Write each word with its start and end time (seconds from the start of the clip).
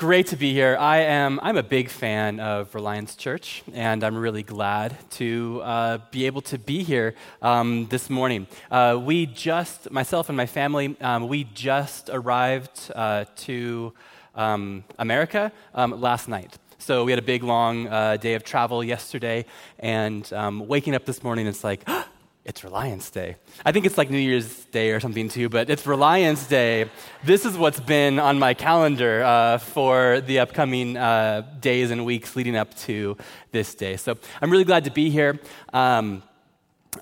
Great 0.00 0.28
to 0.28 0.36
be 0.36 0.54
here. 0.54 0.78
I 0.80 1.00
am. 1.00 1.38
I'm 1.42 1.58
a 1.58 1.62
big 1.62 1.90
fan 1.90 2.40
of 2.40 2.74
Reliance 2.74 3.14
Church, 3.16 3.62
and 3.74 4.02
I'm 4.02 4.16
really 4.16 4.42
glad 4.42 4.96
to 5.10 5.60
uh, 5.62 5.98
be 6.10 6.24
able 6.24 6.40
to 6.40 6.58
be 6.58 6.82
here 6.82 7.14
um, 7.42 7.86
this 7.90 8.08
morning. 8.08 8.46
Uh, 8.70 8.98
we 8.98 9.26
just, 9.26 9.90
myself 9.90 10.30
and 10.30 10.38
my 10.38 10.46
family, 10.46 10.96
um, 11.02 11.28
we 11.28 11.44
just 11.44 12.08
arrived 12.08 12.90
uh, 12.96 13.26
to 13.44 13.92
um, 14.34 14.84
America 14.98 15.52
um, 15.74 16.00
last 16.00 16.28
night. 16.28 16.56
So 16.78 17.04
we 17.04 17.12
had 17.12 17.18
a 17.18 17.28
big, 17.34 17.42
long 17.42 17.86
uh, 17.86 18.16
day 18.16 18.32
of 18.32 18.42
travel 18.42 18.82
yesterday, 18.82 19.44
and 19.80 20.32
um, 20.32 20.66
waking 20.66 20.94
up 20.94 21.04
this 21.04 21.22
morning, 21.22 21.46
it's 21.46 21.62
like. 21.62 21.86
it's 22.44 22.64
Reliance 22.64 23.10
Day. 23.10 23.36
I 23.64 23.72
think 23.72 23.84
it's 23.84 23.98
like 23.98 24.10
New 24.10 24.18
Year's 24.18 24.64
Day 24.66 24.92
or 24.92 25.00
something 25.00 25.28
too, 25.28 25.48
but 25.48 25.68
it's 25.68 25.86
Reliance 25.86 26.46
Day. 26.46 26.90
This 27.22 27.44
is 27.44 27.56
what's 27.56 27.80
been 27.80 28.18
on 28.18 28.38
my 28.38 28.54
calendar 28.54 29.22
uh, 29.22 29.58
for 29.58 30.20
the 30.22 30.38
upcoming 30.38 30.96
uh, 30.96 31.46
days 31.60 31.90
and 31.90 32.04
weeks 32.04 32.36
leading 32.36 32.56
up 32.56 32.74
to 32.78 33.16
this 33.52 33.74
day. 33.74 33.96
So 33.96 34.16
I'm 34.40 34.50
really 34.50 34.64
glad 34.64 34.84
to 34.84 34.90
be 34.90 35.10
here. 35.10 35.38
Um, 35.72 36.22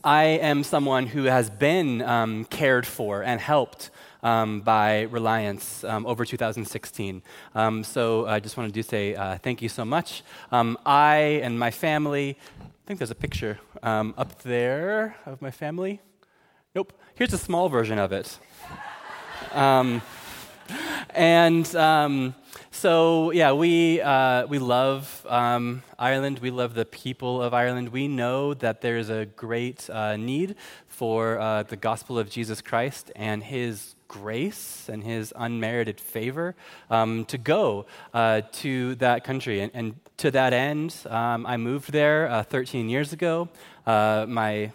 I 0.03 0.25
am 0.25 0.65
someone 0.65 1.07
who 1.07 1.25
has 1.25 1.49
been 1.49 2.03
um, 2.03 2.45
cared 2.47 2.87
for 2.87 3.23
and 3.23 3.41
helped. 3.41 3.91
Um, 4.21 4.63
by 4.63 5.03
Reliance 5.03 5.85
um, 5.85 6.05
over 6.05 6.25
2016. 6.25 7.23
Um, 7.55 7.85
so 7.85 8.27
I 8.27 8.41
just 8.41 8.57
wanted 8.57 8.75
to 8.75 8.83
say 8.83 9.15
uh, 9.15 9.39
thank 9.39 9.63
you 9.63 9.69
so 9.69 9.85
much. 9.85 10.25
Um, 10.51 10.77
I 10.85 11.41
and 11.45 11.57
my 11.57 11.71
family 11.71 12.37
think 12.89 13.01
there's 13.01 13.11
a 13.11 13.15
picture 13.15 13.59
um, 13.83 14.15
up 14.17 14.41
there 14.45 15.15
of 15.27 15.43
my 15.43 15.51
family. 15.51 16.01
Nope. 16.75 16.95
Here's 17.17 17.35
a 17.35 17.39
small 17.39 17.69
version 17.69 17.99
of 17.99 18.13
it. 18.13 18.39
Um, 19.53 20.01
and 21.11 21.67
um, 21.77 22.35
so, 22.71 23.31
yeah, 23.31 23.53
we, 23.53 24.01
uh, 24.01 24.47
we 24.47 24.59
love 24.59 25.27
um, 25.29 25.83
Ireland. 25.99 26.39
We 26.39 26.51
love 26.51 26.73
the 26.73 26.87
people 26.87 27.43
of 27.43 27.53
Ireland. 27.53 27.91
We 27.91 28.09
know 28.09 28.55
that 28.55 28.81
there's 28.81 29.11
a 29.11 29.27
great 29.27 29.91
uh, 29.91 30.17
need 30.17 30.55
for 30.87 31.39
uh, 31.39 31.65
the 31.65 31.77
gospel 31.77 32.19
of 32.19 32.31
Jesus 32.31 32.63
Christ 32.63 33.13
and 33.15 33.45
his 33.45 33.97
grace 34.09 34.89
and 34.89 35.05
his 35.05 35.35
unmerited 35.37 36.01
favor 36.01 36.57
um, 36.89 37.27
to 37.27 37.37
go 37.37 37.85
uh, 38.15 38.41
to 38.53 38.95
that 38.95 39.25
country. 39.25 39.61
And, 39.61 39.73
and, 39.75 39.95
to 40.19 40.31
that 40.33 40.53
end, 40.53 40.95
um, 41.09 41.47
I 41.47 41.57
moved 41.57 41.93
there 41.93 42.29
uh, 42.29 42.43
13 42.43 42.89
years 42.89 43.13
ago. 43.13 43.49
Uh, 43.87 44.27
my 44.29 44.73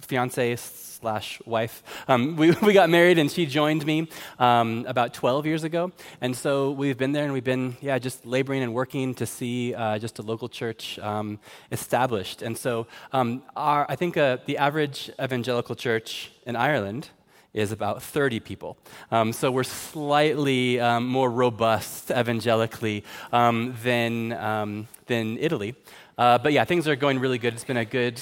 fiance 0.00 0.56
slash 0.56 1.40
wife, 1.46 1.82
um, 2.08 2.36
we, 2.40 2.50
we 2.62 2.72
got 2.72 2.90
married 2.90 3.18
and 3.18 3.30
she 3.30 3.46
joined 3.46 3.86
me 3.86 4.08
um, 4.38 4.84
about 4.88 5.14
12 5.14 5.46
years 5.46 5.62
ago. 5.62 5.92
And 6.20 6.36
so 6.36 6.72
we've 6.72 6.98
been 6.98 7.12
there 7.12 7.24
and 7.24 7.32
we've 7.32 7.44
been, 7.44 7.76
yeah, 7.80 7.98
just 7.98 8.26
laboring 8.26 8.62
and 8.62 8.74
working 8.74 9.14
to 9.14 9.26
see 9.26 9.72
uh, 9.72 9.98
just 10.00 10.18
a 10.18 10.22
local 10.22 10.48
church 10.48 10.98
um, 10.98 11.38
established. 11.70 12.42
And 12.42 12.58
so 12.58 12.88
um, 13.12 13.42
our, 13.54 13.86
I 13.88 13.94
think 13.94 14.16
uh, 14.16 14.38
the 14.46 14.58
average 14.58 15.10
evangelical 15.22 15.76
church 15.76 16.32
in 16.44 16.56
Ireland 16.56 17.10
is 17.54 17.72
about 17.72 18.02
30 18.02 18.40
people. 18.40 18.76
Um, 19.10 19.32
so 19.32 19.50
we're 19.50 19.62
slightly 19.62 20.80
um, 20.80 21.06
more 21.06 21.30
robust 21.30 22.10
evangelically 22.10 23.04
um, 23.32 23.74
than, 23.82 24.32
um, 24.32 24.88
than 25.06 25.38
Italy. 25.38 25.76
Uh, 26.18 26.38
but 26.38 26.52
yeah, 26.52 26.64
things 26.64 26.86
are 26.86 26.96
going 26.96 27.18
really 27.18 27.38
good. 27.38 27.54
It's 27.54 27.64
been 27.64 27.76
a 27.76 27.84
good. 27.84 28.20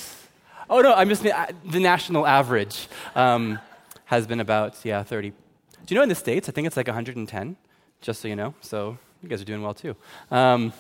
Oh 0.71 0.81
no, 0.81 0.95
I'm 0.95 1.09
just 1.09 1.23
the 1.23 1.81
national 1.81 2.27
average 2.27 2.89
um, 3.15 3.59
has 4.05 4.27
been 4.27 4.41
about 4.41 4.83
yeah 4.85 5.03
30. 5.03 5.31
Do 5.31 5.37
you 5.89 5.97
know 5.97 6.03
in 6.03 6.09
the 6.09 6.15
states? 6.15 6.49
I 6.49 6.53
think 6.53 6.67
it's 6.67 6.77
like 6.77 6.87
110. 6.87 7.57
Just 8.01 8.21
so 8.21 8.29
you 8.29 8.37
know. 8.37 8.55
So 8.61 8.97
you 9.23 9.29
guys 9.29 9.41
are 9.41 9.45
doing 9.45 9.63
well 9.63 9.75
too. 9.75 9.95
Um, 10.31 10.73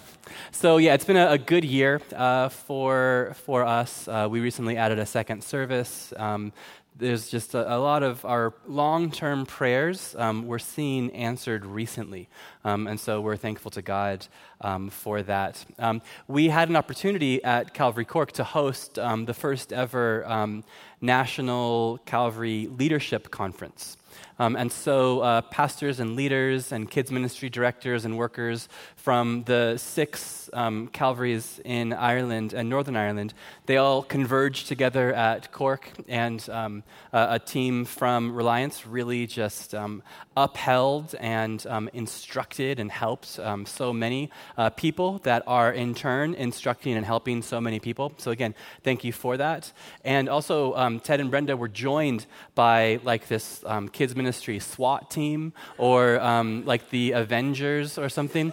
so 0.50 0.78
yeah, 0.78 0.94
it's 0.94 1.04
been 1.04 1.16
a, 1.16 1.32
a 1.32 1.38
good 1.38 1.64
year 1.64 2.00
uh, 2.16 2.48
for 2.48 3.34
for 3.44 3.64
us. 3.64 4.08
Uh, 4.08 4.26
we 4.30 4.40
recently 4.40 4.76
added 4.76 4.98
a 4.98 5.06
second 5.06 5.44
service. 5.44 6.12
Um, 6.16 6.52
there's 6.96 7.28
just 7.28 7.54
a, 7.54 7.76
a, 7.76 7.78
lot 7.78 8.02
of 8.02 8.24
our 8.24 8.54
long 8.66 9.10
term 9.10 9.46
prayers 9.46 10.14
um, 10.18 10.46
we're 10.46 10.58
seeing 10.58 11.10
answered 11.12 11.64
recently. 11.64 12.28
Um, 12.64 12.86
and 12.86 13.00
so 13.00 13.20
we're 13.20 13.36
thankful 13.36 13.70
to 13.72 13.82
God 13.82 14.26
um, 14.60 14.90
for 14.90 15.22
that. 15.22 15.64
Um, 15.78 16.02
we 16.28 16.48
had 16.48 16.68
an 16.68 16.76
opportunity 16.76 17.42
at 17.42 17.74
Calvary 17.74 18.04
Cork 18.04 18.32
to 18.32 18.44
host 18.44 18.98
um, 18.98 19.24
the 19.24 19.34
first 19.34 19.72
ever 19.72 20.26
um, 20.26 20.64
National 21.00 21.98
Calvary 22.04 22.68
Leadership 22.70 23.30
Conference. 23.30 23.96
Um, 24.38 24.56
and 24.56 24.72
so, 24.72 25.20
uh, 25.20 25.42
pastors 25.42 26.00
and 26.00 26.16
leaders 26.16 26.72
and 26.72 26.90
kids 26.90 27.12
ministry 27.12 27.50
directors 27.50 28.04
and 28.04 28.16
workers 28.16 28.68
from 28.96 29.44
the 29.44 29.76
six 29.76 30.48
um, 30.52 30.88
Calvaries 30.88 31.60
in 31.64 31.92
Ireland 31.92 32.52
and 32.52 32.68
Northern 32.68 32.96
Ireland, 32.96 33.34
they 33.66 33.76
all 33.76 34.02
converged 34.02 34.68
together 34.68 35.12
at 35.12 35.52
Cork, 35.52 35.90
and 36.08 36.46
um, 36.50 36.82
a, 37.12 37.34
a, 37.34 37.38
team 37.38 37.84
from 37.84 38.34
Reliance 38.34 38.86
really 38.86 39.26
just 39.26 39.74
um, 39.74 40.02
upheld 40.36 41.14
and 41.20 41.66
um, 41.66 41.90
instructed 41.92 42.78
and 42.78 42.90
helped 42.90 43.38
um, 43.38 43.66
so 43.66 43.92
many 43.92 44.30
uh, 44.56 44.70
people 44.70 45.18
that 45.24 45.42
are 45.46 45.72
in 45.72 45.94
turn 45.94 46.34
instructing 46.34 46.96
and 46.96 47.04
helping 47.04 47.42
so 47.42 47.60
many 47.60 47.80
people. 47.80 48.12
So, 48.18 48.30
again, 48.30 48.54
thank 48.82 49.04
you 49.04 49.12
for 49.12 49.36
that. 49.36 49.72
And 50.04 50.28
also, 50.28 50.98
Ted 51.00 51.20
and 51.20 51.30
Brenda 51.30 51.56
were 51.56 51.68
joined 51.68 52.26
by 52.54 53.00
like 53.04 53.28
this 53.28 53.64
kids 53.92 54.14
ministry 54.22 54.60
SWAT 54.60 55.10
team 55.10 55.52
or 55.78 56.20
um, 56.20 56.64
like 56.64 56.90
the 56.90 57.12
Avengers 57.12 57.98
or 57.98 58.08
something. 58.08 58.52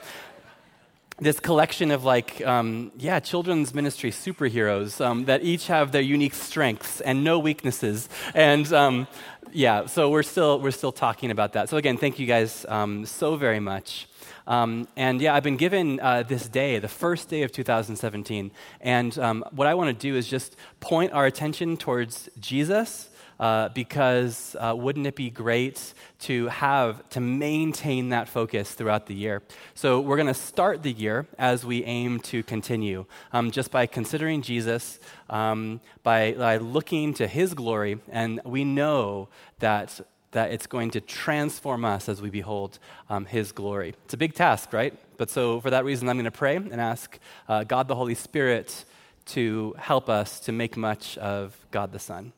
This 1.20 1.40
collection 1.40 1.92
of 1.92 2.04
like, 2.04 2.42
um, 2.46 2.92
yeah, 2.98 3.20
children's 3.20 3.74
ministry 3.76 4.10
superheroes 4.10 5.00
um, 5.06 5.26
that 5.26 5.44
each 5.44 5.68
have 5.68 5.92
their 5.92 6.02
unique 6.02 6.34
strengths 6.34 7.02
and 7.02 7.24
no 7.24 7.38
weaknesses. 7.38 8.10
And 8.34 8.72
um, 8.74 9.08
yeah, 9.52 9.86
so 9.86 10.10
we're 10.10 10.24
still 10.24 10.60
we're 10.60 10.72
still 10.72 10.92
talking 10.92 11.30
about 11.30 11.54
that. 11.54 11.70
So 11.70 11.78
again, 11.78 11.98
thank 11.98 12.20
you 12.20 12.26
guys 12.26 12.66
um, 12.70 13.06
so 13.06 13.36
very 13.36 13.60
much. 13.60 14.08
Um, 14.48 14.88
and 14.96 15.22
yeah, 15.22 15.36
I've 15.36 15.44
been 15.44 15.58
given 15.58 16.00
uh, 16.00 16.24
this 16.24 16.48
day, 16.48 16.80
the 16.80 16.88
first 16.88 17.30
day 17.30 17.44
of 17.44 17.52
2017. 17.52 18.50
And 18.82 19.20
um, 19.20 19.46
what 19.52 19.68
I 19.68 19.76
want 19.76 19.90
to 19.90 20.08
do 20.08 20.16
is 20.16 20.28
just 20.28 20.56
point 20.80 21.14
our 21.14 21.28
attention 21.28 21.78
towards 21.78 22.30
Jesus 22.40 23.09
uh, 23.40 23.70
because 23.70 24.56
uh, 24.60 24.74
wouldn't 24.76 25.08
it 25.08 25.16
be 25.16 25.30
great 25.30 25.94
to 26.20 26.48
have, 26.48 27.08
to 27.10 27.20
maintain 27.20 28.10
that 28.10 28.28
focus 28.28 28.72
throughout 28.72 29.08
the 29.08 29.16
year? 29.16 29.42
So 29.74 30.00
we're 30.00 30.18
going 30.18 30.28
to 30.28 30.34
start 30.34 30.84
the 30.84 30.92
year 30.92 31.28
as 31.38 31.66
we 31.66 31.84
aim 31.86 32.20
to 32.22 32.44
continue, 32.44 33.06
um, 33.32 33.52
just 33.52 33.72
by 33.72 33.86
considering 33.86 34.42
Jesus, 34.42 35.00
um, 35.30 35.82
by, 36.04 36.34
by 36.34 36.58
looking 36.58 37.14
to 37.16 37.28
his 37.28 37.54
glory, 37.54 38.00
and 38.12 38.42
we 38.44 38.64
know 38.64 39.30
that 39.60 40.02
that 40.32 40.52
it's 40.52 40.68
going 40.68 40.92
to 40.92 41.02
transform 41.02 41.84
us 41.84 42.08
as 42.08 42.22
we 42.22 42.30
behold 42.30 42.78
um, 43.10 43.26
His 43.26 43.52
glory. 43.52 43.96
It's 44.06 44.14
a 44.14 44.18
big 44.18 44.34
task, 44.34 44.74
right? 44.74 44.94
But 45.18 45.30
so 45.30 45.60
for 45.60 45.70
that 45.72 45.86
reason, 45.86 46.08
I'm 46.08 46.18
going 46.18 46.26
to 46.26 46.32
pray 46.32 46.56
and 46.56 46.80
ask 46.80 47.18
uh, 47.48 47.64
God 47.64 47.88
the 47.88 47.96
Holy 47.96 48.16
Spirit 48.16 48.86
to 49.28 49.76
help 49.78 50.10
us 50.10 50.40
to 50.42 50.52
make 50.52 50.78
much 50.78 51.18
of 51.18 51.58
God 51.72 51.92
the 51.92 52.00
Son. 52.00 52.34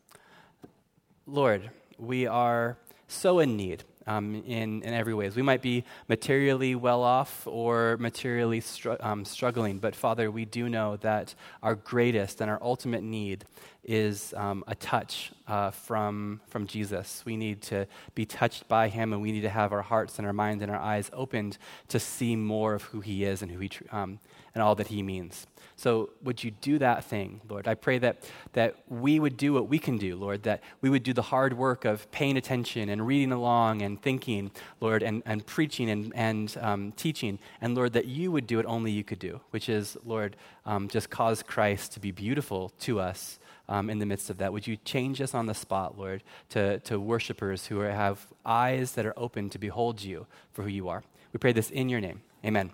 Lord, 1.28 1.70
we 1.98 2.26
are 2.26 2.78
so 3.08 3.40
in 3.40 3.56
need 3.56 3.84
um, 4.08 4.44
in, 4.48 4.82
in 4.82 4.94
every 4.94 5.14
ways. 5.14 5.36
We 5.36 5.44
might 5.44 5.62
be 5.62 5.84
materially 6.08 6.74
well 6.76 7.04
off 7.04 7.46
or 7.46 7.98
materially 7.98 8.60
str- 8.60 8.94
um, 9.00 9.24
struggling, 9.24 9.78
but 9.78 9.96
Father, 9.96 10.32
we 10.32 10.46
do 10.46 10.68
know 10.68 10.98
that 10.98 11.36
our 11.62 11.76
greatest 11.76 12.42
and 12.42 12.50
our 12.50 12.60
ultimate 12.62 13.04
need 13.04 13.46
is 13.84 14.34
um, 14.38 14.64
a 14.68 14.76
touch 14.76 15.32
uh, 15.48 15.72
from, 15.72 16.40
from 16.48 16.68
Jesus. 16.68 17.24
We 17.26 17.36
need 17.36 17.62
to 17.64 17.88
be 18.14 18.26
touched 18.26 18.68
by 18.68 18.90
him, 18.90 19.12
and 19.12 19.22
we 19.22 19.32
need 19.32 19.42
to 19.42 19.50
have 19.50 19.74
our 19.74 19.82
hearts 19.82 20.18
and 20.18 20.28
our 20.28 20.34
minds 20.34 20.62
and 20.62 20.72
our 20.72 20.80
eyes 20.80 21.10
opened 21.14 21.58
to 21.88 22.00
see 22.00 22.36
more 22.36 22.76
of 22.76 22.84
who 22.84 23.02
he 23.02 23.24
is 23.24 23.42
and, 23.42 23.52
who 23.52 23.60
he 23.60 23.72
um, 23.92 24.20
and 24.54 24.62
all 24.62 24.76
that 24.76 24.88
he 24.88 25.02
means. 25.02 25.48
So, 25.78 26.12
would 26.22 26.44
you 26.44 26.52
do 26.52 26.78
that 26.78 27.06
thing, 27.06 27.42
Lord? 27.50 27.68
I 27.68 27.74
pray 27.74 27.98
that, 28.00 28.30
that 28.54 28.76
we 28.88 29.20
would 29.20 29.36
do 29.36 29.54
what 29.54 29.68
we 29.68 29.80
can 29.80 29.98
do, 29.98 30.16
Lord, 30.16 30.44
that 30.44 30.62
we 30.82 30.90
would 30.90 31.02
do 31.02 31.14
the 31.14 31.24
hard 31.24 31.58
work 31.58 31.86
of 31.86 32.12
paying 32.12 32.38
attention 32.38 32.90
and 32.90 33.08
reading 33.08 33.32
along 33.32 33.82
and 33.82 34.00
thinking, 34.00 34.52
Lord, 34.80 35.02
and, 35.02 35.24
and 35.26 35.44
preaching 35.46 35.90
and, 35.90 36.12
and 36.14 36.56
um, 36.62 36.92
teaching. 36.92 37.40
And, 37.62 37.74
Lord, 37.74 37.94
that 37.94 38.06
you 38.06 38.32
would 38.32 38.46
do 38.46 38.58
what 38.58 38.66
only 38.68 38.92
you 38.92 39.04
could 39.04 39.20
do, 39.20 39.42
which 39.50 39.70
is, 39.70 39.98
Lord, 40.06 40.36
um, 40.66 40.88
just 40.88 41.10
cause 41.10 41.42
Christ 41.42 41.94
to 41.94 42.00
be 42.00 42.12
beautiful 42.12 42.72
to 42.82 43.00
us 43.00 43.40
um, 43.70 43.90
in 43.90 44.00
the 44.00 44.06
midst 44.06 44.30
of 44.30 44.38
that. 44.38 44.54
Would 44.54 44.68
you 44.68 44.78
change 44.78 45.22
us 45.22 45.34
on 45.34 45.46
the 45.46 45.54
spot, 45.54 45.98
Lord, 45.98 46.24
to, 46.50 46.80
to 46.80 47.00
worshipers 47.00 47.68
who 47.68 47.80
are, 47.82 47.92
have 47.92 48.28
eyes 48.46 48.94
that 48.94 49.06
are 49.06 49.14
open 49.18 49.50
to 49.52 49.60
behold 49.60 50.02
you 50.02 50.28
for 50.52 50.64
who 50.64 50.70
you 50.70 50.90
are? 50.90 51.04
We 51.34 51.38
pray 51.38 51.54
this 51.54 51.70
in 51.70 51.90
your 51.90 52.02
name. 52.02 52.22
Amen. 52.46 52.72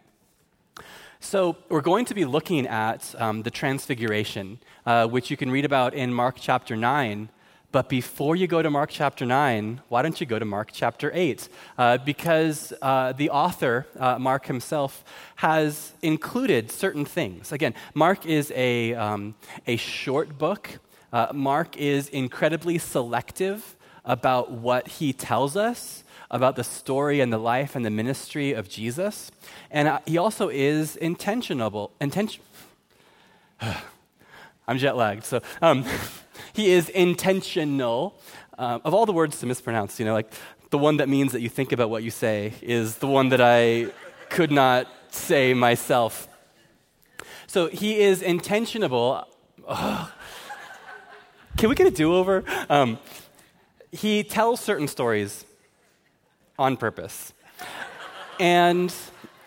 So, 1.19 1.57
we're 1.69 1.81
going 1.81 2.05
to 2.05 2.13
be 2.13 2.25
looking 2.25 2.67
at 2.67 3.15
um, 3.17 3.41
the 3.41 3.49
Transfiguration, 3.49 4.59
uh, 4.85 5.07
which 5.07 5.31
you 5.31 5.37
can 5.37 5.49
read 5.49 5.65
about 5.65 5.95
in 5.95 6.13
Mark 6.13 6.37
chapter 6.39 6.75
9. 6.75 7.29
But 7.71 7.89
before 7.89 8.37
you 8.37 8.47
go 8.47 8.61
to 8.61 8.69
Mark 8.69 8.89
chapter 8.91 9.25
9, 9.25 9.81
why 9.89 10.01
don't 10.01 10.19
you 10.21 10.25
go 10.25 10.39
to 10.39 10.45
Mark 10.45 10.69
chapter 10.71 11.11
8? 11.13 11.49
Uh, 11.77 11.97
because 11.97 12.71
uh, 12.81 13.11
the 13.11 13.29
author, 13.29 13.85
uh, 13.99 14.17
Mark 14.17 14.45
himself, 14.45 15.03
has 15.35 15.91
included 16.01 16.71
certain 16.71 17.03
things. 17.03 17.51
Again, 17.51 17.73
Mark 17.93 18.25
is 18.25 18.53
a, 18.55 18.93
um, 18.93 19.35
a 19.67 19.75
short 19.75 20.37
book, 20.37 20.79
uh, 21.11 21.27
Mark 21.33 21.75
is 21.75 22.07
incredibly 22.09 22.77
selective 22.77 23.75
about 24.05 24.49
what 24.49 24.87
he 24.87 25.11
tells 25.11 25.57
us 25.57 26.03
about 26.31 26.55
the 26.55 26.63
story 26.63 27.19
and 27.19 27.31
the 27.31 27.37
life 27.37 27.75
and 27.75 27.85
the 27.85 27.89
ministry 27.89 28.53
of 28.53 28.69
Jesus. 28.69 29.31
And 29.71 29.87
uh, 29.87 29.99
he 30.05 30.17
also 30.17 30.49
is 30.49 30.95
intentional. 30.95 31.91
Intention. 31.99 32.43
I'm 34.69 34.77
jet 34.77 34.97
lagged, 34.97 35.23
so 35.23 35.41
um, 35.61 35.85
he 36.57 36.71
is 36.71 36.89
intentional. 36.89 38.19
Uh, 38.57 38.79
of 38.83 38.91
all 38.91 39.05
the 39.05 39.13
words 39.13 39.39
to 39.39 39.45
mispronounce, 39.45 39.99
you 39.99 40.05
know, 40.05 40.13
like 40.13 40.33
the 40.71 40.77
one 40.79 40.97
that 40.97 41.07
means 41.07 41.31
that 41.33 41.41
you 41.41 41.49
think 41.49 41.71
about 41.71 41.91
what 41.91 42.01
you 42.01 42.09
say 42.09 42.51
is 42.63 42.95
the 42.95 43.05
one 43.05 43.29
that 43.29 43.39
I 43.39 43.91
could 44.29 44.51
not 44.51 44.87
say 45.11 45.53
myself. 45.53 46.27
So 47.45 47.67
he 47.67 47.99
is 47.99 48.23
intentionable. 48.23 49.25
Can 51.57 51.69
we 51.69 51.75
get 51.75 51.85
a 51.85 51.91
do 51.91 52.15
over? 52.15 52.43
Um, 52.71 52.97
he 53.91 54.23
tells 54.23 54.59
certain 54.59 54.87
stories 54.87 55.45
on 56.57 56.75
purpose. 56.75 57.33
and 58.39 58.91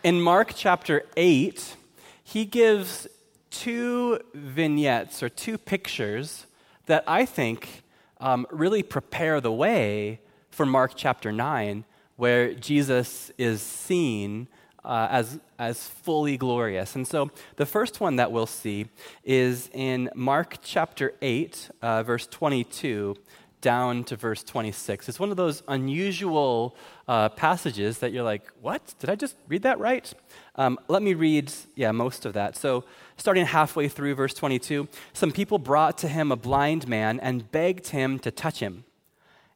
in 0.04 0.20
Mark 0.20 0.52
chapter 0.54 1.02
8, 1.16 1.74
he 2.22 2.44
gives 2.44 3.08
two 3.50 4.20
vignettes 4.32 5.24
or 5.24 5.28
two 5.28 5.58
pictures 5.58 6.46
that 6.90 7.04
I 7.06 7.24
think 7.24 7.84
um, 8.18 8.48
really 8.50 8.82
prepare 8.82 9.40
the 9.40 9.52
way 9.52 10.18
for 10.50 10.66
Mark 10.66 10.94
chapter 10.96 11.30
9, 11.30 11.84
where 12.16 12.52
Jesus 12.52 13.30
is 13.38 13.62
seen 13.62 14.48
uh, 14.84 15.06
as, 15.08 15.38
as 15.56 15.86
fully 15.86 16.36
glorious. 16.36 16.96
And 16.96 17.06
so 17.06 17.30
the 17.54 17.66
first 17.66 18.00
one 18.00 18.16
that 18.16 18.32
we'll 18.32 18.44
see 18.44 18.88
is 19.22 19.70
in 19.72 20.10
Mark 20.16 20.58
chapter 20.62 21.14
8, 21.22 21.70
uh, 21.80 22.02
verse 22.02 22.26
22 22.26 23.14
down 23.60 24.04
to 24.04 24.16
verse 24.16 24.42
26. 24.42 25.08
It's 25.08 25.20
one 25.20 25.30
of 25.30 25.36
those 25.36 25.62
unusual 25.68 26.74
uh, 27.06 27.28
passages 27.28 27.98
that 27.98 28.12
you're 28.12 28.24
like, 28.24 28.50
what? 28.60 28.94
Did 28.98 29.10
I 29.10 29.14
just 29.14 29.36
read 29.48 29.62
that 29.62 29.78
right? 29.78 30.12
Um, 30.56 30.78
let 30.88 31.02
me 31.02 31.14
read, 31.14 31.52
yeah, 31.74 31.92
most 31.92 32.26
of 32.26 32.32
that. 32.32 32.56
So, 32.56 32.84
starting 33.20 33.44
halfway 33.44 33.86
through 33.86 34.14
verse 34.14 34.32
22, 34.32 34.88
some 35.12 35.30
people 35.30 35.58
brought 35.58 35.98
to 35.98 36.08
him 36.08 36.32
a 36.32 36.36
blind 36.36 36.88
man 36.88 37.20
and 37.20 37.52
begged 37.52 37.88
him 37.88 38.18
to 38.18 38.30
touch 38.30 38.60
him. 38.60 38.82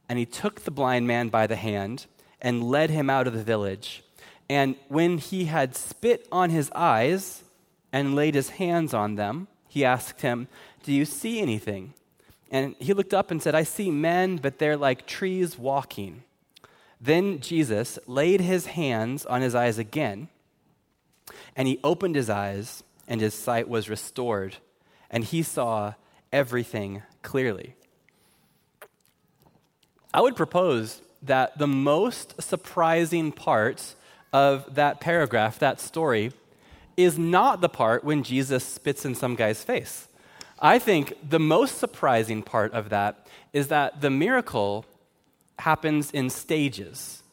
And 0.07 0.19
he 0.19 0.27
took 0.27 0.61
the 0.61 0.71
blind 0.71 1.07
man 1.07 1.31
by 1.31 1.47
the 1.47 1.57
hand 1.57 2.05
and 2.43 2.63
led 2.63 2.91
him 2.91 3.09
out 3.09 3.27
of 3.27 3.33
the 3.33 3.43
village. 3.43 4.05
And 4.51 4.77
when 4.89 5.17
he 5.17 5.47
had 5.47 5.75
spit 5.75 6.29
on 6.31 6.51
his 6.51 6.71
eyes 6.75 7.43
and 7.91 8.15
laid 8.15 8.35
his 8.35 8.51
hands 8.51 8.93
on 8.93 9.15
them, 9.15 9.49
he 9.67 9.83
asked 9.83 10.21
him, 10.21 10.47
Do 10.83 10.93
you 10.93 11.07
see 11.07 11.41
anything? 11.41 11.95
And 12.51 12.77
he 12.79 12.93
looked 12.93 13.15
up 13.15 13.31
and 13.31 13.43
said, 13.43 13.55
I 13.55 13.63
see 13.63 13.91
men, 13.91 14.37
but 14.37 14.59
they're 14.59 14.77
like 14.77 15.07
trees 15.07 15.59
walking. 15.59 16.23
Then 17.01 17.41
Jesus 17.41 17.99
laid 18.07 18.43
his 18.43 18.67
hands 18.67 19.25
on 19.25 19.41
his 19.41 19.55
eyes 19.55 19.79
again, 19.79 20.29
and 21.57 21.67
he 21.67 21.81
opened 21.83 22.15
his 22.15 22.29
eyes, 22.29 22.83
and 23.09 23.21
his 23.21 23.35
sight 23.35 23.69
was 23.69 23.89
restored, 23.89 24.57
and 25.11 25.25
he 25.25 25.43
saw 25.43 25.95
everything 26.33 27.03
clearly. 27.23 27.75
I 30.13 30.21
would 30.21 30.37
propose 30.37 31.01
that 31.23 31.59
the 31.59 31.67
most 31.67 32.41
surprising 32.41 33.33
part 33.33 33.95
of 34.33 34.75
that 34.75 35.01
paragraph, 35.01 35.59
that 35.59 35.81
story, 35.81 36.33
is 36.97 37.19
not 37.19 37.61
the 37.61 37.69
part 37.69 38.05
when 38.05 38.23
Jesus 38.23 38.65
spits 38.65 39.05
in 39.05 39.15
some 39.15 39.35
guy's 39.35 39.65
face. 39.65 40.07
I 40.61 40.79
think 40.79 41.15
the 41.29 41.41
most 41.41 41.79
surprising 41.79 42.43
part 42.43 42.73
of 42.73 42.91
that 42.91 43.27
is 43.53 43.69
that 43.69 44.01
the 44.01 44.11
miracle 44.11 44.85
happens 45.59 46.11
in 46.13 46.31
stages. 46.31 47.24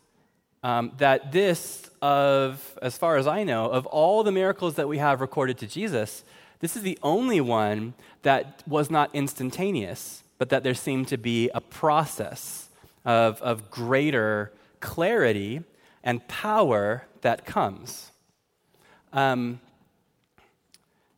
Um, 0.64 0.92
that 0.98 1.32
this, 1.32 1.90
of 2.02 2.78
as 2.82 2.98
far 2.98 3.18
as 3.18 3.26
I 3.26 3.44
know, 3.44 3.66
of 3.66 3.86
all 3.88 4.24
the 4.24 4.32
miracles 4.32 4.76
that 4.76 4.88
we 4.88 5.00
have 5.00 5.20
recorded 5.20 5.58
to 5.60 5.68
Jesus, 5.68 6.24
this 6.60 6.76
is 6.76 6.84
the 6.84 7.00
only 7.02 7.42
one 7.42 7.96
that 8.22 8.62
was 8.68 8.92
not 8.92 9.10
instantaneous, 9.14 10.24
but 10.38 10.50
that 10.50 10.64
there 10.64 10.76
seemed 10.76 11.08
to 11.08 11.18
be 11.18 11.50
a 11.56 11.62
process 11.62 12.70
of, 13.04 13.42
of 13.42 13.72
greater 13.72 14.52
clarity 14.80 15.64
and 16.04 16.28
power 16.28 17.06
that 17.22 17.46
comes. 17.46 18.12
Um, 19.14 19.60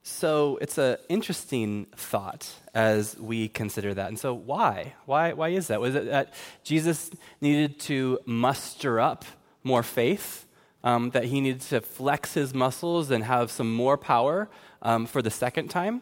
so 0.05 0.57
it's 0.61 0.77
an 0.77 0.97
interesting 1.07 1.87
thought 1.95 2.53
as 2.73 3.17
we 3.17 3.47
consider 3.47 3.93
that. 3.93 4.09
And 4.09 4.19
so, 4.19 4.33
why? 4.33 4.95
Why, 5.05 5.31
why 5.31 5.49
is 5.49 5.67
that? 5.67 5.79
Was 5.79 5.95
it 5.95 6.05
that 6.07 6.33
Jesus 6.63 7.09
needed 7.39 7.79
to 7.81 8.19
muster 8.25 8.99
up 8.99 9.23
more 9.63 9.81
faith? 9.81 10.45
Um, 10.85 11.11
that 11.11 11.25
he 11.25 11.39
needed 11.39 11.61
to 11.61 11.79
flex 11.79 12.33
his 12.33 12.53
muscles 12.53 13.09
and 13.09 13.23
have 13.23 13.49
some 13.49 13.73
more 13.73 13.97
power 13.97 14.49
um, 14.81 15.05
for 15.05 15.21
the 15.21 15.31
second 15.31 15.69
time? 15.69 16.01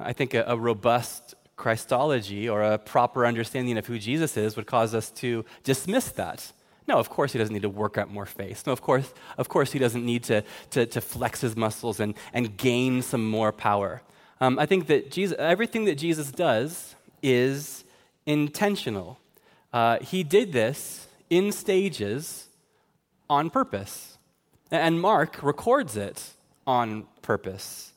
I 0.00 0.12
think 0.12 0.34
a, 0.34 0.42
a 0.48 0.56
robust 0.56 1.36
Christology 1.54 2.48
or 2.48 2.64
a 2.64 2.76
proper 2.76 3.24
understanding 3.24 3.78
of 3.78 3.86
who 3.86 4.00
Jesus 4.00 4.36
is 4.36 4.56
would 4.56 4.66
cause 4.66 4.92
us 4.92 5.10
to 5.12 5.44
dismiss 5.62 6.08
that 6.10 6.52
no, 6.88 6.98
of 6.98 7.10
course 7.10 7.32
he 7.32 7.38
doesn't 7.38 7.52
need 7.52 7.62
to 7.62 7.68
work 7.68 7.98
up 7.98 8.08
more 8.08 8.26
faith. 8.26 8.66
No, 8.66 8.72
of 8.72 8.80
course, 8.80 9.12
of 9.38 9.48
course 9.48 9.72
he 9.72 9.78
doesn't 9.78 10.04
need 10.04 10.22
to, 10.24 10.44
to, 10.70 10.86
to 10.86 11.00
flex 11.00 11.40
his 11.40 11.56
muscles 11.56 12.00
and, 12.00 12.14
and 12.32 12.56
gain 12.56 13.02
some 13.02 13.28
more 13.28 13.52
power. 13.52 14.02
Um, 14.40 14.58
I 14.58 14.66
think 14.66 14.86
that 14.86 15.10
Jesus, 15.10 15.36
everything 15.38 15.86
that 15.86 15.96
Jesus 15.96 16.30
does 16.30 16.94
is 17.22 17.84
intentional. 18.26 19.18
Uh, 19.72 19.98
he 20.00 20.22
did 20.22 20.52
this 20.52 21.08
in 21.30 21.52
stages 21.52 22.48
on 23.28 23.50
purpose. 23.50 24.18
And 24.70 25.00
Mark 25.00 25.42
records 25.42 25.96
it 25.96 26.32
on 26.66 27.06
purpose. 27.22 27.92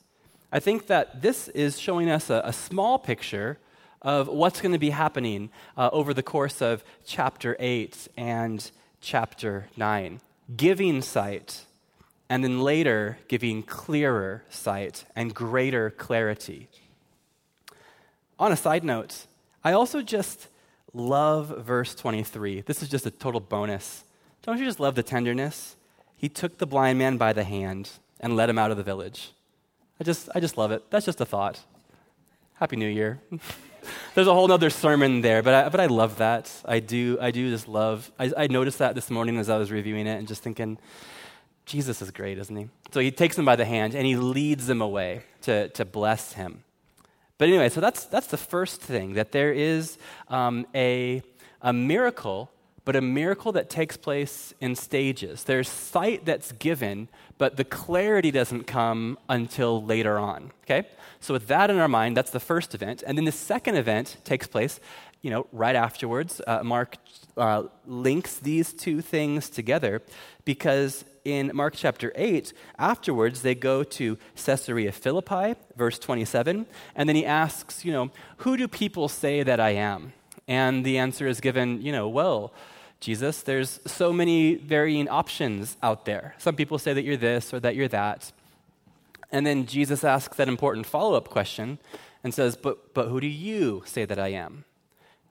I 0.52 0.60
think 0.60 0.86
that 0.86 1.22
this 1.22 1.48
is 1.48 1.78
showing 1.78 2.10
us 2.10 2.30
a, 2.30 2.42
a 2.44 2.52
small 2.52 2.98
picture 2.98 3.58
of 4.02 4.28
what's 4.28 4.60
going 4.60 4.72
to 4.72 4.78
be 4.78 4.90
happening 4.90 5.50
uh, 5.76 5.90
over 5.92 6.14
the 6.14 6.22
course 6.22 6.62
of 6.62 6.82
chapter 7.04 7.56
8 7.58 8.08
and 8.16 8.70
chapter 9.00 9.68
9, 9.76 10.20
giving 10.56 11.02
sight, 11.02 11.64
and 12.28 12.44
then 12.44 12.60
later 12.60 13.18
giving 13.28 13.62
clearer 13.62 14.44
sight 14.48 15.04
and 15.16 15.34
greater 15.34 15.90
clarity. 15.90 16.68
On 18.38 18.52
a 18.52 18.56
side 18.56 18.84
note, 18.84 19.26
I 19.64 19.72
also 19.72 20.02
just 20.02 20.48
love 20.94 21.48
verse 21.64 21.94
23. 21.94 22.62
This 22.62 22.82
is 22.82 22.88
just 22.88 23.06
a 23.06 23.10
total 23.10 23.40
bonus. 23.40 24.04
Don't 24.42 24.58
you 24.58 24.64
just 24.64 24.80
love 24.80 24.94
the 24.94 25.02
tenderness? 25.02 25.76
He 26.16 26.28
took 26.28 26.58
the 26.58 26.66
blind 26.66 26.98
man 26.98 27.16
by 27.16 27.32
the 27.32 27.44
hand 27.44 27.90
and 28.20 28.36
led 28.36 28.48
him 28.48 28.58
out 28.58 28.70
of 28.70 28.76
the 28.76 28.82
village. 28.82 29.32
I 29.98 30.04
just, 30.04 30.28
I 30.34 30.40
just 30.40 30.56
love 30.56 30.70
it. 30.70 30.90
That's 30.90 31.06
just 31.06 31.20
a 31.20 31.26
thought. 31.26 31.60
Happy 32.54 32.76
New 32.76 32.88
Year. 32.88 33.20
There's 34.14 34.26
a 34.26 34.34
whole 34.34 34.50
other 34.50 34.70
sermon 34.70 35.20
there, 35.20 35.42
but 35.42 35.54
I, 35.54 35.68
but 35.68 35.80
I 35.80 35.86
love 35.86 36.18
that. 36.18 36.52
I 36.64 36.80
do, 36.80 37.18
I 37.20 37.30
do 37.30 37.50
just 37.50 37.68
love. 37.68 38.10
I, 38.18 38.32
I 38.36 38.46
noticed 38.46 38.78
that 38.78 38.94
this 38.94 39.10
morning 39.10 39.38
as 39.38 39.48
I 39.48 39.56
was 39.58 39.70
reviewing 39.70 40.06
it 40.06 40.18
and 40.18 40.28
just 40.28 40.42
thinking, 40.42 40.78
Jesus 41.66 42.02
is 42.02 42.10
great, 42.10 42.38
isn't 42.38 42.56
he? 42.56 42.68
So 42.90 43.00
he 43.00 43.10
takes 43.10 43.38
him 43.38 43.44
by 43.44 43.56
the 43.56 43.64
hand 43.64 43.94
and 43.94 44.06
he 44.06 44.16
leads 44.16 44.66
them 44.66 44.80
away 44.80 45.22
to, 45.42 45.68
to 45.68 45.84
bless 45.84 46.32
him. 46.32 46.64
But 47.38 47.48
anyway, 47.48 47.68
so 47.68 47.80
that's, 47.80 48.04
that's 48.04 48.26
the 48.26 48.36
first 48.36 48.80
thing 48.80 49.14
that 49.14 49.32
there 49.32 49.52
is 49.52 49.96
um, 50.28 50.66
a, 50.74 51.22
a 51.62 51.72
miracle, 51.72 52.50
but 52.90 52.96
a 52.96 53.00
miracle 53.00 53.52
that 53.52 53.70
takes 53.70 53.96
place 53.96 54.52
in 54.60 54.74
stages. 54.74 55.44
There's 55.44 55.68
sight 55.68 56.24
that's 56.24 56.50
given, 56.50 57.06
but 57.38 57.56
the 57.56 57.62
clarity 57.62 58.32
doesn't 58.32 58.66
come 58.66 59.16
until 59.28 59.80
later 59.80 60.18
on. 60.18 60.50
Okay? 60.64 60.88
So, 61.20 61.32
with 61.32 61.46
that 61.46 61.70
in 61.70 61.78
our 61.78 61.86
mind, 61.86 62.16
that's 62.16 62.32
the 62.32 62.40
first 62.40 62.74
event. 62.74 63.04
And 63.06 63.16
then 63.16 63.26
the 63.26 63.30
second 63.30 63.76
event 63.76 64.16
takes 64.24 64.48
place, 64.48 64.80
you 65.22 65.30
know, 65.30 65.46
right 65.52 65.76
afterwards. 65.76 66.40
Uh, 66.44 66.64
Mark 66.64 66.96
uh, 67.36 67.68
links 67.86 68.38
these 68.38 68.72
two 68.72 69.00
things 69.00 69.50
together 69.50 70.02
because 70.44 71.04
in 71.24 71.52
Mark 71.54 71.74
chapter 71.76 72.12
8, 72.16 72.52
afterwards, 72.76 73.42
they 73.42 73.54
go 73.54 73.84
to 73.84 74.18
Caesarea 74.34 74.90
Philippi, 74.90 75.54
verse 75.76 76.00
27, 76.00 76.66
and 76.96 77.08
then 77.08 77.14
he 77.14 77.24
asks, 77.24 77.84
you 77.84 77.92
know, 77.92 78.10
who 78.38 78.56
do 78.56 78.66
people 78.66 79.06
say 79.06 79.44
that 79.44 79.60
I 79.60 79.74
am? 79.74 80.12
And 80.50 80.84
the 80.84 80.98
answer 80.98 81.28
is 81.28 81.40
given, 81.40 81.80
you 81.80 81.92
know, 81.92 82.08
well, 82.08 82.52
Jesus, 83.00 83.42
there's 83.42 83.80
so 83.86 84.12
many 84.12 84.54
varying 84.54 85.08
options 85.08 85.76
out 85.82 86.04
there. 86.04 86.34
Some 86.38 86.54
people 86.54 86.78
say 86.78 86.92
that 86.92 87.02
you're 87.02 87.16
this 87.16 87.52
or 87.54 87.60
that 87.60 87.74
you're 87.74 87.88
that. 87.88 88.30
And 89.32 89.46
then 89.46 89.66
Jesus 89.66 90.04
asks 90.04 90.36
that 90.36 90.48
important 90.48 90.86
follow 90.86 91.14
up 91.14 91.28
question 91.28 91.78
and 92.22 92.34
says, 92.34 92.56
but, 92.56 92.92
but 92.92 93.08
who 93.08 93.20
do 93.20 93.26
you 93.26 93.82
say 93.86 94.04
that 94.04 94.18
I 94.18 94.28
am? 94.28 94.64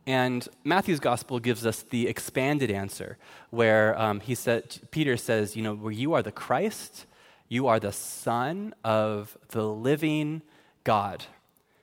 And 0.07 0.47
Matthew's 0.63 0.99
gospel 0.99 1.39
gives 1.39 1.65
us 1.65 1.83
the 1.83 2.07
expanded 2.07 2.71
answer, 2.71 3.17
where 3.51 3.99
um, 4.01 4.21
he 4.21 4.33
said, 4.33 4.79
Peter 4.89 5.17
says, 5.17 5.55
you 5.55 5.61
know, 5.61 5.75
where 5.75 5.91
you 5.91 6.13
are 6.13 6.23
the 6.23 6.31
Christ, 6.31 7.05
you 7.47 7.67
are 7.67 7.79
the 7.79 7.91
Son 7.91 8.73
of 8.83 9.37
the 9.49 9.67
living 9.67 10.41
God. 10.83 11.25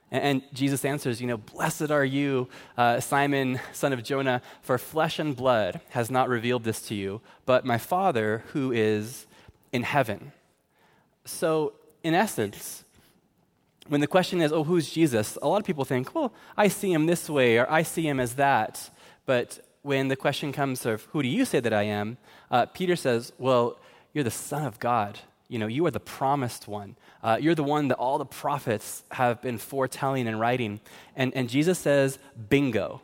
And, 0.09 0.41
Jesus 0.53 0.85
answers, 0.85 1.19
you 1.19 1.27
know, 1.27 1.37
blessed 1.37 1.91
are 1.91 2.05
you, 2.05 2.47
uh, 2.77 3.01
Simon, 3.01 3.59
son 3.73 3.91
of 3.91 4.03
Jonah, 4.03 4.41
for 4.61 4.77
flesh 4.77 5.19
and 5.19 5.35
blood 5.35 5.81
has 5.89 6.09
not 6.09 6.29
revealed 6.29 6.63
this 6.63 6.81
to 6.83 6.95
you, 6.95 7.19
but 7.45 7.65
my 7.65 7.77
Father 7.77 8.43
who 8.53 8.71
is 8.71 9.25
in 9.73 9.83
heaven. 9.83 10.31
So, 11.25 11.73
in 12.03 12.13
essence, 12.13 12.85
when 13.87 14.01
the 14.01 14.07
question 14.07 14.41
is, 14.41 14.51
oh, 14.51 14.63
who's 14.63 14.89
Jesus? 14.89 15.37
A 15.41 15.47
lot 15.47 15.59
of 15.59 15.65
people 15.65 15.85
think, 15.85 16.15
well, 16.15 16.33
I 16.55 16.67
see 16.67 16.93
him 16.93 17.05
this 17.05 17.29
way 17.29 17.57
or 17.57 17.69
I 17.69 17.83
see 17.83 18.07
him 18.07 18.19
as 18.19 18.35
that. 18.35 18.89
But 19.25 19.59
when 19.81 20.07
the 20.07 20.15
question 20.15 20.51
comes 20.51 20.85
of, 20.85 21.03
who 21.11 21.21
do 21.21 21.27
you 21.27 21.45
say 21.45 21.59
that 21.59 21.73
I 21.73 21.83
am? 21.83 22.17
Uh, 22.49 22.65
Peter 22.65 22.95
says, 22.95 23.33
well, 23.37 23.77
you're 24.13 24.23
the 24.23 24.31
Son 24.31 24.65
of 24.65 24.79
God. 24.79 25.19
You 25.47 25.59
know, 25.59 25.67
you 25.67 25.85
are 25.85 25.91
the 25.91 25.99
promised 25.99 26.67
one. 26.67 26.95
Uh, 27.23 27.37
you're 27.39 27.55
the 27.55 27.63
one 27.63 27.87
that 27.87 27.97
all 27.97 28.17
the 28.17 28.25
prophets 28.25 29.03
have 29.11 29.41
been 29.41 29.57
foretelling 29.57 30.27
and 30.27 30.39
writing. 30.39 30.79
And, 31.15 31.33
and 31.35 31.49
Jesus 31.49 31.79
says, 31.79 32.19
bingo. 32.49 33.01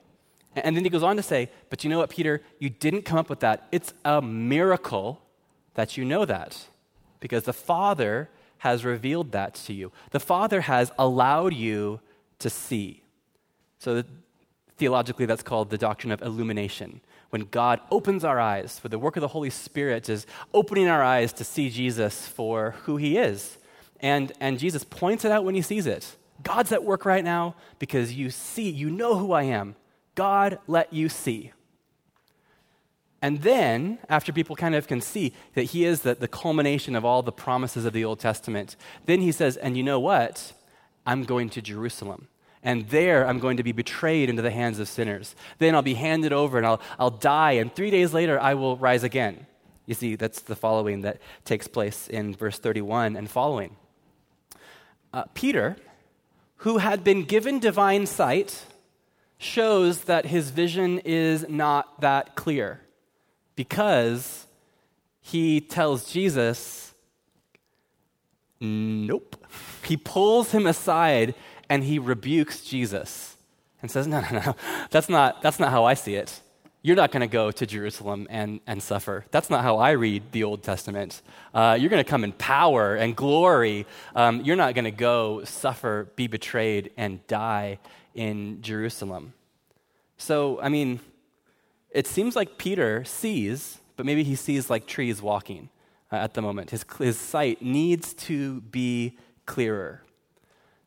And, 0.56 0.66
and 0.66 0.78
then 0.78 0.84
he 0.84 0.90
goes 0.90 1.04
on 1.04 1.16
to 1.18 1.24
say, 1.24 1.50
but 1.70 1.84
you 1.84 1.90
know 1.90 1.98
what, 1.98 2.10
Peter? 2.10 2.42
You 2.60 2.70
didn't 2.70 3.04
come 3.04 3.18
up 3.18 3.30
with 3.30 3.40
that. 3.42 3.68
It's 3.72 3.94
a 4.06 4.22
miracle 4.22 5.22
that 5.74 5.98
you 5.98 6.06
know 6.06 6.26
that 6.26 6.68
because 7.20 7.44
the 7.44 7.54
Father 7.54 8.30
has 8.60 8.86
revealed 8.86 9.32
that 9.32 9.56
to 9.56 9.74
you. 9.74 9.92
The 10.12 10.20
Father 10.20 10.62
has 10.62 10.92
allowed 10.98 11.54
you 11.54 12.00
to 12.40 12.50
see. 12.50 13.04
So, 13.80 14.04
theologically, 14.78 15.26
that's 15.26 15.44
called 15.44 15.70
the 15.70 15.78
doctrine 15.78 16.12
of 16.12 16.22
illumination. 16.22 17.02
When 17.30 17.42
God 17.42 17.82
opens 17.92 18.24
our 18.24 18.40
eyes, 18.40 18.80
for 18.80 18.90
the 18.90 19.00
work 19.00 19.18
of 19.18 19.22
the 19.22 19.28
Holy 19.30 19.50
Spirit 19.50 20.08
is 20.08 20.26
opening 20.54 20.88
our 20.88 21.04
eyes 21.04 21.34
to 21.34 21.44
see 21.44 21.70
Jesus 21.70 22.28
for 22.28 22.76
who 22.84 22.98
he 22.98 23.18
is. 23.18 23.58
And, 24.04 24.34
and 24.42 24.60
Jesus 24.60 24.84
points 24.84 25.24
it 25.24 25.32
out 25.32 25.46
when 25.46 25.56
he 25.56 25.62
sees 25.62 25.88
it. 25.88 26.18
God's 26.44 26.74
at 26.74 26.84
work 26.84 27.06
right 27.06 27.24
now 27.24 27.56
because 27.80 28.14
you 28.14 28.30
see, 28.30 28.70
you 28.70 28.92
know 28.92 29.16
who 29.16 29.32
I 29.32 29.44
am. 29.44 29.76
God 30.14 30.60
let 30.68 30.92
you 30.92 31.08
see. 31.08 31.54
And 33.22 33.42
then, 33.42 34.00
after 34.10 34.34
people 34.34 34.58
kind 34.58 34.76
of 34.76 34.86
can 34.86 35.00
see 35.00 35.32
that 35.54 35.64
he 35.64 35.86
is 35.86 36.02
the, 36.02 36.14
the 36.14 36.28
culmination 36.28 36.94
of 36.94 37.06
all 37.06 37.24
the 37.24 37.32
promises 37.32 37.86
of 37.86 37.94
the 37.94 38.04
Old 38.04 38.20
Testament, 38.20 38.76
then 39.06 39.22
he 39.22 39.32
says, 39.32 39.56
And 39.56 39.78
you 39.78 39.84
know 39.84 40.02
what? 40.02 40.52
I'm 41.06 41.24
going 41.24 41.50
to 41.52 41.62
Jerusalem. 41.62 42.28
And 42.62 42.90
there 42.90 43.26
I'm 43.26 43.40
going 43.40 43.56
to 43.58 43.64
be 43.64 43.72
betrayed 43.72 44.30
into 44.30 44.42
the 44.42 44.52
hands 44.52 44.80
of 44.80 44.90
sinners. 44.90 45.36
Then 45.60 45.76
I'll 45.76 45.82
be 45.82 45.94
handed 45.94 46.34
over 46.34 46.58
and 46.58 46.68
I'll, 46.68 46.82
I'll 47.00 47.10
die, 47.10 47.54
and 47.54 47.74
three 47.74 47.92
days 47.92 48.14
later 48.14 48.38
I 48.40 48.54
will 48.56 48.76
rise 48.76 49.04
again. 49.04 49.46
You 49.86 49.94
see, 49.94 50.16
that's 50.16 50.42
the 50.42 50.56
following 50.56 51.02
that 51.02 51.22
takes 51.46 51.68
place 51.68 52.10
in 52.10 52.36
verse 52.36 52.60
31 52.60 53.16
and 53.16 53.30
following. 53.30 53.78
Uh, 55.14 55.26
Peter, 55.34 55.78
who 56.58 56.80
had 56.80 57.04
been 57.04 57.24
given 57.24 57.60
divine 57.60 58.06
sight, 58.06 58.66
shows 59.38 60.06
that 60.06 60.26
his 60.26 60.50
vision 60.50 61.00
is 61.00 61.48
not 61.48 62.02
that 62.02 62.36
clear 62.36 62.82
because 63.56 64.48
he 65.22 65.62
tells 65.62 66.12
Jesus, 66.12 66.94
Nope. 68.60 69.36
He 69.84 69.98
pulls 69.98 70.52
him 70.52 70.66
aside 70.66 71.36
and 71.70 71.84
he 71.84 72.00
rebukes 72.00 72.64
Jesus 72.64 73.36
and 73.82 73.92
says, 73.92 74.08
No, 74.08 74.22
no, 74.22 74.30
no, 74.32 74.56
that's 74.90 75.10
not, 75.10 75.42
that's 75.42 75.60
not 75.60 75.70
how 75.70 75.84
I 75.84 75.94
see 75.94 76.16
it. 76.16 76.40
You're 76.86 76.98
not 76.98 77.14
going 77.14 77.22
to 77.22 77.28
go 77.28 77.50
to 77.50 77.66
Jerusalem 77.66 78.28
and, 78.30 78.60
and 78.68 78.84
suffer. 78.84 79.24
That's 79.32 79.50
not 79.50 79.64
how 79.64 79.78
I 79.78 79.92
read 79.92 80.34
the 80.34 80.44
Old 80.44 80.64
Testament. 80.64 81.22
Uh, 81.54 81.78
you're 81.80 81.90
going 81.90 82.04
to 82.04 82.10
come 82.10 82.26
in 82.26 82.34
power 82.34 82.96
and 82.96 83.16
glory. 83.16 83.88
Um, 84.14 84.42
you're 84.42 84.58
not 84.58 84.76
going 84.76 84.84
to 84.84 84.92
go 84.92 85.46
suffer, 85.46 86.10
be 86.18 86.28
betrayed, 86.28 86.92
and 86.98 87.26
die 87.28 87.80
in 88.14 88.62
Jerusalem. 88.62 89.34
So, 90.18 90.60
I 90.60 90.68
mean, 90.68 91.00
it 91.90 92.06
seems 92.06 92.36
like 92.36 92.58
Peter 92.58 93.06
sees, 93.06 93.80
but 93.96 94.06
maybe 94.06 94.26
he 94.26 94.36
sees 94.36 94.70
like 94.70 94.86
trees 94.86 95.22
walking 95.22 95.70
uh, 96.12 96.18
at 96.18 96.34
the 96.34 96.42
moment. 96.42 96.72
His, 96.72 96.84
his 97.00 97.18
sight 97.18 97.62
needs 97.62 98.14
to 98.16 98.60
be 98.60 99.18
clearer. 99.46 100.02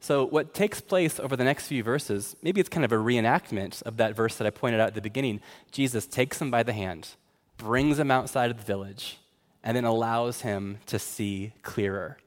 So, 0.06 0.24
what 0.24 0.54
takes 0.54 0.80
place 0.80 1.18
over 1.18 1.34
the 1.34 1.42
next 1.42 1.66
few 1.66 1.82
verses, 1.82 2.36
maybe 2.40 2.60
it's 2.60 2.68
kind 2.68 2.84
of 2.84 2.92
a 2.92 2.96
reenactment 2.96 3.82
of 3.82 3.96
that 3.96 4.14
verse 4.14 4.36
that 4.36 4.46
I 4.46 4.50
pointed 4.50 4.78
out 4.78 4.86
at 4.86 4.94
the 4.94 5.00
beginning. 5.00 5.40
Jesus 5.72 6.06
takes 6.06 6.40
him 6.40 6.48
by 6.48 6.62
the 6.62 6.72
hand, 6.72 7.08
brings 7.56 7.98
him 7.98 8.12
outside 8.12 8.52
of 8.52 8.58
the 8.58 8.62
village, 8.62 9.18
and 9.64 9.76
then 9.76 9.84
allows 9.84 10.42
him 10.42 10.78
to 10.86 11.00
see 11.00 11.54
clearer. 11.64 12.18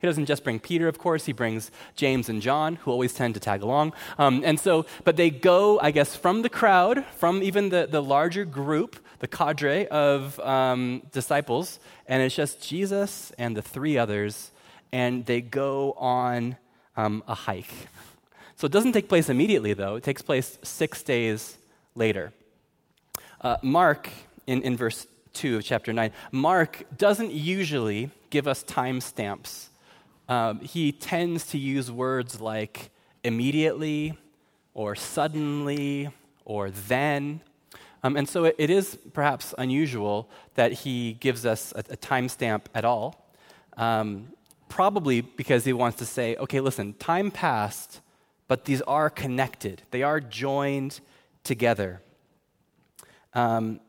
He 0.00 0.08
doesn't 0.08 0.26
just 0.26 0.42
bring 0.42 0.58
Peter, 0.58 0.88
of 0.88 0.98
course, 0.98 1.26
he 1.26 1.32
brings 1.32 1.70
James 1.94 2.28
and 2.28 2.42
John, 2.42 2.74
who 2.74 2.90
always 2.90 3.12
tend 3.12 3.34
to 3.34 3.40
tag 3.40 3.62
along. 3.62 3.92
Um, 4.18 4.42
and 4.44 4.58
so, 4.58 4.84
but 5.04 5.14
they 5.14 5.30
go, 5.30 5.78
I 5.78 5.92
guess, 5.92 6.16
from 6.16 6.42
the 6.42 6.48
crowd, 6.48 7.04
from 7.16 7.44
even 7.44 7.68
the, 7.68 7.86
the 7.88 8.02
larger 8.02 8.44
group, 8.44 8.96
the 9.20 9.28
cadre 9.28 9.86
of 9.86 10.40
um, 10.40 11.02
disciples, 11.12 11.78
and 12.08 12.24
it's 12.24 12.34
just 12.34 12.60
Jesus 12.60 13.30
and 13.38 13.56
the 13.56 13.62
three 13.62 13.96
others, 13.96 14.50
and 14.90 15.26
they 15.26 15.40
go 15.40 15.92
on 15.92 16.56
um, 17.00 17.22
a 17.26 17.34
hike. 17.34 17.74
So 18.56 18.66
it 18.66 18.72
doesn't 18.72 18.92
take 18.92 19.08
place 19.08 19.28
immediately, 19.28 19.74
though, 19.74 19.96
it 19.96 20.02
takes 20.02 20.22
place 20.22 20.58
six 20.62 21.02
days 21.02 21.58
later. 21.94 22.32
Uh, 23.40 23.56
Mark, 23.62 24.10
in, 24.46 24.62
in 24.62 24.76
verse 24.76 25.06
2 25.32 25.56
of 25.56 25.64
chapter 25.64 25.92
9, 25.92 26.12
Mark 26.32 26.84
doesn't 26.96 27.32
usually 27.32 28.10
give 28.30 28.46
us 28.46 28.62
time 28.62 29.00
stamps 29.00 29.70
um, 30.30 30.60
he 30.60 30.92
tends 30.92 31.44
to 31.48 31.58
use 31.58 31.90
words 31.90 32.40
like 32.40 32.90
immediately 33.24 34.16
or 34.74 34.94
suddenly 34.94 36.08
or 36.44 36.70
then. 36.70 37.40
Um, 38.04 38.16
and 38.16 38.28
so 38.28 38.44
it, 38.44 38.54
it 38.56 38.70
is 38.70 38.96
perhaps 39.12 39.52
unusual 39.58 40.30
that 40.54 40.72
he 40.72 41.14
gives 41.14 41.44
us 41.44 41.72
a, 41.74 41.80
a 41.80 41.96
timestamp 41.96 42.62
at 42.76 42.84
all. 42.84 43.28
Um, 43.76 44.28
probably 44.70 45.20
because 45.20 45.66
he 45.66 45.74
wants 45.74 45.98
to 45.98 46.06
say, 46.06 46.36
okay, 46.36 46.60
listen, 46.60 46.94
time 46.94 47.30
passed, 47.30 48.00
but 48.48 48.64
these 48.64 48.80
are 48.82 49.10
connected, 49.10 49.82
they 49.90 50.02
are 50.02 50.20
joined 50.20 51.00
together. 51.44 52.00
Um, 53.34 53.80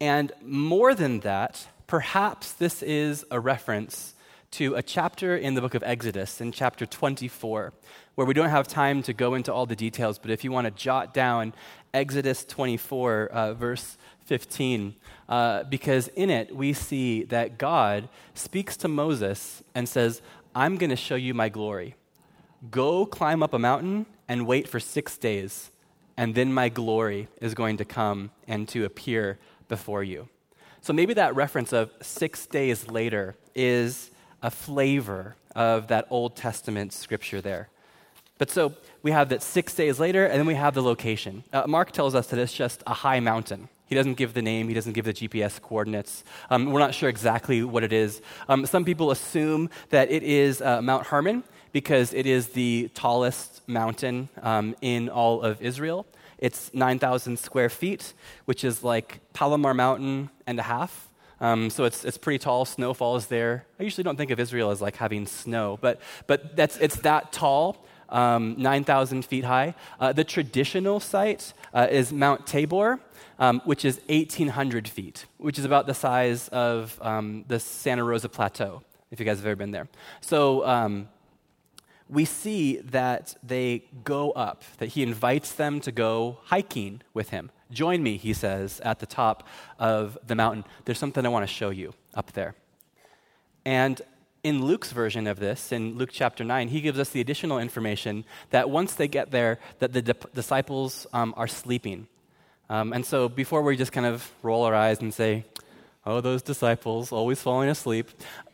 and 0.00 0.32
more 0.42 0.94
than 0.94 1.20
that, 1.20 1.66
perhaps 1.86 2.52
this 2.52 2.82
is 2.82 3.24
a 3.30 3.40
reference 3.40 4.14
to 4.52 4.74
a 4.74 4.82
chapter 4.82 5.36
in 5.36 5.54
the 5.54 5.60
book 5.60 5.74
of 5.74 5.82
Exodus, 5.82 6.40
in 6.40 6.52
chapter 6.52 6.86
24, 6.86 7.72
where 8.14 8.26
we 8.26 8.34
don't 8.34 8.48
have 8.48 8.68
time 8.68 9.02
to 9.02 9.12
go 9.12 9.34
into 9.34 9.52
all 9.52 9.66
the 9.66 9.76
details, 9.76 10.18
but 10.18 10.30
if 10.30 10.44
you 10.44 10.52
want 10.52 10.66
to 10.66 10.70
jot 10.70 11.12
down 11.12 11.52
Exodus 11.92 12.44
24, 12.44 13.26
uh, 13.26 13.54
verse 13.54 13.98
15, 14.26 14.94
uh, 15.28 15.64
because 15.64 16.08
in 16.08 16.30
it 16.30 16.54
we 16.54 16.72
see 16.72 17.24
that 17.24 17.58
God 17.58 18.08
speaks 18.34 18.76
to 18.78 18.88
Moses 18.88 19.62
and 19.74 19.88
says, 19.88 20.22
I'm 20.54 20.76
going 20.76 20.90
to 20.90 20.96
show 20.96 21.16
you 21.16 21.34
my 21.34 21.48
glory. 21.48 21.96
Go 22.70 23.06
climb 23.06 23.42
up 23.42 23.52
a 23.52 23.58
mountain 23.58 24.06
and 24.28 24.46
wait 24.46 24.68
for 24.68 24.80
six 24.80 25.18
days, 25.18 25.70
and 26.16 26.34
then 26.34 26.52
my 26.52 26.68
glory 26.68 27.28
is 27.40 27.54
going 27.54 27.76
to 27.76 27.84
come 27.84 28.30
and 28.48 28.66
to 28.68 28.84
appear 28.84 29.38
before 29.68 30.02
you. 30.02 30.28
So 30.80 30.92
maybe 30.92 31.14
that 31.14 31.34
reference 31.34 31.72
of 31.72 31.90
six 32.00 32.46
days 32.46 32.88
later 32.88 33.36
is 33.54 34.10
a 34.42 34.50
flavor 34.50 35.36
of 35.54 35.88
that 35.88 36.06
Old 36.10 36.36
Testament 36.36 36.92
scripture 36.92 37.40
there. 37.40 37.68
But 38.38 38.50
so 38.50 38.74
we 39.02 39.10
have 39.10 39.30
that 39.30 39.42
six 39.42 39.74
days 39.74 39.98
later, 39.98 40.26
and 40.26 40.38
then 40.38 40.46
we 40.46 40.54
have 40.54 40.74
the 40.74 40.82
location. 40.82 41.42
Uh, 41.52 41.64
Mark 41.66 41.90
tells 41.90 42.14
us 42.14 42.28
that 42.28 42.38
it's 42.38 42.52
just 42.52 42.82
a 42.86 42.94
high 42.94 43.20
mountain. 43.20 43.68
He 43.86 43.94
doesn't 43.94 44.14
give 44.14 44.34
the 44.34 44.42
name, 44.42 44.68
he 44.68 44.74
doesn't 44.74 44.92
give 44.92 45.04
the 45.04 45.12
GPS 45.12 45.60
coordinates. 45.60 46.24
Um, 46.50 46.72
we're 46.72 46.80
not 46.80 46.94
sure 46.94 47.08
exactly 47.08 47.62
what 47.62 47.84
it 47.84 47.92
is. 47.92 48.20
Um, 48.48 48.66
some 48.66 48.84
people 48.84 49.10
assume 49.10 49.70
that 49.90 50.10
it 50.10 50.22
is 50.22 50.60
uh, 50.60 50.82
Mount 50.82 51.06
Hermon 51.06 51.44
because 51.72 52.12
it 52.12 52.26
is 52.26 52.48
the 52.48 52.90
tallest 52.94 53.66
mountain 53.68 54.28
um, 54.42 54.74
in 54.80 55.08
all 55.08 55.42
of 55.42 55.60
Israel. 55.62 56.06
It's 56.38 56.72
9,000 56.74 57.38
square 57.38 57.68
feet, 57.68 58.12
which 58.44 58.64
is 58.64 58.82
like 58.82 59.20
Palomar 59.32 59.74
Mountain 59.74 60.30
and 60.46 60.58
a 60.58 60.62
half. 60.62 61.08
Um, 61.40 61.70
so 61.70 61.84
it's, 61.84 62.04
it's 62.04 62.18
pretty 62.18 62.38
tall. 62.38 62.64
Snow 62.64 62.94
falls 62.94 63.26
there. 63.26 63.66
I 63.78 63.82
usually 63.82 64.04
don't 64.04 64.16
think 64.16 64.30
of 64.30 64.40
Israel 64.40 64.70
as 64.70 64.80
like 64.80 64.96
having 64.96 65.26
snow, 65.26 65.78
but, 65.80 66.00
but 66.26 66.56
that's, 66.56 66.76
it's 66.78 66.96
that 67.00 67.32
tall, 67.32 67.84
um, 68.08 68.54
9,000 68.58 69.24
feet 69.24 69.44
high. 69.44 69.74
Uh, 70.00 70.12
the 70.12 70.24
traditional 70.24 71.00
site 71.00 71.52
uh, 71.74 71.86
is 71.90 72.12
Mount 72.12 72.46
Tabor, 72.46 73.00
um, 73.38 73.60
which 73.64 73.84
is 73.84 74.00
1,800 74.08 74.88
feet, 74.88 75.26
which 75.38 75.58
is 75.58 75.64
about 75.64 75.86
the 75.86 75.94
size 75.94 76.48
of 76.48 76.98
um, 77.02 77.44
the 77.48 77.60
Santa 77.60 78.04
Rosa 78.04 78.28
Plateau, 78.28 78.82
if 79.10 79.20
you 79.20 79.26
guys 79.26 79.38
have 79.38 79.46
ever 79.46 79.56
been 79.56 79.72
there. 79.72 79.88
So 80.20 80.66
um, 80.66 81.08
we 82.08 82.24
see 82.24 82.78
that 82.78 83.34
they 83.42 83.84
go 84.04 84.30
up, 84.32 84.62
that 84.78 84.90
he 84.90 85.02
invites 85.02 85.52
them 85.52 85.80
to 85.80 85.92
go 85.92 86.38
hiking 86.44 87.02
with 87.14 87.30
him. 87.30 87.50
Join 87.70 88.02
me, 88.02 88.16
he 88.16 88.32
says, 88.32 88.80
at 88.80 89.00
the 89.00 89.06
top 89.06 89.46
of 89.78 90.16
the 90.24 90.36
mountain. 90.36 90.64
There's 90.84 90.98
something 90.98 91.26
I 91.26 91.28
want 91.28 91.42
to 91.42 91.52
show 91.52 91.70
you 91.70 91.94
up 92.14 92.32
there. 92.32 92.54
And 93.64 94.00
in 94.46 94.64
Luke's 94.64 94.92
version 94.92 95.26
of 95.26 95.40
this, 95.40 95.72
in 95.72 95.98
Luke 95.98 96.10
chapter 96.12 96.44
9, 96.44 96.68
he 96.68 96.80
gives 96.80 97.00
us 97.00 97.08
the 97.08 97.20
additional 97.20 97.58
information 97.58 98.24
that 98.50 98.70
once 98.70 98.94
they 98.94 99.08
get 99.08 99.32
there, 99.32 99.58
that 99.80 99.92
the 99.92 100.00
di- 100.00 100.12
disciples 100.34 101.04
um, 101.12 101.34
are 101.36 101.48
sleeping. 101.48 102.06
Um, 102.70 102.92
and 102.92 103.04
so 103.04 103.28
before 103.28 103.62
we 103.62 103.76
just 103.76 103.90
kind 103.90 104.06
of 104.06 104.30
roll 104.44 104.62
our 104.62 104.72
eyes 104.72 105.00
and 105.00 105.12
say, 105.12 105.44
oh, 106.04 106.20
those 106.20 106.42
disciples 106.42 107.10
always 107.10 107.42
falling 107.42 107.68
asleep, 107.68 108.08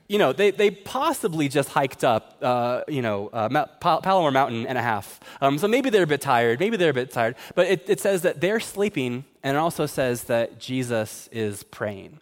you 0.08 0.16
know, 0.16 0.32
they, 0.32 0.50
they 0.50 0.70
possibly 0.70 1.50
just 1.50 1.68
hiked 1.68 2.04
up, 2.04 2.38
uh, 2.40 2.84
you 2.88 3.02
know, 3.02 3.28
uh, 3.28 3.66
Palomar 4.00 4.30
Mountain 4.30 4.66
and 4.66 4.78
a 4.78 4.82
half. 4.82 5.20
Um, 5.42 5.58
so 5.58 5.68
maybe 5.68 5.90
they're 5.90 6.04
a 6.04 6.14
bit 6.14 6.22
tired. 6.22 6.58
Maybe 6.58 6.78
they're 6.78 6.90
a 6.90 6.94
bit 6.94 7.10
tired. 7.10 7.36
But 7.54 7.66
it, 7.66 7.90
it 7.90 8.00
says 8.00 8.22
that 8.22 8.40
they're 8.40 8.60
sleeping, 8.60 9.26
and 9.42 9.58
it 9.58 9.60
also 9.60 9.84
says 9.84 10.24
that 10.24 10.58
Jesus 10.58 11.28
is 11.32 11.64
praying. 11.64 12.18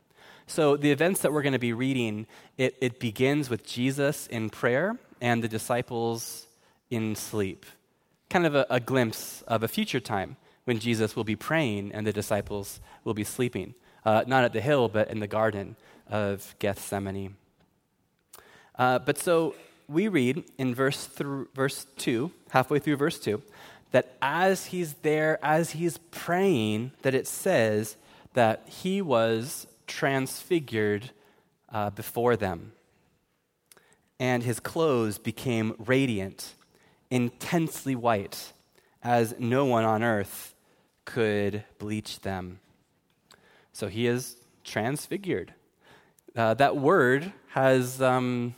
So 0.50 0.76
the 0.76 0.90
events 0.90 1.20
that 1.20 1.32
we're 1.32 1.42
going 1.42 1.52
to 1.52 1.60
be 1.60 1.72
reading, 1.72 2.26
it, 2.58 2.76
it 2.80 2.98
begins 2.98 3.48
with 3.48 3.64
Jesus 3.64 4.26
in 4.26 4.50
prayer 4.50 4.98
and 5.20 5.44
the 5.44 5.48
disciples 5.48 6.48
in 6.90 7.14
sleep. 7.14 7.64
Kind 8.28 8.44
of 8.46 8.56
a, 8.56 8.66
a 8.68 8.80
glimpse 8.80 9.42
of 9.42 9.62
a 9.62 9.68
future 9.68 10.00
time 10.00 10.36
when 10.64 10.80
Jesus 10.80 11.14
will 11.14 11.22
be 11.22 11.36
praying 11.36 11.92
and 11.92 12.04
the 12.04 12.12
disciples 12.12 12.80
will 13.04 13.14
be 13.14 13.22
sleeping. 13.22 13.74
Uh, 14.04 14.24
not 14.26 14.42
at 14.42 14.52
the 14.52 14.60
hill, 14.60 14.88
but 14.88 15.08
in 15.08 15.20
the 15.20 15.28
garden 15.28 15.76
of 16.10 16.56
Gethsemane. 16.58 17.36
Uh, 18.76 18.98
but 18.98 19.18
so 19.18 19.54
we 19.86 20.08
read 20.08 20.42
in 20.58 20.74
verse, 20.74 21.06
th- 21.06 21.46
verse 21.54 21.86
2, 21.98 22.28
halfway 22.50 22.80
through 22.80 22.96
verse 22.96 23.20
2, 23.20 23.40
that 23.92 24.16
as 24.20 24.66
he's 24.66 24.94
there, 25.02 25.38
as 25.44 25.70
he's 25.70 25.98
praying, 26.10 26.90
that 27.02 27.14
it 27.14 27.28
says 27.28 27.94
that 28.34 28.68
he 28.68 29.00
was 29.00 29.68
transfigured 29.90 31.10
uh, 31.68 31.90
before 31.90 32.36
them. 32.36 32.72
And 34.18 34.42
his 34.42 34.60
clothes 34.60 35.18
became 35.18 35.74
radiant, 35.78 36.54
intensely 37.10 37.94
white, 37.94 38.52
as 39.02 39.34
no 39.38 39.64
one 39.64 39.84
on 39.84 40.02
earth 40.02 40.54
could 41.04 41.64
bleach 41.78 42.20
them. 42.20 42.60
So 43.72 43.88
he 43.88 44.06
is 44.06 44.36
transfigured. 44.62 45.54
Uh, 46.36 46.54
that 46.54 46.76
word 46.76 47.32
has 47.48 48.00
um, 48.00 48.54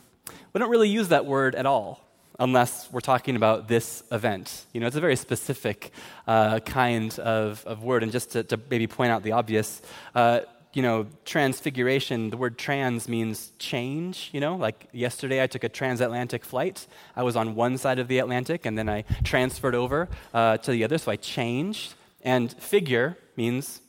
we 0.53 0.59
don't 0.59 0.69
really 0.69 0.89
use 0.89 1.07
that 1.09 1.25
word 1.25 1.55
at 1.55 1.65
all 1.65 1.99
unless 2.39 2.91
we're 2.91 2.99
talking 2.99 3.35
about 3.35 3.67
this 3.67 4.03
event. 4.11 4.65
You 4.73 4.81
know, 4.81 4.87
it's 4.87 4.95
a 4.95 5.01
very 5.01 5.15
specific 5.15 5.91
uh, 6.27 6.59
kind 6.59 7.17
of, 7.19 7.63
of 7.65 7.83
word. 7.83 8.03
And 8.03 8.11
just 8.11 8.31
to, 8.31 8.43
to, 8.43 8.59
maybe 8.69 8.87
point 8.87 9.11
out 9.11 9.23
the 9.23 9.33
obvious, 9.33 9.81
uh, 10.15 10.41
you 10.73 10.81
know, 10.81 11.05
transfiguration, 11.25 12.29
the 12.29 12.37
word 12.37 12.57
trans 12.57 13.07
means 13.07 13.51
change, 13.59 14.29
you 14.33 14.39
know, 14.39 14.55
like 14.55 14.87
yesterday 14.91 15.41
I 15.43 15.47
took 15.47 15.63
a 15.63 15.69
transatlantic 15.69 16.43
flight. 16.43 16.87
I 17.15 17.23
was 17.23 17.35
on 17.35 17.55
one 17.55 17.77
side 17.77 17.99
of 17.99 18.07
the 18.07 18.19
Atlantic 18.19 18.65
and 18.65 18.77
then 18.77 18.89
I 18.89 19.03
transferred 19.23 19.75
over 19.75 20.09
uh, 20.33 20.57
to 20.57 20.71
the 20.71 20.83
other, 20.83 20.97
so 20.97 21.11
I 21.11 21.15
changed. 21.15 21.93
And 22.23 22.51
figure 22.53 23.17
means 23.35 23.81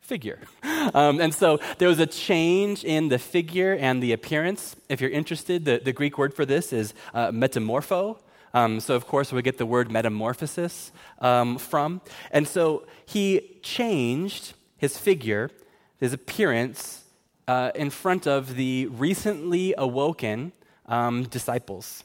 figure. 0.00 0.40
Um, 0.94 1.20
and 1.20 1.32
so 1.32 1.60
there 1.78 1.86
was 1.86 2.00
a 2.00 2.06
change 2.06 2.82
in 2.82 3.08
the 3.08 3.18
figure 3.18 3.74
and 3.74 4.02
the 4.02 4.12
appearance. 4.12 4.74
If 4.88 5.00
you're 5.00 5.10
interested, 5.10 5.64
the, 5.64 5.80
the 5.82 5.92
Greek 5.92 6.18
word 6.18 6.34
for 6.34 6.44
this 6.44 6.72
is 6.72 6.92
uh, 7.14 7.28
metamorpho. 7.28 8.18
Um, 8.52 8.80
so, 8.80 8.96
of 8.96 9.06
course, 9.06 9.32
we 9.32 9.42
get 9.42 9.58
the 9.58 9.64
word 9.64 9.92
metamorphosis 9.92 10.90
um, 11.20 11.56
from. 11.56 12.00
And 12.32 12.48
so 12.48 12.84
he 13.06 13.58
changed 13.62 14.54
his 14.76 14.98
figure, 14.98 15.50
his 16.02 16.12
appearance, 16.12 17.04
uh, 17.46 17.70
in 17.76 17.88
front 17.88 18.26
of 18.26 18.56
the 18.56 18.86
recently 18.86 19.72
awoken 19.78 20.50
um, 20.86 21.22
disciples. 21.22 22.02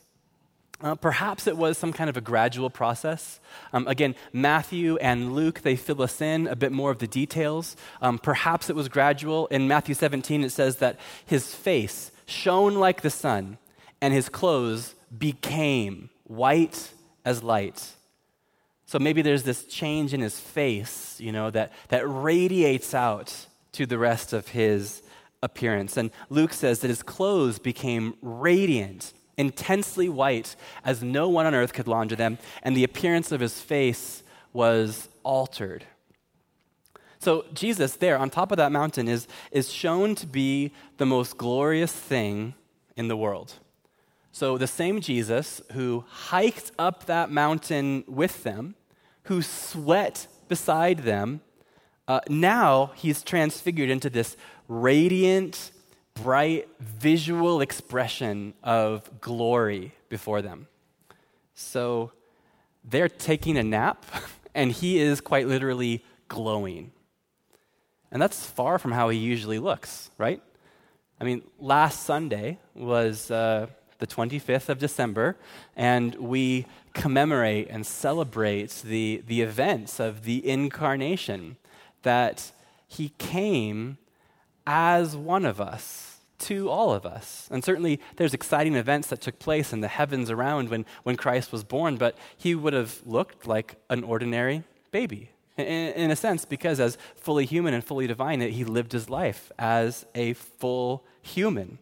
Uh, 0.80 0.94
perhaps 0.94 1.48
it 1.48 1.58
was 1.58 1.80
some 1.80 1.92
kind 1.92 2.08
of 2.08 2.16
a 2.16 2.22
gradual 2.22 2.70
process. 2.70 3.40
Um, 3.74 3.88
again, 3.88 4.14
Matthew 4.32 4.98
and 4.98 5.34
Luke, 5.34 5.62
they 5.62 5.76
fill 5.76 6.04
us 6.04 6.22
in 6.22 6.46
a 6.46 6.56
bit 6.56 6.72
more 6.72 6.92
of 6.92 7.00
the 7.00 7.08
details. 7.08 7.76
Um, 8.00 8.20
perhaps 8.20 8.70
it 8.70 8.76
was 8.76 8.88
gradual. 8.88 9.48
In 9.48 9.68
Matthew 9.68 9.96
17, 9.96 10.44
it 10.44 10.52
says 10.52 10.76
that 10.76 11.00
his 11.26 11.56
face 11.56 12.12
shone 12.28 12.76
like 12.76 13.02
the 13.02 13.10
sun, 13.10 13.58
and 14.00 14.14
his 14.14 14.30
clothes 14.30 14.94
became 15.18 16.12
white 16.26 16.92
as 17.26 17.42
light. 17.42 17.96
So 18.86 19.00
maybe 19.00 19.24
there's 19.24 19.42
this 19.42 19.64
change 19.64 20.14
in 20.14 20.22
his 20.22 20.40
face, 20.40 21.20
you 21.20 21.32
know, 21.32 21.50
that, 21.50 21.74
that 21.88 22.04
radiates 22.08 22.94
out 22.94 23.48
to 23.74 23.86
the 23.86 23.98
rest 23.98 24.34
of 24.34 24.50
his 24.50 25.02
appearance. 25.44 25.98
And 25.98 26.12
Luke 26.30 26.54
says 26.54 26.80
that 26.80 26.88
his 26.88 27.04
clothes 27.04 27.60
became 27.60 28.16
radiant 28.22 29.14
intensely 29.38 30.10
white, 30.10 30.56
as 30.84 31.04
no 31.04 31.30
one 31.30 31.46
on 31.46 31.54
earth 31.54 31.74
could 31.74 31.88
launder 31.88 32.16
them, 32.16 32.40
and 32.64 32.76
the 32.76 32.84
appearance 32.84 33.32
of 33.32 33.40
his 33.40 33.62
face 33.62 34.24
was 34.52 35.10
altered. 35.24 35.86
So, 37.20 37.46
Jesus, 37.54 37.96
there 37.96 38.18
on 38.18 38.30
top 38.30 38.52
of 38.52 38.58
that 38.58 38.72
mountain, 38.72 39.08
is, 39.08 39.28
is 39.52 39.72
shown 39.72 40.16
to 40.16 40.28
be 40.28 40.72
the 40.98 41.06
most 41.06 41.38
glorious 41.38 41.92
thing 41.92 42.54
in 42.96 43.08
the 43.08 43.18
world. 43.18 43.56
So, 44.32 44.58
the 44.58 44.68
same 44.68 45.02
Jesus 45.02 45.62
who 45.74 46.06
hiked 46.08 46.72
up 46.78 47.06
that 47.06 47.32
mountain 47.32 48.04
with 48.08 48.44
them, 48.44 48.76
who 49.24 49.42
sweat 49.42 50.28
beside 50.48 51.00
them, 51.00 51.42
uh, 52.08 52.22
now 52.30 52.92
he's 52.96 53.24
transfigured 53.24 53.90
into 53.90 54.10
this 54.10 54.38
radiant, 54.68 55.72
bright 56.14 56.68
visual 56.80 57.62
expression 57.62 58.54
of 58.64 59.22
glory 59.22 59.94
before 60.10 60.42
them. 60.42 60.68
So 61.54 62.12
they're 62.84 63.10
taking 63.10 63.58
a 63.58 63.64
nap, 63.64 64.06
and 64.56 64.72
he 64.72 65.00
is 65.00 65.22
quite 65.22 65.48
literally 65.48 66.04
glowing. 66.28 66.92
And 68.12 68.22
that's 68.22 68.46
far 68.46 68.80
from 68.80 68.92
how 68.92 69.10
he 69.10 69.18
usually 69.18 69.60
looks, 69.60 70.10
right? 70.18 70.42
I 71.20 71.24
mean, 71.24 71.42
last 71.60 72.04
Sunday 72.04 72.60
was 72.74 73.30
uh, 73.32 73.68
the 74.00 74.08
25th 74.08 74.70
of 74.70 74.78
December, 74.78 75.36
and 75.76 76.16
we 76.16 76.68
commemorate 76.94 77.68
and 77.70 77.86
celebrate 77.86 78.82
the, 78.84 79.24
the 79.28 79.42
events 79.42 80.00
of 80.00 80.24
the 80.24 80.48
incarnation, 80.48 81.58
that 82.08 82.54
he 82.88 83.10
came 83.18 83.98
as 84.66 85.16
one 85.16 85.46
of 85.46 85.60
us 85.60 86.22
to 86.40 86.70
all 86.70 86.94
of 86.94 87.06
us. 87.06 87.50
And 87.52 87.62
certainly 87.64 88.00
there's 88.16 88.34
exciting 88.34 88.76
events 88.76 89.10
that 89.10 89.20
took 89.20 89.40
place 89.40 89.74
in 89.74 89.82
the 89.82 89.90
heavens 89.90 90.32
around 90.32 90.70
when, 90.70 90.86
when 91.04 91.18
Christ 91.18 91.52
was 91.52 91.66
born, 91.66 91.98
but 91.98 92.18
he 92.38 92.56
would 92.56 92.72
have 92.72 93.02
looked 93.06 93.46
like 93.46 93.76
an 93.90 94.06
ordinary 94.06 94.64
baby. 94.92 95.32
In, 95.58 96.12
a 96.12 96.16
sense, 96.16 96.46
because 96.46 96.80
as 96.80 96.98
fully 97.16 97.46
human 97.46 97.74
and 97.74 97.84
fully 97.84 98.08
divine, 98.08 98.40
he 98.42 98.64
lived 98.64 98.92
his 98.92 99.10
life 99.10 99.52
as 99.58 100.06
a 100.14 100.34
full 100.34 101.04
human. 101.22 101.80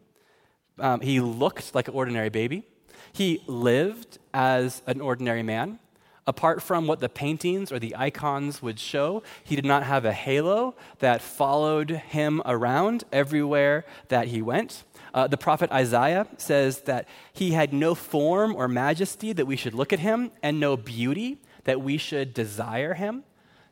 Um, 0.80 1.02
he 1.02 1.20
looked 1.20 1.76
like 1.76 1.88
an 1.90 1.94
ordinary 1.94 2.30
baby. 2.30 2.64
He 3.12 3.44
lived 3.48 4.18
as 4.34 4.82
an 4.88 5.02
ordinary 5.02 5.44
man. 5.44 5.80
Apart 6.28 6.64
from 6.64 6.88
what 6.88 7.02
the 7.02 7.10
paintings 7.10 7.72
or 7.72 7.78
the 7.78 7.96
icons 7.96 8.62
would 8.62 8.80
show, 8.80 9.22
he 9.44 9.56
did 9.56 9.66
not 9.66 9.84
have 9.84 10.06
a 10.06 10.14
halo 10.14 10.76
that 10.98 11.22
followed 11.22 11.92
him 11.92 12.42
around 12.46 13.04
everywhere 13.12 13.86
that 14.08 14.30
he 14.30 14.42
went. 14.42 14.84
Uh, 15.14 15.28
the 15.28 15.38
prophet 15.38 15.72
Isaiah 15.72 16.28
says 16.38 16.82
that 16.82 17.08
he 17.32 17.52
had 17.52 17.74
no 17.74 17.94
form 17.94 18.56
or 18.56 18.68
majesty 18.68 19.34
that 19.34 19.46
we 19.46 19.56
should 19.56 19.76
look 19.76 19.94
at 19.94 20.00
him, 20.00 20.32
and 20.42 20.60
no 20.60 20.76
beauty 20.76 21.38
that 21.66 21.82
we 21.82 21.98
should 21.98 22.34
desire 22.34 22.96
him. 22.96 23.24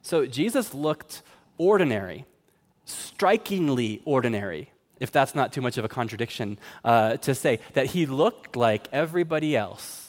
So 0.03 0.25
Jesus 0.25 0.73
looked 0.73 1.23
ordinary, 1.57 2.25
strikingly 2.85 4.01
ordinary, 4.05 4.71
if 4.99 5.11
that's 5.11 5.33
not 5.33 5.51
too 5.51 5.61
much 5.61 5.77
of 5.77 5.85
a 5.85 5.89
contradiction 5.89 6.59
uh, 6.83 7.17
to 7.17 7.33
say, 7.33 7.59
that 7.73 7.87
he 7.87 8.05
looked 8.05 8.55
like 8.55 8.87
everybody 8.91 9.55
else. 9.57 10.02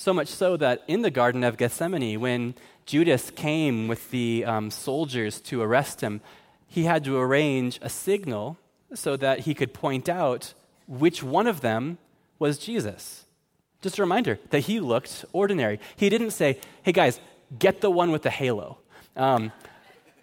So 0.00 0.14
much 0.14 0.28
so 0.28 0.56
that 0.58 0.84
in 0.86 1.02
the 1.02 1.10
Garden 1.10 1.42
of 1.42 1.56
Gethsemane, 1.56 2.20
when 2.20 2.54
Judas 2.86 3.32
came 3.32 3.88
with 3.88 4.12
the 4.12 4.44
um, 4.44 4.70
soldiers 4.70 5.40
to 5.40 5.60
arrest 5.60 6.02
him, 6.02 6.20
he 6.68 6.84
had 6.84 7.02
to 7.02 7.18
arrange 7.18 7.80
a 7.82 7.88
signal 7.88 8.58
so 8.94 9.16
that 9.16 9.40
he 9.40 9.54
could 9.54 9.74
point 9.74 10.08
out 10.08 10.54
which 10.86 11.24
one 11.24 11.48
of 11.48 11.62
them 11.62 11.98
was 12.38 12.58
Jesus. 12.58 13.24
Just 13.82 13.98
a 13.98 14.02
reminder 14.02 14.38
that 14.50 14.60
he 14.60 14.78
looked 14.78 15.24
ordinary. 15.32 15.80
He 15.96 16.08
didn't 16.08 16.30
say, 16.30 16.60
hey 16.84 16.92
guys, 16.92 17.18
get 17.58 17.80
the 17.80 17.90
one 17.90 18.12
with 18.12 18.22
the 18.22 18.30
halo. 18.30 18.78
Um, 19.16 19.50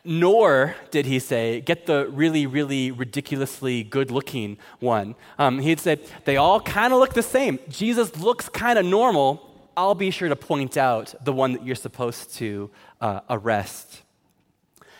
nor 0.05 0.73
did 0.89 1.05
he 1.05 1.19
say, 1.19 1.59
get 1.59 1.85
the 1.85 2.07
really, 2.07 2.47
really 2.47 2.91
ridiculously 2.91 3.83
good 3.83 4.09
looking 4.09 4.57
one. 4.79 5.15
Um, 5.37 5.59
he'd 5.59 5.81
say, 5.81 5.99
they 6.23 6.37
all 6.37 6.61
kind 6.61 6.93
of 6.93 6.99
look 6.99 7.13
the 7.13 7.21
same. 7.21 7.59
Jesus 7.67 8.15
looks 8.15 8.47
kind 8.47 8.79
of 8.79 8.85
normal. 8.85 9.51
I'll 9.77 9.95
be 9.95 10.11
sure 10.11 10.29
to 10.29 10.35
point 10.35 10.77
out 10.77 11.13
the 11.23 11.33
one 11.33 11.53
that 11.53 11.65
you're 11.65 11.75
supposed 11.75 12.35
to 12.35 12.69
uh, 13.01 13.21
arrest. 13.29 14.01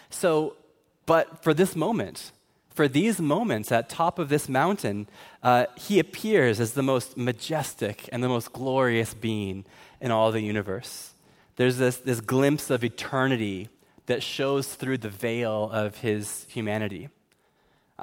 So, 0.09 0.55
but 1.05 1.43
for 1.43 1.53
this 1.53 1.75
moment, 1.75 2.31
for 2.73 2.88
these 2.88 3.19
moments 3.21 3.71
at 3.71 3.89
top 3.89 4.19
of 4.19 4.29
this 4.29 4.49
mountain, 4.49 5.07
uh, 5.41 5.65
he 5.77 5.97
appears 5.99 6.59
as 6.59 6.73
the 6.73 6.83
most 6.83 7.17
majestic 7.17 8.09
and 8.11 8.21
the 8.21 8.27
most 8.27 8.51
glorious 8.51 9.13
being 9.13 9.65
in 10.01 10.11
all 10.11 10.31
the 10.31 10.41
universe. 10.41 11.13
There's 11.55 11.77
this, 11.77 11.97
this 11.97 12.19
glimpse 12.19 12.69
of 12.69 12.83
eternity 12.83 13.69
that 14.07 14.21
shows 14.21 14.75
through 14.75 14.99
the 14.99 15.09
veil 15.09 15.69
of 15.71 15.99
his 15.99 16.45
humanity. 16.49 17.09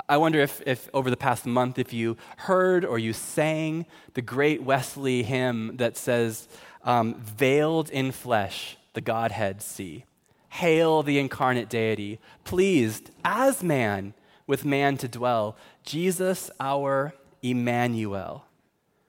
I 0.09 0.17
wonder 0.17 0.41
if, 0.41 0.63
if 0.65 0.89
over 0.95 1.11
the 1.11 1.17
past 1.17 1.45
month, 1.45 1.79
if 1.79 1.93
you 1.93 2.17
heard 2.39 2.85
or 2.85 2.99
you 2.99 3.13
sang 3.13 3.85
the 4.15 4.23
great 4.23 4.63
Wesley 4.63 5.23
hymn 5.23 5.77
that 5.77 5.97
says, 5.97 6.49
um, 6.83 7.21
Veiled 7.21 7.91
in 7.91 8.11
flesh, 8.13 8.79
the 8.95 9.03
Godhead 9.03 9.61
see. 9.61 10.05
Hail 10.49 11.03
the 11.03 11.19
incarnate 11.19 11.69
deity, 11.69 12.21
pleased 12.45 13.11
as 13.25 13.63
man 13.63 14.15
with 14.47 14.65
man 14.65 14.97
to 14.99 15.09
dwell. 15.09 15.57
Jesus, 15.83 16.51
our 16.59 17.15
Emmanuel. 17.43 18.45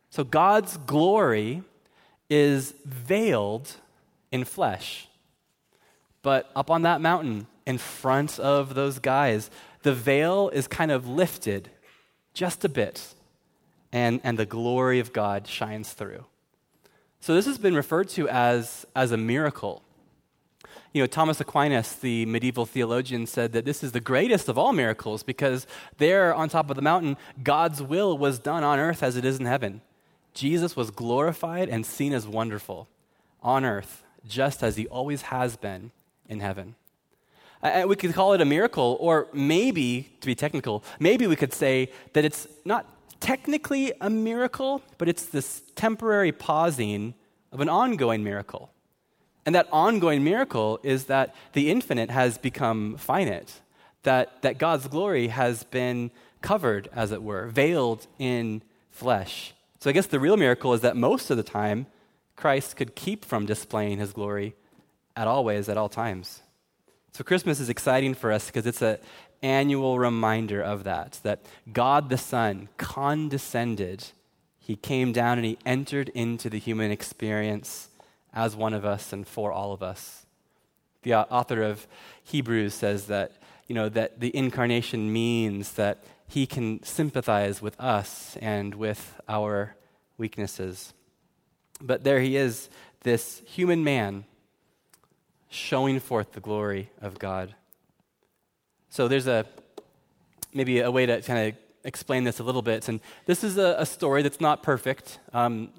So 0.09 0.23
God's 0.23 0.77
glory 0.77 1.63
is 2.29 2.73
veiled 2.85 3.75
in 4.31 4.43
flesh. 4.43 5.07
But 6.21 6.49
up 6.55 6.69
on 6.69 6.83
that 6.83 7.01
mountain, 7.01 7.47
in 7.65 7.77
front 7.77 8.39
of 8.39 8.75
those 8.75 8.99
guys, 8.99 9.49
the 9.83 9.93
veil 9.93 10.49
is 10.49 10.67
kind 10.67 10.91
of 10.91 11.07
lifted 11.07 11.69
just 12.33 12.65
a 12.65 12.69
bit, 12.69 13.13
and, 13.91 14.19
and 14.23 14.39
the 14.39 14.45
glory 14.45 14.99
of 14.99 15.13
God 15.13 15.47
shines 15.47 15.93
through. 15.93 16.25
So 17.19 17.35
this 17.35 17.45
has 17.45 17.57
been 17.57 17.75
referred 17.75 18.09
to 18.09 18.27
as, 18.27 18.85
as 18.95 19.11
a 19.11 19.17
miracle. 19.17 19.83
You 20.93 21.01
know, 21.01 21.07
Thomas 21.07 21.39
Aquinas, 21.39 21.95
the 21.95 22.25
medieval 22.25 22.65
theologian, 22.65 23.25
said 23.27 23.53
that 23.53 23.65
this 23.65 23.83
is 23.83 23.93
the 23.93 23.99
greatest 23.99 24.49
of 24.49 24.57
all 24.57 24.73
miracles 24.73 25.23
because 25.23 25.65
there 25.97 26.33
on 26.33 26.49
top 26.49 26.69
of 26.69 26.75
the 26.75 26.81
mountain, 26.81 27.17
God's 27.41 27.81
will 27.81 28.17
was 28.17 28.39
done 28.39 28.63
on 28.63 28.79
earth 28.79 29.01
as 29.03 29.15
it 29.15 29.25
is 29.25 29.39
in 29.39 29.45
heaven. 29.45 29.81
Jesus 30.33 30.75
was 30.75 30.91
glorified 30.91 31.69
and 31.69 31.85
seen 31.85 32.13
as 32.13 32.27
wonderful 32.27 32.87
on 33.41 33.65
earth, 33.65 34.03
just 34.27 34.63
as 34.63 34.75
he 34.75 34.87
always 34.87 35.23
has 35.23 35.55
been 35.55 35.91
in 36.27 36.39
heaven. 36.41 36.75
And 37.63 37.87
we 37.87 37.95
could 37.95 38.13
call 38.13 38.33
it 38.33 38.41
a 38.41 38.45
miracle, 38.45 38.97
or 38.99 39.27
maybe, 39.33 40.09
to 40.19 40.27
be 40.27 40.35
technical, 40.35 40.83
maybe 40.99 41.27
we 41.27 41.37
could 41.37 41.53
say 41.53 41.89
that 42.11 42.25
it's 42.25 42.45
not 42.65 42.85
technically 43.21 43.93
a 44.01 44.09
miracle, 44.09 44.81
but 44.97 45.07
it's 45.07 45.25
this 45.25 45.63
temporary 45.75 46.33
pausing 46.33 47.13
of 47.53 47.61
an 47.61 47.69
ongoing 47.69 48.21
miracle. 48.21 48.69
And 49.45 49.55
that 49.55 49.69
ongoing 49.71 50.25
miracle 50.25 50.79
is 50.83 51.05
that 51.05 51.33
the 51.53 51.71
infinite 51.71 52.09
has 52.09 52.37
become 52.37 52.97
finite, 52.97 53.61
that, 54.03 54.41
that 54.41 54.57
God's 54.57 54.87
glory 54.87 55.29
has 55.29 55.63
been 55.63 56.11
covered, 56.41 56.89
as 56.93 57.13
it 57.13 57.23
were, 57.23 57.47
veiled 57.47 58.07
in 58.19 58.61
flesh. 58.91 59.53
So 59.79 59.89
I 59.89 59.93
guess 59.93 60.07
the 60.07 60.19
real 60.19 60.35
miracle 60.35 60.73
is 60.73 60.81
that 60.81 60.97
most 60.97 61.29
of 61.29 61.37
the 61.37 61.43
time, 61.43 61.87
Christ 62.35 62.75
could 62.75 62.95
keep 62.95 63.23
from 63.23 63.45
displaying 63.45 63.99
his 63.99 64.11
glory 64.11 64.55
at 65.15 65.27
all 65.27 65.45
ways, 65.45 65.69
at 65.69 65.77
all 65.77 65.89
times. 65.89 66.41
So 67.13 67.23
Christmas 67.23 67.59
is 67.59 67.69
exciting 67.69 68.15
for 68.15 68.31
us 68.31 68.47
because 68.47 68.65
it's 68.65 68.81
an 68.81 68.97
annual 69.43 69.99
reminder 69.99 70.61
of 70.63 70.83
that, 70.85 71.19
that 71.21 71.45
God 71.71 72.09
the 72.09 72.17
Son 72.17 72.69
condescended. 72.77 74.05
He 74.57 74.75
came 74.75 75.11
down 75.11 75.37
and 75.37 75.45
he 75.45 75.59
entered 75.63 76.09
into 76.09 76.49
the 76.49 76.57
human 76.57 76.89
experience 76.89 77.89
as 78.33 78.55
one 78.55 78.73
of 78.73 78.83
us 78.83 79.13
and 79.13 79.27
for 79.27 79.51
all 79.51 79.73
of 79.73 79.83
us. 79.83 80.25
The 81.03 81.13
author 81.13 81.61
of 81.61 81.85
Hebrews 82.23 82.73
says 82.73 83.05
that, 83.07 83.33
you 83.67 83.75
know, 83.75 83.89
that 83.89 84.19
the 84.19 84.35
incarnation 84.35 85.13
means 85.13 85.73
that 85.73 86.03
he 86.27 86.47
can 86.47 86.81
sympathize 86.81 87.61
with 87.61 87.79
us 87.79 88.37
and 88.41 88.73
with 88.73 89.21
our 89.29 89.75
weaknesses. 90.17 90.93
But 91.79 92.03
there 92.03 92.21
he 92.21 92.37
is, 92.37 92.69
this 93.01 93.43
human 93.45 93.83
man 93.83 94.25
showing 95.53 95.99
forth 95.99 96.31
the 96.33 96.39
glory 96.39 96.89
of 97.01 97.19
God. 97.19 97.53
So 98.89 99.07
there's 99.07 99.27
a 99.27 99.45
maybe 100.53 100.79
a 100.79 100.91
way 100.91 101.05
to 101.05 101.21
kind 101.21 101.49
of 101.49 101.55
explain 101.83 102.23
this 102.23 102.39
a 102.39 102.43
little 102.43 102.61
bit. 102.61 102.87
And 102.87 102.99
this 103.25 103.43
is 103.43 103.57
a, 103.57 103.75
a 103.79 103.85
story 103.85 104.21
that's 104.21 104.41
not 104.41 104.63
perfect. 104.63 105.19
Um, 105.33 105.69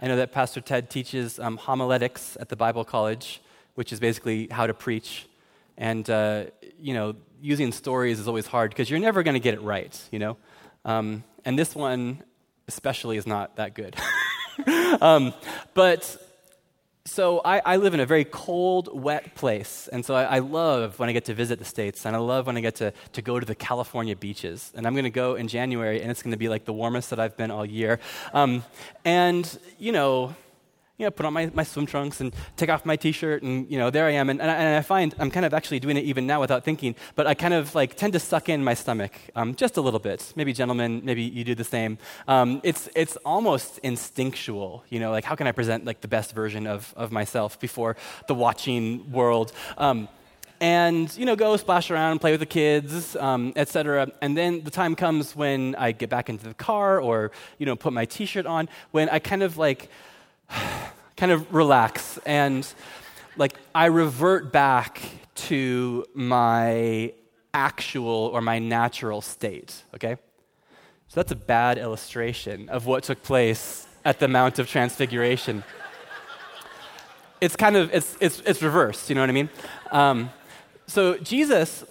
I 0.00 0.08
know 0.08 0.16
that 0.16 0.32
Pastor 0.32 0.60
Ted 0.60 0.90
teaches 0.90 1.38
um, 1.38 1.56
homiletics 1.56 2.36
at 2.40 2.48
the 2.48 2.56
Bible 2.56 2.84
College, 2.84 3.40
which 3.74 3.92
is 3.92 4.00
basically 4.00 4.48
how 4.50 4.66
to 4.66 4.74
preach. 4.74 5.26
And, 5.76 6.08
uh, 6.08 6.44
you 6.78 6.94
know, 6.94 7.14
using 7.40 7.72
stories 7.72 8.18
is 8.18 8.28
always 8.28 8.46
hard 8.46 8.70
because 8.70 8.90
you're 8.90 9.00
never 9.00 9.22
going 9.22 9.34
to 9.34 9.40
get 9.40 9.54
it 9.54 9.62
right, 9.62 9.98
you 10.10 10.18
know? 10.18 10.36
Um, 10.84 11.24
and 11.44 11.58
this 11.58 11.74
one, 11.74 12.22
especially, 12.68 13.16
is 13.16 13.26
not 13.26 13.56
that 13.56 13.74
good. 13.74 13.96
um, 15.00 15.32
but 15.74 16.16
so 17.04 17.40
I, 17.44 17.60
I, 17.64 17.76
live 17.76 17.94
in 17.94 18.00
a 18.00 18.06
very 18.06 18.24
cold, 18.24 18.88
wet 18.92 19.34
place. 19.34 19.88
And 19.90 20.04
so 20.04 20.14
I, 20.14 20.22
I, 20.24 20.38
love 20.38 21.00
when 21.00 21.08
I 21.08 21.12
get 21.12 21.24
to 21.24 21.34
visit 21.34 21.58
the 21.58 21.64
States, 21.64 22.06
and 22.06 22.14
I 22.14 22.20
love 22.20 22.46
when 22.46 22.56
I 22.56 22.60
get 22.60 22.76
to, 22.76 22.92
to 23.14 23.22
go 23.22 23.40
to 23.40 23.44
the 23.44 23.56
California 23.56 24.14
beaches. 24.14 24.72
And 24.76 24.86
I'm 24.86 24.94
going 24.94 25.04
to 25.04 25.10
go 25.10 25.34
in 25.34 25.48
January, 25.48 26.00
and 26.00 26.10
it's 26.10 26.22
going 26.22 26.30
to 26.30 26.38
be 26.38 26.48
like 26.48 26.64
the 26.64 26.72
warmest 26.72 27.10
that 27.10 27.18
I've 27.18 27.36
been 27.36 27.50
all 27.50 27.66
year. 27.66 27.98
Um, 28.32 28.64
and, 29.04 29.58
you 29.78 29.90
know, 29.90 30.36
you 30.98 31.06
know, 31.06 31.10
put 31.10 31.24
on 31.24 31.32
my, 31.32 31.50
my 31.54 31.62
swim 31.62 31.86
trunks 31.86 32.20
and 32.20 32.34
take 32.56 32.68
off 32.68 32.84
my 32.84 32.96
t-shirt 32.96 33.42
and, 33.42 33.68
you 33.70 33.78
know, 33.78 33.90
there 33.90 34.06
I 34.06 34.12
am. 34.12 34.28
And, 34.28 34.40
and, 34.40 34.50
I, 34.50 34.54
and 34.54 34.76
I 34.76 34.82
find 34.82 35.14
I'm 35.18 35.30
kind 35.30 35.46
of 35.46 35.54
actually 35.54 35.80
doing 35.80 35.96
it 35.96 36.04
even 36.04 36.26
now 36.26 36.40
without 36.40 36.64
thinking, 36.64 36.94
but 37.14 37.26
I 37.26 37.34
kind 37.34 37.54
of 37.54 37.74
like 37.74 37.96
tend 37.96 38.12
to 38.12 38.20
suck 38.20 38.48
in 38.48 38.62
my 38.62 38.74
stomach 38.74 39.12
um, 39.34 39.54
just 39.54 39.76
a 39.78 39.80
little 39.80 40.00
bit. 40.00 40.32
Maybe 40.36 40.52
gentlemen, 40.52 41.00
maybe 41.02 41.22
you 41.22 41.44
do 41.44 41.54
the 41.54 41.64
same. 41.64 41.98
Um, 42.28 42.60
it's, 42.62 42.88
it's 42.94 43.16
almost 43.24 43.78
instinctual, 43.78 44.84
you 44.90 45.00
know, 45.00 45.10
like 45.10 45.24
how 45.24 45.34
can 45.34 45.46
I 45.46 45.52
present 45.52 45.84
like 45.86 46.02
the 46.02 46.08
best 46.08 46.34
version 46.34 46.66
of, 46.66 46.92
of 46.96 47.10
myself 47.10 47.58
before 47.58 47.96
the 48.28 48.34
watching 48.34 49.10
world? 49.10 49.52
Um, 49.78 50.08
and 50.60 51.14
you 51.16 51.26
know 51.26 51.34
go 51.34 51.56
splash 51.56 51.90
around 51.90 52.20
play 52.20 52.30
with 52.30 52.38
the 52.38 52.46
kids 52.46 53.16
um, 53.16 53.52
etc 53.56 54.08
and 54.22 54.36
then 54.36 54.62
the 54.62 54.70
time 54.70 54.94
comes 54.94 55.34
when 55.34 55.74
i 55.74 55.90
get 55.90 56.08
back 56.08 56.30
into 56.30 56.44
the 56.44 56.54
car 56.54 57.00
or 57.00 57.32
you 57.58 57.66
know 57.66 57.74
put 57.74 57.92
my 57.92 58.04
t-shirt 58.04 58.46
on 58.46 58.68
when 58.92 59.08
i 59.08 59.18
kind 59.18 59.42
of 59.42 59.58
like 59.58 59.90
kind 61.16 61.32
of 61.32 61.52
relax 61.54 62.18
and 62.26 62.66
like 63.36 63.54
I 63.74 63.86
revert 63.86 64.52
back 64.52 65.00
to 65.34 66.04
my 66.14 67.12
actual 67.54 68.30
or 68.32 68.40
my 68.40 68.58
natural 68.58 69.20
state, 69.20 69.82
okay? 69.94 70.16
So 71.08 71.20
that's 71.20 71.32
a 71.32 71.36
bad 71.36 71.78
illustration 71.78 72.68
of 72.68 72.86
what 72.86 73.04
took 73.04 73.22
place 73.22 73.86
at 74.04 74.18
the 74.18 74.28
Mount 74.28 74.58
of 74.58 74.68
Transfiguration. 74.68 75.62
it's 77.40 77.56
kind 77.56 77.76
of, 77.76 77.92
it's, 77.94 78.16
it's, 78.20 78.40
it's 78.40 78.62
reversed, 78.62 79.08
you 79.08 79.14
know 79.14 79.20
what 79.20 79.30
I 79.30 79.34
mean? 79.34 79.50
Um, 79.90 80.30
so 80.86 81.18
Jesus, 81.18 81.84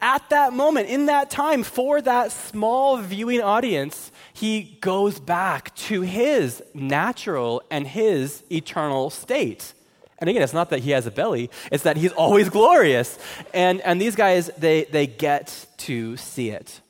at 0.00 0.28
that 0.30 0.52
moment, 0.52 0.88
in 0.88 1.06
that 1.06 1.30
time, 1.30 1.62
for 1.62 2.00
that 2.02 2.32
small 2.32 2.98
viewing 2.98 3.40
audience, 3.40 4.11
he 4.32 4.78
goes 4.80 5.20
back 5.20 5.74
to 5.76 6.02
his 6.02 6.62
natural 6.74 7.62
and 7.70 7.86
his 7.86 8.42
eternal 8.50 9.10
state. 9.10 9.74
And 10.18 10.30
again, 10.30 10.42
it's 10.42 10.54
not 10.54 10.70
that 10.70 10.80
he 10.80 10.92
has 10.92 11.06
a 11.06 11.10
belly, 11.10 11.50
it's 11.70 11.82
that 11.82 11.96
he's 11.96 12.12
always 12.12 12.48
glorious. 12.48 13.18
And, 13.52 13.80
and 13.80 14.00
these 14.00 14.14
guys, 14.14 14.50
they, 14.56 14.84
they 14.84 15.06
get 15.06 15.66
to 15.78 16.16
see 16.16 16.50
it. 16.50 16.80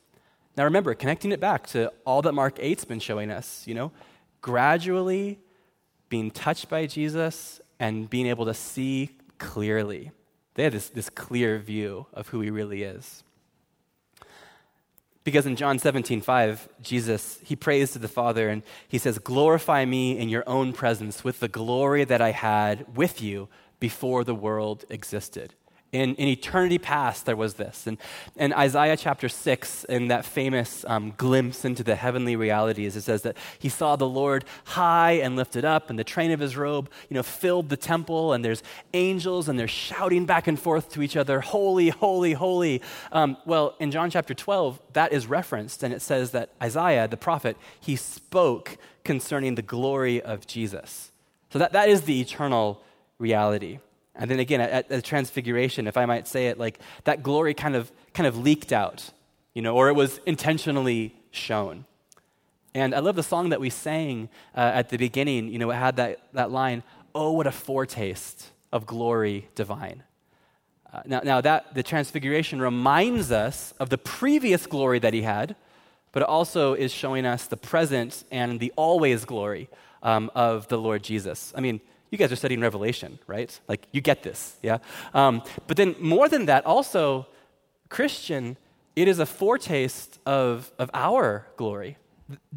Now 0.55 0.65
remember, 0.65 0.93
connecting 0.93 1.31
it 1.31 1.39
back 1.39 1.65
to 1.67 1.91
all 2.05 2.21
that 2.21 2.33
Mark 2.33 2.57
8's 2.57 2.85
been 2.85 2.99
showing 2.99 3.31
us, 3.31 3.65
you 3.65 3.73
know, 3.73 3.91
gradually 4.41 5.39
being 6.09 6.29
touched 6.29 6.69
by 6.69 6.85
Jesus 6.85 7.59
and 7.79 8.07
being 8.07 8.27
able 8.27 8.45
to 8.45 8.53
see 8.53 9.09
clearly. 9.39 10.11
They 10.53 10.63
had 10.63 10.73
this, 10.73 10.89
this 10.89 11.09
clear 11.09 11.57
view 11.57 12.05
of 12.13 12.27
who 12.27 12.41
he 12.41 12.51
really 12.51 12.83
is. 12.83 13.23
Because 15.23 15.45
in 15.45 15.55
John 15.55 15.79
17, 15.79 16.21
5, 16.21 16.69
Jesus, 16.81 17.39
he 17.43 17.55
prays 17.55 17.91
to 17.91 17.99
the 17.99 18.07
Father 18.07 18.49
and 18.49 18.61
he 18.87 18.97
says, 18.97 19.19
Glorify 19.19 19.85
me 19.85 20.17
in 20.17 20.27
your 20.27 20.43
own 20.47 20.73
presence 20.73 21.23
with 21.23 21.39
the 21.39 21.47
glory 21.47 22.03
that 22.03 22.21
I 22.21 22.31
had 22.31 22.97
with 22.97 23.21
you 23.21 23.47
before 23.79 24.23
the 24.23 24.35
world 24.35 24.83
existed. 24.89 25.53
In, 25.93 26.15
in 26.15 26.27
eternity 26.27 26.79
past, 26.79 27.27
there 27.27 27.35
was 27.35 27.53
this. 27.53 27.85
And 27.85 27.99
in 28.35 28.51
Isaiah 28.51 28.97
chapter 28.97 29.29
6, 29.29 29.83
in 29.85 30.07
that 30.07 30.25
famous 30.25 30.83
um, 30.87 31.13
glimpse 31.17 31.63
into 31.63 31.83
the 31.83 31.95
heavenly 31.95 32.35
realities, 32.35 32.95
it 32.95 33.03
says 33.03 33.21
that 33.21 33.37
he 33.59 33.69
saw 33.69 33.95
the 33.95 34.07
Lord 34.07 34.43
high 34.65 35.11
and 35.11 35.35
lifted 35.35 35.63
up, 35.63 35.91
and 35.91 35.99
the 35.99 36.03
train 36.03 36.31
of 36.31 36.39
his 36.39 36.57
robe, 36.57 36.89
you 37.09 37.13
know, 37.13 37.21
filled 37.21 37.69
the 37.69 37.77
temple, 37.77 38.33
and 38.33 38.43
there's 38.43 38.63
angels, 38.95 39.47
and 39.47 39.59
they're 39.59 39.67
shouting 39.67 40.25
back 40.25 40.47
and 40.47 40.59
forth 40.59 40.91
to 40.93 41.03
each 41.03 41.15
other, 41.15 41.41
Holy, 41.41 41.89
holy, 41.89 42.33
holy. 42.33 42.81
Um, 43.11 43.37
well, 43.45 43.75
in 43.79 43.91
John 43.91 44.09
chapter 44.09 44.33
12, 44.33 44.81
that 44.93 45.13
is 45.13 45.27
referenced, 45.27 45.83
and 45.83 45.93
it 45.93 46.01
says 46.01 46.31
that 46.31 46.49
Isaiah, 46.61 47.07
the 47.07 47.17
prophet, 47.17 47.55
he 47.79 47.95
spoke 47.95 48.77
concerning 49.03 49.53
the 49.53 49.61
glory 49.61 50.21
of 50.21 50.47
Jesus. 50.47 51.11
So 51.51 51.59
that, 51.59 51.73
that 51.73 51.87
is 51.87 52.01
the 52.01 52.19
eternal 52.19 52.81
reality. 53.19 53.77
And 54.15 54.29
then 54.29 54.39
again, 54.39 54.61
at, 54.61 54.89
the 54.89 55.01
transfiguration, 55.01 55.87
if 55.87 55.97
I 55.97 56.05
might 56.05 56.27
say 56.27 56.47
it, 56.47 56.59
like 56.59 56.79
that 57.05 57.23
glory 57.23 57.53
kind 57.53 57.75
of, 57.75 57.91
kind 58.13 58.27
of 58.27 58.37
leaked 58.37 58.71
out, 58.71 59.11
you 59.53 59.61
know, 59.61 59.75
or 59.75 59.89
it 59.89 59.93
was 59.93 60.19
intentionally 60.25 61.15
shown. 61.31 61.85
And 62.75 62.93
I 62.93 62.99
love 62.99 63.15
the 63.15 63.23
song 63.23 63.49
that 63.49 63.59
we 63.59 63.69
sang 63.69 64.29
uh, 64.55 64.71
at 64.73 64.89
the 64.89 64.97
beginning. 64.97 65.49
You 65.49 65.59
know, 65.59 65.71
it 65.71 65.75
had 65.75 65.95
that, 65.97 66.19
that 66.33 66.51
line, 66.51 66.83
Oh, 67.15 67.33
what 67.33 67.45
a 67.45 67.51
foretaste 67.51 68.49
of 68.71 68.87
glory 68.87 69.47
divine. 69.53 70.03
Uh, 70.91 71.01
now, 71.05 71.21
now, 71.23 71.41
that 71.41 71.73
the 71.75 71.83
transfiguration 71.83 72.59
reminds 72.59 73.31
us 73.31 73.73
of 73.79 73.89
the 73.89 73.97
previous 73.97 74.65
glory 74.65 74.99
that 74.99 75.13
he 75.13 75.21
had, 75.21 75.55
but 76.11 76.23
it 76.23 76.29
also 76.29 76.73
is 76.73 76.91
showing 76.91 77.25
us 77.25 77.45
the 77.45 77.57
present 77.57 78.23
and 78.31 78.59
the 78.59 78.73
always 78.75 79.25
glory 79.25 79.69
um, 80.01 80.31
of 80.33 80.67
the 80.67 80.77
Lord 80.77 81.03
Jesus. 81.03 81.53
I 81.55 81.61
mean, 81.61 81.81
you 82.13 82.17
guys 82.19 82.31
are 82.31 82.35
studying 82.35 82.61
Revelation, 82.61 83.17
right? 83.25 83.59
Like, 83.67 83.87
you 83.91 83.99
get 83.99 84.21
this, 84.21 84.55
yeah? 84.61 84.77
Um, 85.15 85.41
but 85.65 85.77
then, 85.77 85.95
more 85.99 86.29
than 86.29 86.45
that, 86.45 86.63
also, 86.63 87.25
Christian, 87.89 88.55
it 88.95 89.07
is 89.07 89.17
a 89.17 89.25
foretaste 89.25 90.19
of, 90.23 90.71
of 90.77 90.91
our 90.93 91.47
glory. 91.57 91.97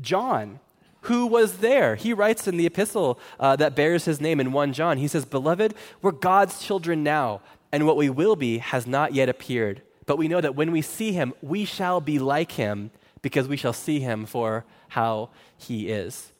John, 0.02 0.60
who 1.02 1.26
was 1.26 1.58
there, 1.58 1.96
he 1.96 2.12
writes 2.12 2.46
in 2.46 2.58
the 2.58 2.66
epistle 2.66 3.18
uh, 3.40 3.56
that 3.56 3.74
bears 3.74 4.04
his 4.04 4.20
name 4.20 4.40
in 4.40 4.52
1 4.52 4.74
John, 4.74 4.98
he 4.98 5.08
says, 5.08 5.24
Beloved, 5.24 5.74
we're 6.02 6.12
God's 6.12 6.62
children 6.62 7.02
now, 7.02 7.40
and 7.72 7.86
what 7.86 7.96
we 7.96 8.10
will 8.10 8.36
be 8.36 8.58
has 8.58 8.86
not 8.86 9.14
yet 9.14 9.30
appeared. 9.30 9.80
But 10.04 10.18
we 10.18 10.28
know 10.28 10.42
that 10.42 10.54
when 10.54 10.70
we 10.70 10.82
see 10.82 11.12
him, 11.12 11.32
we 11.40 11.64
shall 11.64 12.02
be 12.02 12.18
like 12.18 12.52
him 12.52 12.90
because 13.22 13.48
we 13.48 13.56
shall 13.56 13.72
see 13.72 14.00
him 14.00 14.26
for 14.26 14.66
how 14.88 15.30
he 15.56 15.88
is. 15.88 16.30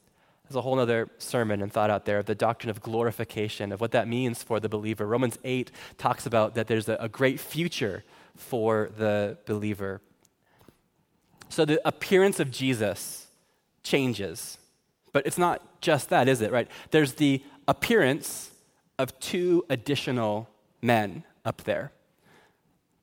There's 0.49 0.57
a 0.57 0.61
whole 0.61 0.79
other 0.79 1.09
sermon 1.19 1.61
and 1.61 1.73
thought 1.73 1.91
out 1.91 2.05
there 2.05 2.19
of 2.19 2.27
the 2.27 2.35
doctrine 2.35 2.71
of 2.71 2.81
glorification, 2.81 3.73
of 3.73 3.81
what 3.81 3.91
that 3.93 4.07
means 4.07 4.43
for 4.43 4.61
the 4.61 4.69
believer. 4.69 5.07
Romans 5.07 5.39
8 5.43 5.73
talks 5.99 6.25
about 6.25 6.55
that 6.55 6.69
there's 6.69 6.89
a, 6.89 6.97
a 7.01 7.09
great 7.09 7.41
future 7.41 8.05
for 8.37 8.91
the 8.97 9.39
believer. 9.45 10.01
So 11.49 11.65
the 11.65 11.81
appearance 11.87 12.39
of 12.39 12.51
Jesus 12.51 13.27
changes. 13.83 14.59
But 15.13 15.27
it's 15.27 15.39
not 15.39 15.81
just 15.81 16.11
that, 16.11 16.29
is 16.29 16.41
it, 16.41 16.53
right? 16.53 16.69
There's 16.91 17.15
the 17.15 17.43
appearance 17.67 18.51
of 18.99 19.19
two 19.19 19.65
additional 19.69 20.49
men 20.81 21.25
up 21.45 21.63
there. 21.65 21.93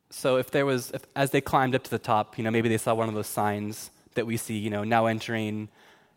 So 0.10 0.38
if 0.38 0.51
there 0.51 0.65
was, 0.65 0.91
if, 0.91 1.01
as 1.15 1.32
they 1.32 1.41
climbed 1.41 1.75
up 1.75 1.84
to 1.84 1.89
the 1.89 1.99
top, 1.99 2.38
you 2.38 2.43
know, 2.43 2.51
maybe 2.51 2.69
they 2.69 2.77
saw 2.77 2.93
one 2.93 3.10
of 3.10 3.15
those 3.15 3.27
signs 3.27 3.89
that 4.13 4.27
we 4.27 4.38
see, 4.38 4.58
you 4.58 4.69
know, 4.69 4.84
now 4.84 5.08
entering 5.08 5.69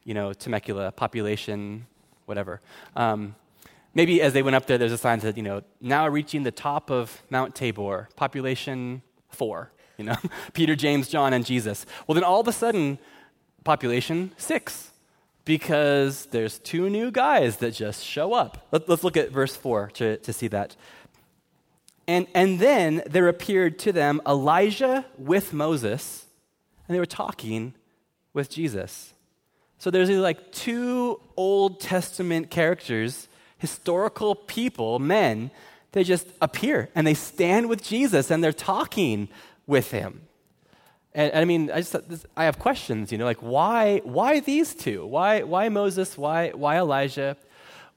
you 0.06 0.14
know, 0.14 0.32
Temecula, 0.32 0.92
population, 0.92 1.84
whatever. 2.26 2.60
Um, 2.94 3.34
maybe 3.92 4.22
as 4.22 4.32
they 4.32 4.42
went 4.42 4.54
up 4.54 4.66
there, 4.66 4.78
there's 4.78 4.92
a 4.92 4.98
sign 4.98 5.18
that, 5.18 5.36
you 5.36 5.42
know, 5.42 5.62
now 5.80 6.06
reaching 6.06 6.44
the 6.44 6.52
top 6.52 6.90
of 6.90 7.22
Mount 7.28 7.56
Tabor, 7.56 8.08
population 8.14 9.02
four, 9.30 9.72
you 9.98 10.04
know, 10.04 10.14
Peter, 10.52 10.76
James, 10.76 11.08
John, 11.08 11.32
and 11.32 11.44
Jesus. 11.44 11.84
Well, 12.06 12.14
then 12.14 12.22
all 12.22 12.40
of 12.40 12.46
a 12.46 12.52
sudden, 12.52 13.00
population 13.64 14.32
six, 14.36 14.92
because 15.44 16.26
there's 16.26 16.60
two 16.60 16.88
new 16.88 17.10
guys 17.10 17.56
that 17.56 17.72
just 17.72 18.04
show 18.04 18.32
up. 18.32 18.68
Let, 18.70 18.88
us 18.88 19.02
look 19.02 19.16
at 19.16 19.32
verse 19.32 19.56
four 19.56 19.90
to, 19.94 20.18
to 20.18 20.32
see 20.32 20.46
that. 20.48 20.76
And, 22.06 22.28
and 22.32 22.60
then 22.60 23.02
there 23.06 23.26
appeared 23.26 23.80
to 23.80 23.92
them 23.92 24.20
Elijah 24.24 25.04
with 25.18 25.52
Moses, 25.52 26.26
and 26.86 26.94
they 26.94 27.00
were 27.00 27.06
talking 27.06 27.74
with 28.32 28.48
Jesus. 28.48 29.14
So 29.78 29.90
there's 29.90 30.08
these 30.08 30.18
like 30.18 30.52
two 30.52 31.20
Old 31.36 31.80
Testament 31.80 32.50
characters, 32.50 33.28
historical 33.58 34.34
people, 34.34 34.98
men, 34.98 35.50
they 35.92 36.04
just 36.04 36.26
appear 36.42 36.90
and 36.94 37.06
they 37.06 37.14
stand 37.14 37.68
with 37.68 37.82
Jesus 37.82 38.30
and 38.30 38.44
they're 38.44 38.52
talking 38.52 39.28
with 39.66 39.90
him. 39.90 40.22
And, 41.14 41.32
and 41.32 41.40
I 41.40 41.44
mean, 41.44 41.70
I 41.70 41.80
just 41.80 41.96
I 42.36 42.44
have 42.44 42.58
questions, 42.58 43.10
you 43.10 43.18
know, 43.18 43.24
like 43.24 43.38
why 43.38 44.02
why 44.04 44.40
these 44.40 44.74
two? 44.74 45.06
Why 45.06 45.42
why 45.42 45.70
Moses? 45.70 46.18
Why 46.18 46.50
why 46.50 46.76
Elijah? 46.76 47.36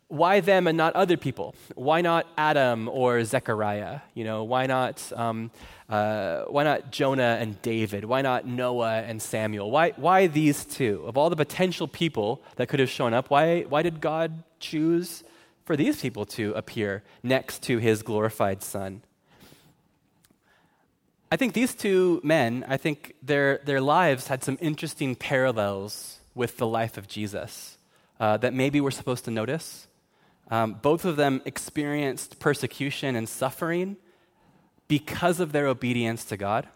Why 0.09 0.39
them 0.39 0.67
and 0.67 0.75
not 0.75 0.95
other 0.95 1.17
people? 1.17 1.55
Why 1.75 2.01
not 2.01 2.27
Adam 2.35 2.89
or 2.89 3.23
Zechariah? 3.23 4.01
You 4.15 4.23
know, 4.23 4.43
why 4.43 4.65
not, 4.65 5.11
um, 5.15 5.51
uh, 5.87 6.45
why 6.45 6.63
not 6.63 6.91
Jonah 6.91 7.37
and 7.39 7.61
David? 7.61 8.05
Why 8.05 8.23
not 8.23 8.45
Noah 8.45 9.01
and 9.01 9.21
Samuel? 9.21 9.69
Why, 9.69 9.91
why 9.95 10.25
these 10.25 10.65
two? 10.65 11.03
Of 11.05 11.15
all 11.15 11.29
the 11.29 11.35
potential 11.35 11.87
people 11.87 12.41
that 12.55 12.67
could 12.67 12.79
have 12.79 12.89
shown 12.89 13.13
up, 13.13 13.29
why, 13.29 13.61
why 13.61 13.83
did 13.83 14.01
God 14.01 14.43
choose 14.59 15.23
for 15.63 15.77
these 15.77 16.01
people 16.01 16.25
to 16.25 16.53
appear 16.53 17.03
next 17.21 17.61
to 17.63 17.77
his 17.77 18.01
glorified 18.01 18.63
son? 18.63 19.03
I 21.31 21.35
think 21.35 21.53
these 21.53 21.75
two 21.75 22.19
men, 22.23 22.65
I 22.67 22.77
think 22.77 23.13
their, 23.21 23.59
their 23.63 23.79
lives 23.79 24.25
had 24.25 24.43
some 24.43 24.57
interesting 24.59 25.15
parallels 25.15 26.19
with 26.33 26.57
the 26.57 26.65
life 26.65 26.97
of 26.97 27.07
Jesus 27.07 27.77
uh, 28.19 28.37
that 28.37 28.55
maybe 28.55 28.81
we're 28.81 28.89
supposed 28.89 29.25
to 29.25 29.31
notice. 29.31 29.85
Um, 30.51 30.73
both 30.81 31.05
of 31.05 31.15
them 31.15 31.41
experienced 31.45 32.39
persecution 32.39 33.15
and 33.15 33.29
suffering 33.29 33.97
because 34.87 35.39
of 35.39 35.51
their 35.51 35.67
obedience 35.67 36.25
to 36.25 36.37
God. 36.37 36.67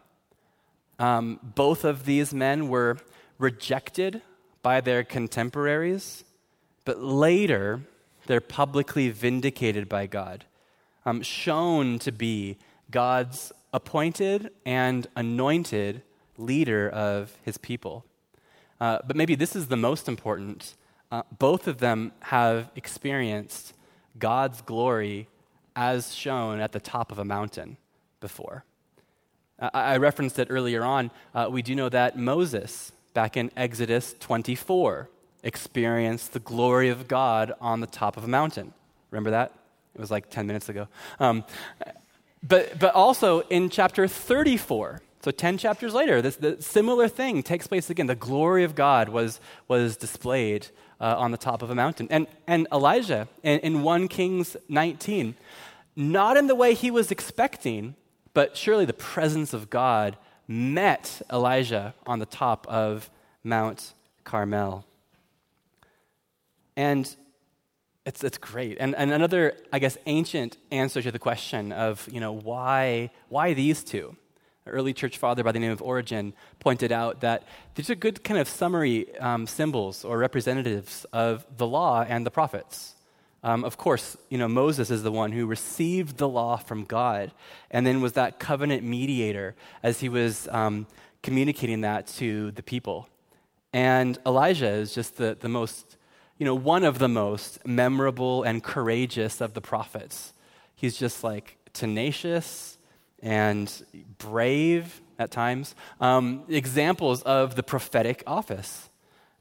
Um, 1.00 1.40
both 1.42 1.84
of 1.84 2.06
these 2.06 2.34
men 2.34 2.68
were 2.68 2.98
rejected 3.40 4.22
by 4.62 4.80
their 4.80 5.04
contemporaries, 5.04 6.24
but 6.86 7.00
later 7.02 7.82
they're 8.28 8.40
publicly 8.40 9.10
vindicated 9.10 9.90
by 9.90 10.06
God, 10.06 10.46
um, 11.06 11.22
shown 11.22 12.00
to 12.00 12.12
be 12.12 12.58
God's 12.92 13.52
appointed 13.74 14.52
and 14.66 15.08
anointed 15.16 16.04
leader 16.38 16.90
of 16.90 17.36
his 17.44 17.58
people. 17.58 18.06
Uh, 18.80 19.00
but 19.06 19.16
maybe 19.16 19.36
this 19.36 19.56
is 19.56 19.68
the 19.68 19.78
most 19.78 20.08
important 20.08 20.76
uh, 21.14 21.22
both 21.38 21.68
of 21.68 21.78
them 21.78 22.12
have 22.22 22.72
experienced 22.76 23.76
God's 24.18 24.62
glory 24.62 25.28
as 25.76 26.16
shown 26.16 26.60
at 26.60 26.72
the 26.72 26.80
top 26.80 27.12
of 27.12 27.20
a 27.20 27.24
mountain 27.24 27.78
before. 28.20 28.64
Uh, 29.60 29.70
I 29.76 29.98
referenced 29.98 30.40
it 30.40 30.48
earlier 30.50 30.84
on. 30.84 31.12
Uh, 31.36 31.50
we 31.52 31.62
do 31.62 31.76
know 31.76 31.88
that 31.90 32.18
Moses, 32.18 32.92
back 33.14 33.38
in 33.38 33.52
Exodus 33.56 34.16
24, 34.22 35.08
experienced 35.44 36.34
the 36.34 36.40
glory 36.40 36.90
of 36.90 37.08
God 37.08 37.54
on 37.62 37.80
the 37.80 37.86
top 37.86 38.18
of 38.18 38.24
a 38.24 38.28
mountain. 38.28 38.74
Remember 39.12 39.30
that? 39.30 39.52
It 39.94 40.02
was 40.02 40.10
like 40.10 40.32
10 40.32 40.48
minutes 40.48 40.68
ago. 40.68 40.88
Um, 41.20 41.44
but, 42.42 42.80
but 42.80 42.96
also 42.96 43.42
in 43.42 43.70
chapter 43.70 44.08
34, 44.08 45.03
so 45.24 45.32
10 45.32 45.58
chapters 45.58 45.94
later, 45.94 46.22
this 46.22 46.66
similar 46.66 47.08
thing 47.08 47.44
takes 47.44 47.66
place 47.66 47.90
again. 47.90 48.08
The 48.08 48.16
glory 48.16 48.66
of 48.66 48.76
God 48.76 49.08
was, 49.08 49.40
was 49.70 49.96
displayed 49.96 50.68
uh, 51.00 51.16
on 51.18 51.32
the 51.32 51.38
top 51.38 51.62
of 51.62 51.70
a 51.70 51.76
mountain. 51.76 52.10
And, 52.12 52.28
and 52.46 52.68
Elijah 52.74 53.30
in, 53.42 53.60
in 53.60 53.84
1 53.84 54.10
Kings 54.10 54.58
19, 54.68 55.36
not 55.96 56.36
in 56.36 56.48
the 56.48 56.56
way 56.56 56.74
he 56.74 56.92
was 56.92 57.10
expecting, 57.10 57.96
but 58.34 58.58
surely 58.58 58.84
the 58.84 58.92
presence 58.92 59.54
of 59.54 59.70
God 59.70 60.18
met 60.46 61.22
Elijah 61.32 61.94
on 62.06 62.20
the 62.20 62.26
top 62.26 62.68
of 62.68 63.10
Mount 63.46 63.94
Carmel. 64.26 64.84
And 66.76 67.16
it's, 68.06 68.26
it's 68.26 68.38
great. 68.38 68.76
And, 68.78 68.94
and 68.98 69.14
another, 69.14 69.56
I 69.72 69.80
guess, 69.80 69.98
ancient 70.06 70.58
answer 70.70 71.02
to 71.02 71.14
the 71.14 71.20
question 71.20 71.72
of, 71.72 72.10
you 72.12 72.20
know, 72.20 72.34
why, 72.34 73.10
why 73.30 73.54
these 73.54 73.86
two? 73.86 74.18
Early 74.68 74.94
church 74.94 75.18
father 75.18 75.44
by 75.44 75.52
the 75.52 75.60
name 75.60 75.72
of 75.72 75.82
Origen 75.82 76.34
pointed 76.60 76.92
out 76.92 77.22
that 77.22 77.44
these 77.76 77.90
are 77.90 77.96
good 77.96 78.24
kind 78.24 78.40
of 78.40 78.48
summary 78.48 79.18
um, 79.20 79.46
symbols 79.48 80.06
or 80.06 80.18
representatives 80.18 81.06
of 81.12 81.46
the 81.58 81.68
law 81.68 82.06
and 82.08 82.26
the 82.26 82.32
prophets. 82.32 82.96
Um, 83.44 83.66
of 83.66 83.76
course, 83.78 84.16
you 84.30 84.38
know, 84.38 84.48
Moses 84.48 84.90
is 84.90 85.04
the 85.04 85.12
one 85.12 85.34
who 85.34 85.46
received 85.46 86.18
the 86.18 86.30
law 86.30 86.56
from 86.56 86.86
God 86.86 87.32
and 87.70 87.86
then 87.86 88.00
was 88.00 88.14
that 88.14 88.40
covenant 88.40 88.84
mediator 88.84 89.56
as 89.82 90.00
he 90.00 90.08
was 90.08 90.48
um, 90.50 90.88
communicating 91.22 91.82
that 91.82 92.08
to 92.08 92.52
the 92.52 92.64
people. 92.64 93.10
And 93.74 94.18
Elijah 94.26 94.70
is 94.70 94.94
just 94.94 95.18
the, 95.18 95.36
the 95.38 95.50
most, 95.50 95.98
you 96.38 96.46
know, 96.46 96.56
one 96.56 96.86
of 96.86 97.00
the 97.00 97.10
most 97.10 97.66
memorable 97.68 98.44
and 98.44 98.64
courageous 98.64 99.42
of 99.42 99.56
the 99.56 99.62
prophets. 99.62 100.34
He's 100.76 100.96
just 100.96 101.24
like 101.24 101.58
tenacious, 101.74 102.78
and 103.24 103.84
brave 104.20 105.02
at 105.18 105.32
times, 105.32 105.74
um, 106.02 106.44
examples 106.50 107.24
of 107.24 107.56
the 107.56 107.64
prophetic 107.64 108.22
office. 108.28 108.90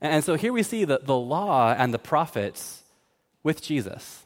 And 0.01 0.25
so 0.25 0.35
here 0.35 0.53
we 0.53 0.62
see 0.62 0.85
the, 0.85 1.01
the 1.03 1.16
law 1.16 1.75
and 1.77 1.92
the 1.92 1.99
prophets 1.99 2.83
with 3.42 3.61
Jesus. 3.61 4.25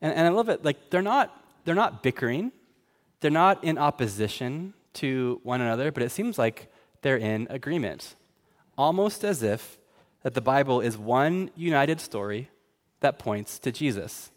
And, 0.00 0.12
and 0.14 0.26
I 0.26 0.30
love 0.30 0.48
it. 0.48 0.64
Like, 0.64 0.90
they're 0.90 1.02
not, 1.02 1.30
they're 1.64 1.74
not 1.74 2.02
bickering, 2.02 2.50
they're 3.20 3.30
not 3.30 3.62
in 3.62 3.78
opposition 3.78 4.74
to 4.94 5.40
one 5.42 5.60
another, 5.60 5.92
but 5.92 6.02
it 6.02 6.10
seems 6.10 6.38
like 6.38 6.72
they're 7.02 7.16
in 7.16 7.46
agreement. 7.50 8.14
Almost 8.76 9.24
as 9.24 9.42
if 9.42 9.78
that 10.22 10.34
the 10.34 10.40
Bible 10.40 10.80
is 10.80 10.96
one 10.96 11.50
united 11.56 12.00
story 12.00 12.48
that 13.00 13.18
points 13.18 13.58
to 13.60 13.72
Jesus, 13.72 14.30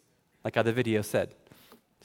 like 0.43 0.55
how 0.55 0.63
the 0.63 0.73
video 0.73 1.01
said. 1.01 1.29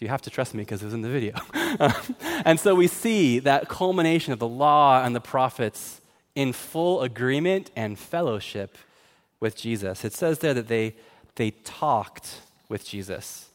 You 0.01 0.09
have 0.09 0.23
to 0.23 0.31
trust 0.31 0.55
me 0.55 0.63
because 0.63 0.81
it 0.83 0.87
was 0.87 0.95
in 0.95 1.03
the 1.03 1.11
video. 1.11 1.35
and 2.45 2.59
so 2.59 2.75
we 2.75 2.87
see 2.87 3.39
that 3.41 3.69
culmination 3.69 4.33
of 4.33 4.39
the 4.39 4.49
law 4.49 5.05
and 5.05 5.15
the 5.15 5.21
prophets 5.21 6.01
in 6.35 6.55
full 6.55 7.03
agreement 7.03 7.71
and 7.77 7.99
fellowship 7.99 8.79
with 9.41 9.57
Jesus. 9.57 10.05
It 10.05 10.15
says 10.15 10.39
there 10.39 10.55
that 10.55 10.69
they, 10.69 10.95
they 11.35 11.51
talked 11.51 12.41
with 12.71 12.85
Jesus. 12.85 13.51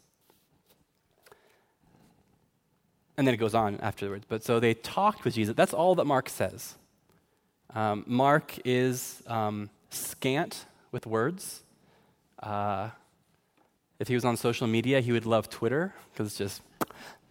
And 3.17 3.25
then 3.25 3.34
it 3.34 3.38
goes 3.38 3.55
on 3.55 3.79
afterwards. 3.79 4.25
But 4.27 4.43
so 4.43 4.60
they 4.60 4.75
talked 4.75 5.25
with 5.25 5.34
Jesus. 5.34 5.55
That's 5.55 5.73
all 5.73 5.95
that 5.95 6.05
Mark 6.05 6.29
says. 6.29 6.75
Um, 7.73 8.03
Mark 8.05 8.53
is 8.63 9.23
um, 9.25 9.71
scant 9.89 10.65
with 10.91 11.08
words. 11.08 11.63
Uh, 12.41 12.89
if 13.99 14.08
he 14.08 14.15
was 14.15 14.25
on 14.25 14.38
social 14.38 14.67
media, 14.67 15.01
he 15.01 15.12
would 15.12 15.25
love 15.25 15.49
Twitter 15.49 15.93
because 16.12 16.27
it's 16.27 16.38
just 16.38 16.62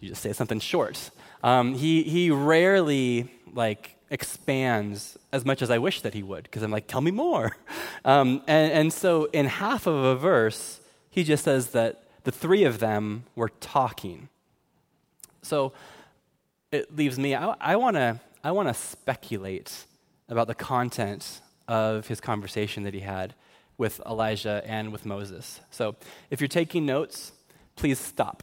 you 0.01 0.09
just 0.09 0.23
say 0.23 0.33
something 0.33 0.61
short. 0.61 1.11
Um, 1.43 1.75
he 1.75 2.03
he 2.03 2.31
rarely 2.31 3.31
like 3.53 3.97
expands 4.11 5.19
as 5.33 5.45
much 5.45 5.63
as 5.63 5.71
I 5.71 5.79
wish 5.79 6.01
that 6.03 6.15
he 6.15 6.23
would 6.23 6.45
because 6.45 6.63
I'm 6.63 6.71
like, 6.71 6.87
tell 6.87 7.01
me 7.01 7.11
more. 7.11 7.57
Um, 8.07 8.43
and, 8.47 8.71
and 8.71 8.93
so 8.93 9.31
in 9.33 9.47
half 9.47 9.87
of 9.87 9.95
a 9.95 10.15
verse, 10.15 10.79
he 11.09 11.25
just 11.25 11.43
says 11.43 11.69
that 11.71 12.03
the 12.25 12.31
three 12.31 12.65
of 12.65 12.79
them 12.79 13.25
were 13.35 13.49
talking. 13.49 14.29
So 15.41 15.73
it 16.71 16.95
leaves 16.95 17.19
me. 17.19 17.35
I 17.35 17.77
want 17.77 17.97
to 17.97 18.21
I 18.43 18.51
want 18.51 18.69
to 18.69 18.75
speculate 18.75 19.87
about 20.29 20.49
the 20.49 20.55
content 20.55 21.41
of 21.67 22.09
his 22.09 22.21
conversation 22.21 22.83
that 22.83 22.93
he 22.93 23.01
had 23.01 23.35
with 23.77 24.01
Elijah 24.07 24.63
and 24.67 24.93
with 24.93 25.05
Moses. 25.05 25.61
So 25.71 25.97
if 26.31 26.41
you're 26.41 26.49
taking 26.49 26.87
notes, 26.87 27.33
please 27.77 27.99
stop. 27.99 28.43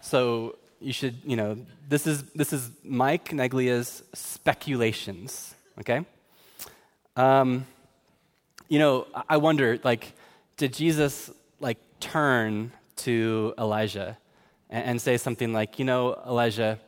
So 0.00 0.56
you 0.80 0.92
should, 0.92 1.16
you 1.24 1.36
know, 1.36 1.56
this 1.88 2.06
is 2.06 2.22
this 2.34 2.52
is 2.52 2.70
Mike 2.84 3.32
Neglia's 3.32 4.02
speculations. 4.14 5.54
Okay. 5.78 6.04
Um, 7.16 7.66
you 8.68 8.78
know, 8.78 9.06
I 9.28 9.36
wonder, 9.36 9.78
like, 9.84 10.12
did 10.56 10.72
Jesus 10.72 11.30
like 11.60 11.78
turn 12.00 12.72
to 12.96 13.54
Elijah 13.58 14.18
and, 14.68 14.84
and 14.84 15.00
say 15.00 15.16
something 15.16 15.52
like, 15.52 15.78
you 15.78 15.84
know, 15.84 16.20
Elijah, 16.26 16.78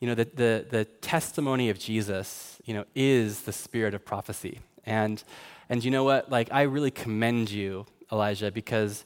you 0.00 0.06
know, 0.08 0.14
the, 0.14 0.24
the, 0.24 0.66
the 0.70 0.84
testimony 1.00 1.70
of 1.70 1.78
Jesus, 1.78 2.60
you 2.64 2.72
know, 2.72 2.84
is 2.94 3.42
the 3.42 3.52
spirit 3.52 3.94
of 3.94 4.04
prophecy. 4.04 4.60
And 4.86 5.22
and 5.68 5.84
you 5.84 5.90
know 5.90 6.04
what? 6.04 6.30
Like, 6.30 6.48
I 6.50 6.62
really 6.62 6.90
commend 6.90 7.50
you, 7.50 7.86
Elijah, 8.10 8.50
because, 8.50 9.04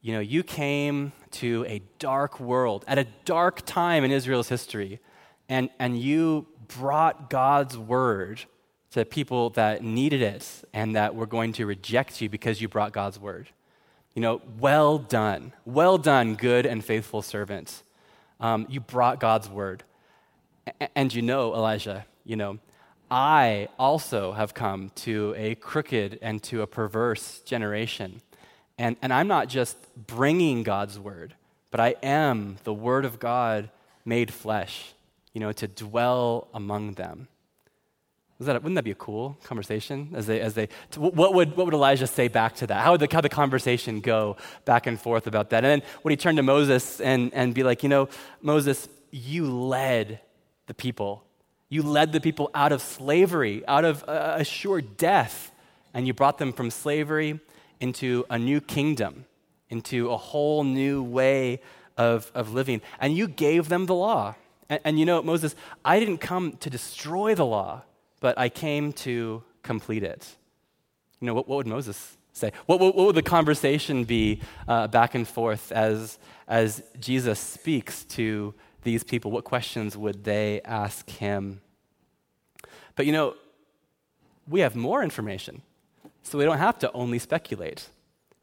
you 0.00 0.12
know, 0.12 0.20
you 0.20 0.42
came 0.42 1.12
to 1.32 1.64
a 1.68 1.82
dark 1.98 2.38
world 2.38 2.84
at 2.86 2.98
a 2.98 3.06
dark 3.24 3.62
time 3.66 4.04
in 4.04 4.10
Israel's 4.10 4.48
history, 4.48 5.00
and, 5.48 5.70
and 5.78 5.98
you 5.98 6.46
brought 6.68 7.30
God's 7.30 7.76
word 7.76 8.42
to 8.92 9.04
people 9.04 9.50
that 9.50 9.82
needed 9.82 10.22
it 10.22 10.64
and 10.72 10.94
that 10.94 11.16
were 11.16 11.26
going 11.26 11.52
to 11.54 11.66
reject 11.66 12.20
you 12.20 12.28
because 12.28 12.60
you 12.60 12.68
brought 12.68 12.92
God's 12.92 13.18
word. 13.18 13.48
You 14.14 14.22
know, 14.22 14.40
well 14.60 14.98
done. 14.98 15.52
Well 15.64 15.98
done, 15.98 16.36
good 16.36 16.64
and 16.64 16.84
faithful 16.84 17.20
servant. 17.20 17.82
Um, 18.38 18.66
you 18.70 18.78
brought 18.78 19.18
God's 19.18 19.48
word. 19.48 19.82
A- 20.80 20.96
and 20.96 21.12
you 21.12 21.22
know, 21.22 21.52
Elijah, 21.54 22.06
you 22.24 22.36
know, 22.36 22.60
I 23.10 23.68
also 23.78 24.32
have 24.32 24.54
come 24.54 24.90
to 24.96 25.34
a 25.36 25.54
crooked 25.56 26.18
and 26.22 26.42
to 26.44 26.62
a 26.62 26.66
perverse 26.66 27.40
generation. 27.40 28.22
And, 28.78 28.96
and 29.02 29.12
I'm 29.12 29.28
not 29.28 29.48
just 29.48 29.76
bringing 30.06 30.62
God's 30.62 30.98
word, 30.98 31.34
but 31.70 31.80
I 31.80 31.96
am 32.02 32.56
the 32.64 32.74
word 32.74 33.04
of 33.04 33.18
God 33.18 33.70
made 34.04 34.32
flesh, 34.32 34.94
you 35.32 35.40
know, 35.40 35.52
to 35.52 35.68
dwell 35.68 36.48
among 36.54 36.94
them. 36.94 37.28
That, 38.40 38.62
wouldn't 38.62 38.74
that 38.74 38.84
be 38.84 38.90
a 38.90 38.96
cool 38.96 39.38
conversation? 39.44 40.10
As 40.14 40.26
they, 40.26 40.40
as 40.40 40.54
they, 40.54 40.68
what, 40.96 41.34
would, 41.34 41.56
what 41.56 41.66
would 41.66 41.74
Elijah 41.74 42.06
say 42.06 42.28
back 42.28 42.56
to 42.56 42.66
that? 42.66 42.82
How 42.82 42.92
would 42.92 43.00
the, 43.00 43.08
how 43.10 43.20
the 43.20 43.28
conversation 43.28 44.00
go 44.00 44.36
back 44.64 44.86
and 44.86 45.00
forth 45.00 45.26
about 45.26 45.50
that? 45.50 45.64
And 45.64 45.82
then 45.82 45.88
would 46.02 46.10
he 46.10 46.16
turn 46.16 46.36
to 46.36 46.42
Moses 46.42 47.00
and, 47.00 47.32
and 47.32 47.54
be 47.54 47.62
like, 47.62 47.82
you 47.82 47.88
know, 47.88 48.08
Moses, 48.42 48.88
you 49.10 49.50
led 49.50 50.20
the 50.66 50.74
people 50.74 51.24
you 51.68 51.82
led 51.82 52.12
the 52.12 52.20
people 52.20 52.50
out 52.54 52.72
of 52.72 52.82
slavery, 52.82 53.66
out 53.66 53.84
of 53.84 54.04
uh, 54.08 54.36
assured 54.38 54.96
death, 54.96 55.52
and 55.92 56.06
you 56.06 56.12
brought 56.12 56.38
them 56.38 56.52
from 56.52 56.70
slavery 56.70 57.40
into 57.80 58.24
a 58.30 58.38
new 58.38 58.60
kingdom, 58.60 59.24
into 59.70 60.10
a 60.10 60.16
whole 60.16 60.64
new 60.64 61.02
way 61.02 61.60
of, 61.96 62.30
of 62.34 62.52
living. 62.52 62.80
And 63.00 63.16
you 63.16 63.28
gave 63.28 63.68
them 63.68 63.86
the 63.86 63.94
law. 63.94 64.34
And, 64.68 64.80
and 64.84 64.98
you 64.98 65.06
know, 65.06 65.22
Moses, 65.22 65.54
I 65.84 65.98
didn't 65.98 66.18
come 66.18 66.56
to 66.58 66.70
destroy 66.70 67.34
the 67.34 67.46
law, 67.46 67.82
but 68.20 68.38
I 68.38 68.48
came 68.48 68.92
to 68.92 69.42
complete 69.62 70.02
it. 70.02 70.36
You 71.20 71.26
know, 71.26 71.34
what, 71.34 71.48
what 71.48 71.56
would 71.56 71.66
Moses 71.66 72.16
say? 72.32 72.52
What, 72.66 72.80
what, 72.80 72.94
what, 72.94 73.06
would 73.06 73.14
the 73.14 73.22
conversation 73.22 74.04
be 74.04 74.40
uh, 74.68 74.88
back 74.88 75.14
and 75.14 75.26
forth 75.26 75.72
as, 75.72 76.18
as 76.48 76.82
Jesus 77.00 77.38
speaks 77.38 78.04
to 78.04 78.54
these 78.84 79.02
people? 79.02 79.30
What 79.30 79.44
questions 79.44 79.96
would 79.96 80.24
they 80.24 80.60
ask 80.64 81.08
him? 81.10 81.60
But 82.96 83.06
you 83.06 83.12
know, 83.12 83.34
we 84.46 84.60
have 84.60 84.76
more 84.76 85.02
information, 85.02 85.62
so 86.22 86.38
we 86.38 86.44
don't 86.44 86.58
have 86.58 86.78
to 86.80 86.92
only 86.92 87.18
speculate. 87.18 87.88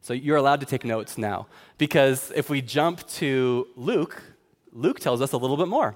So 0.01 0.13
you're 0.13 0.37
allowed 0.37 0.59
to 0.61 0.65
take 0.65 0.83
notes 0.83 1.17
now. 1.17 1.47
Because 1.77 2.31
if 2.35 2.49
we 2.49 2.61
jump 2.61 3.07
to 3.21 3.67
Luke, 3.75 4.21
Luke 4.73 4.99
tells 4.99 5.21
us 5.21 5.31
a 5.31 5.37
little 5.37 5.57
bit 5.57 5.67
more. 5.67 5.95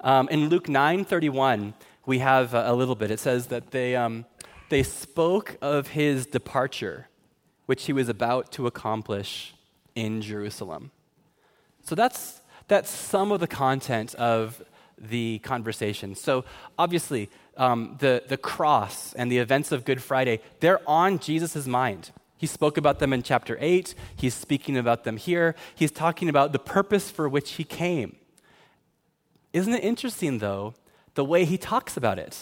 Um, 0.00 0.28
in 0.30 0.48
Luke 0.48 0.66
9:31, 0.66 1.74
we 2.06 2.18
have 2.18 2.54
a, 2.54 2.72
little 2.72 2.94
bit. 2.94 3.10
It 3.10 3.20
says 3.20 3.46
that 3.46 3.70
they, 3.70 3.96
um, 3.96 4.26
they 4.68 4.82
spoke 4.82 5.56
of 5.62 5.88
his 5.88 6.26
departure, 6.26 7.08
which 7.66 7.86
he 7.86 7.92
was 7.92 8.08
about 8.08 8.52
to 8.52 8.66
accomplish 8.66 9.54
in 9.94 10.20
Jerusalem. 10.20 10.90
So 11.82 11.94
that's, 11.94 12.40
that's 12.68 12.90
some 12.90 13.32
of 13.32 13.40
the 13.40 13.46
content 13.46 14.14
of 14.14 14.62
the 14.98 15.38
conversation. 15.40 16.14
So 16.14 16.44
obviously, 16.78 17.30
um, 17.56 17.96
the, 17.98 18.22
the 18.26 18.36
cross 18.36 19.12
and 19.14 19.30
the 19.30 19.38
events 19.38 19.72
of 19.72 19.84
Good 19.84 20.02
Friday, 20.02 20.40
they're 20.60 20.80
on 20.88 21.18
Jesus' 21.18 21.66
mind. 21.66 22.10
He 22.36 22.46
spoke 22.46 22.76
about 22.76 22.98
them 22.98 23.12
in 23.12 23.22
chapter 23.22 23.56
8. 23.60 23.94
He's 24.16 24.34
speaking 24.34 24.76
about 24.76 25.04
them 25.04 25.16
here. 25.16 25.54
He's 25.74 25.90
talking 25.90 26.28
about 26.28 26.52
the 26.52 26.58
purpose 26.58 27.10
for 27.10 27.28
which 27.28 27.52
he 27.52 27.64
came. 27.64 28.16
Isn't 29.52 29.72
it 29.72 29.84
interesting, 29.84 30.38
though, 30.38 30.74
the 31.14 31.24
way 31.24 31.44
he 31.44 31.56
talks 31.56 31.96
about 31.96 32.18
it? 32.18 32.36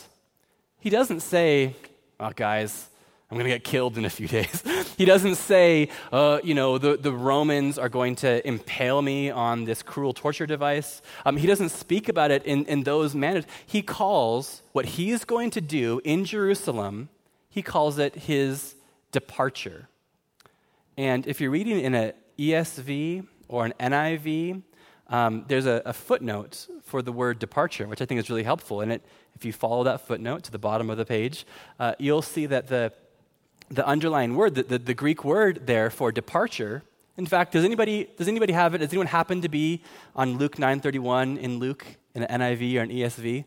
He 0.80 0.90
doesn't 0.90 1.20
say, 1.20 1.76
oh, 2.18 2.32
guys, 2.34 2.88
I'm 3.32 3.38
going 3.38 3.48
to 3.48 3.56
get 3.56 3.64
killed 3.64 3.96
in 3.96 4.04
a 4.04 4.10
few 4.10 4.28
days. 4.38 4.62
he 4.98 5.06
doesn't 5.06 5.36
say, 5.36 5.88
uh, 6.12 6.40
you 6.44 6.52
know, 6.52 6.76
the, 6.76 6.98
the 6.98 7.12
Romans 7.12 7.78
are 7.78 7.88
going 7.88 8.14
to 8.16 8.46
impale 8.46 9.00
me 9.00 9.30
on 9.30 9.64
this 9.64 9.82
cruel 9.82 10.12
torture 10.12 10.44
device. 10.44 11.00
Um, 11.24 11.38
he 11.38 11.46
doesn't 11.46 11.70
speak 11.70 12.10
about 12.10 12.30
it 12.30 12.44
in, 12.44 12.66
in 12.66 12.82
those 12.82 13.14
manners. 13.14 13.44
He 13.64 13.80
calls 13.80 14.60
what 14.72 14.84
he's 14.84 15.24
going 15.24 15.50
to 15.52 15.62
do 15.62 16.02
in 16.04 16.26
Jerusalem, 16.26 17.08
he 17.48 17.62
calls 17.62 17.98
it 17.98 18.14
his 18.14 18.74
departure. 19.12 19.88
And 20.98 21.26
if 21.26 21.40
you're 21.40 21.50
reading 21.50 21.80
in 21.80 21.94
an 21.94 22.12
ESV 22.38 23.26
or 23.48 23.64
an 23.64 23.72
NIV, 23.80 24.62
um, 25.08 25.46
there's 25.48 25.66
a, 25.66 25.80
a, 25.86 25.92
footnote 25.94 26.66
for 26.84 27.02
the 27.02 27.12
word 27.12 27.38
departure, 27.38 27.86
which 27.86 28.00
I 28.00 28.06
think 28.06 28.20
is 28.20 28.30
really 28.30 28.44
helpful. 28.44 28.80
And 28.80 28.92
it, 28.92 29.02
if 29.34 29.44
you 29.44 29.52
follow 29.52 29.84
that 29.84 30.06
footnote 30.06 30.44
to 30.44 30.50
the 30.50 30.58
bottom 30.58 30.88
of 30.90 30.96
the 30.96 31.04
page, 31.04 31.46
uh, 31.78 31.94
you'll 31.98 32.22
see 32.22 32.46
that 32.46 32.68
the 32.68 32.92
the 33.74 33.86
underlying 33.86 34.36
word, 34.36 34.54
the, 34.54 34.62
the, 34.64 34.78
the, 34.78 34.94
Greek 34.94 35.24
word 35.24 35.66
there 35.66 35.90
for 35.90 36.12
departure. 36.12 36.82
In 37.16 37.26
fact, 37.26 37.52
does 37.52 37.64
anybody, 37.64 38.08
does 38.16 38.28
anybody 38.28 38.52
have 38.52 38.74
it? 38.74 38.78
Does 38.78 38.90
anyone 38.90 39.06
happen 39.06 39.40
to 39.42 39.48
be 39.48 39.82
on 40.14 40.38
Luke 40.38 40.56
9.31 40.56 41.38
in 41.38 41.58
Luke, 41.58 41.84
in 42.14 42.22
an 42.22 42.40
NIV 42.40 42.76
or 42.76 42.80
an 42.82 42.90
ESV? 42.90 43.44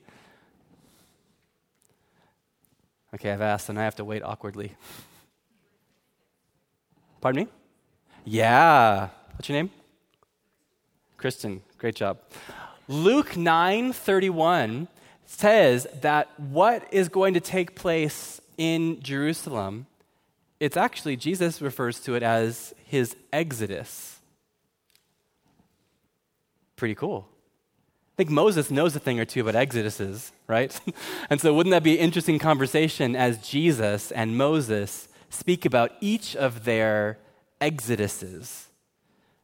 Okay, 3.14 3.32
I've 3.32 3.42
asked 3.42 3.70
and 3.70 3.80
I 3.80 3.84
have 3.84 3.96
to 3.96 4.06
wait 4.06 4.24
awkwardly. 4.24 4.76
Pardon 7.22 7.44
me? 7.44 7.52
Yeah. 8.26 9.10
What's 9.34 9.48
your 9.50 9.58
name? 9.58 9.72
Kristen. 11.18 11.62
Great 11.78 11.96
job. 11.96 12.20
Luke 12.88 13.32
9:31 13.32 14.88
says 15.26 15.88
that 16.02 16.40
what 16.40 16.88
is 16.92 17.10
going 17.10 17.34
to 17.34 17.40
take 17.40 17.76
place 17.76 18.40
in 18.58 19.02
Jerusalem, 19.02 19.88
it's 20.60 20.78
actually, 20.78 21.18
Jesus 21.18 21.62
refers 21.62 22.00
to 22.02 22.16
it 22.16 22.24
as 22.24 22.74
his 22.86 23.16
exodus. 23.34 24.20
Pretty 26.76 26.96
cool. 26.96 27.28
I 28.16 28.16
think 28.18 28.30
Moses 28.30 28.72
knows 28.72 28.96
a 28.96 29.00
thing 29.00 29.20
or 29.20 29.26
two 29.26 29.42
about 29.46 29.56
exoduses, 29.56 30.32
right? 30.48 30.80
and 31.30 31.42
so, 31.42 31.54
wouldn't 31.54 31.72
that 31.72 31.84
be 31.84 31.98
an 31.98 32.04
interesting 32.06 32.40
conversation 32.40 33.16
as 33.16 33.46
Jesus 33.46 34.12
and 34.12 34.38
Moses 34.38 35.10
speak 35.30 35.66
about 35.66 35.92
each 36.00 36.36
of 36.36 36.64
their 36.64 37.18
exoduses? 37.60 38.68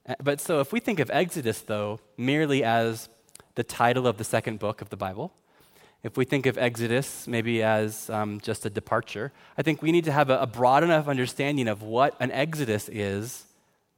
Uh, 0.08 0.16
but 0.24 0.40
so, 0.40 0.62
if 0.62 0.72
we 0.72 0.80
think 0.80 1.00
of 1.02 1.10
Exodus, 1.12 1.60
though, 1.60 2.00
merely 2.16 2.64
as 2.64 3.10
the 3.56 3.64
title 3.64 4.08
of 4.08 4.18
the 4.18 4.24
second 4.24 4.60
book 4.60 4.82
of 4.82 4.90
the 4.90 4.98
Bible, 4.98 5.34
if 6.04 6.18
we 6.18 6.26
think 6.26 6.46
of 6.46 6.58
Exodus 6.58 7.28
maybe 7.28 7.62
as 7.62 8.10
um, 8.10 8.40
just 8.42 8.66
a 8.66 8.70
departure, 8.70 9.32
I 9.58 9.62
think 9.62 9.82
we 9.82 9.92
need 9.92 10.06
to 10.06 10.12
have 10.12 10.30
a, 10.30 10.40
a 10.40 10.48
broad 10.48 10.84
enough 10.84 11.08
understanding 11.08 11.68
of 11.68 11.84
what 11.84 12.16
an 12.20 12.32
Exodus 12.32 12.90
is 12.90 13.46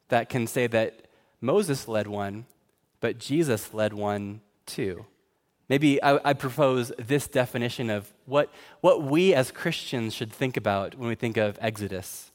that 0.10 0.30
can 0.30 0.48
say 0.48 0.68
that 0.68 1.08
Moses 1.42 1.88
led 1.88 2.08
one, 2.08 2.46
but 3.00 3.18
Jesus 3.20 3.74
led 3.74 3.94
one 3.94 4.42
too. 4.66 5.06
Maybe 5.70 6.02
I, 6.04 6.20
I, 6.30 6.34
propose 6.34 6.92
this 7.00 7.28
definition 7.28 7.90
of 7.90 8.12
what, 8.26 8.52
what 8.82 9.02
we 9.02 9.34
as 9.34 9.50
Christians 9.50 10.14
should 10.14 10.32
think 10.32 10.58
about 10.58 10.96
when 10.96 11.08
we 11.08 11.16
think 11.16 11.38
of 11.38 11.58
Exodus 11.62 12.32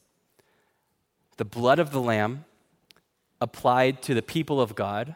the 1.38 1.44
blood 1.44 1.78
of 1.78 1.92
the 1.92 2.00
Lamb 2.00 2.44
applied 3.40 4.02
to 4.02 4.12
the 4.12 4.22
people 4.22 4.60
of 4.60 4.74
God, 4.74 5.14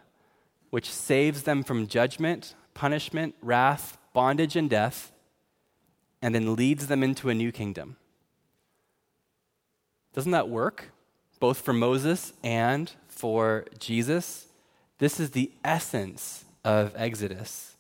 which 0.71 0.89
saves 0.89 1.43
them 1.43 1.65
from 1.65 1.89
judgment, 1.89 2.55
punishment, 2.75 3.35
wrath, 3.43 3.99
bondage, 4.13 4.57
and 4.57 4.69
death, 4.69 5.13
and 6.21 6.35
then 6.35 6.55
leads 6.55 6.87
them 6.87 7.03
into 7.03 7.29
a 7.29 7.35
new 7.35 7.53
kingdom. 7.53 7.97
Doesn't 10.13 10.33
that 10.33 10.49
work? 10.49 10.91
Both 11.41 11.61
for 11.61 11.73
Moses 11.73 12.33
and 12.43 12.93
for 13.09 13.65
Jesus? 13.79 14.47
This 14.99 15.19
is 15.19 15.31
the 15.31 15.51
essence 15.65 16.45
of 16.65 16.93
Exodus. 16.97 17.77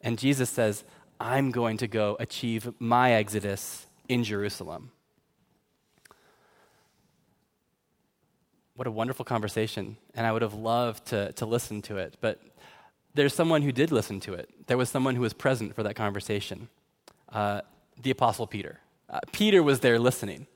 And 0.00 0.18
Jesus 0.18 0.50
says, 0.50 0.84
I'm 1.20 1.50
going 1.50 1.76
to 1.78 1.88
go 1.88 2.16
achieve 2.20 2.72
my 2.78 3.12
Exodus 3.12 3.86
in 4.08 4.24
Jerusalem. 4.24 4.90
What 8.74 8.86
a 8.86 8.90
wonderful 8.92 9.24
conversation. 9.24 9.96
And 10.14 10.26
I 10.26 10.32
would 10.32 10.42
have 10.42 10.54
loved 10.54 11.06
to, 11.06 11.32
to 11.32 11.46
listen 11.46 11.82
to 11.82 11.96
it. 11.96 12.16
But 12.20 12.40
there's 13.18 13.34
someone 13.34 13.62
who 13.62 13.72
did 13.72 13.90
listen 13.90 14.20
to 14.20 14.34
it. 14.34 14.48
There 14.68 14.78
was 14.78 14.88
someone 14.88 15.16
who 15.16 15.22
was 15.22 15.32
present 15.32 15.74
for 15.74 15.82
that 15.82 15.94
conversation 15.94 16.68
uh, 17.32 17.60
the 18.00 18.10
Apostle 18.10 18.46
Peter. 18.46 18.78
Uh, 19.10 19.18
Peter 19.32 19.62
was 19.62 19.80
there 19.80 19.98
listening. 19.98 20.46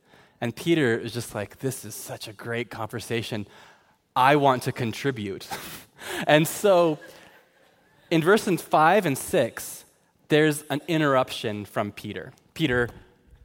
And 0.40 0.54
Peter 0.54 0.96
is 0.96 1.12
just 1.12 1.34
like, 1.34 1.58
This 1.58 1.84
is 1.84 1.94
such 1.94 2.28
a 2.28 2.32
great 2.32 2.70
conversation. 2.70 3.46
I 4.14 4.36
want 4.36 4.62
to 4.64 4.72
contribute. 4.72 5.48
and 6.26 6.46
so 6.46 6.98
in 8.10 8.22
verses 8.22 8.62
5 8.62 9.06
and 9.06 9.18
6, 9.18 9.84
there's 10.28 10.62
an 10.70 10.80
interruption 10.86 11.64
from 11.64 11.92
Peter. 11.92 12.32
Peter 12.54 12.88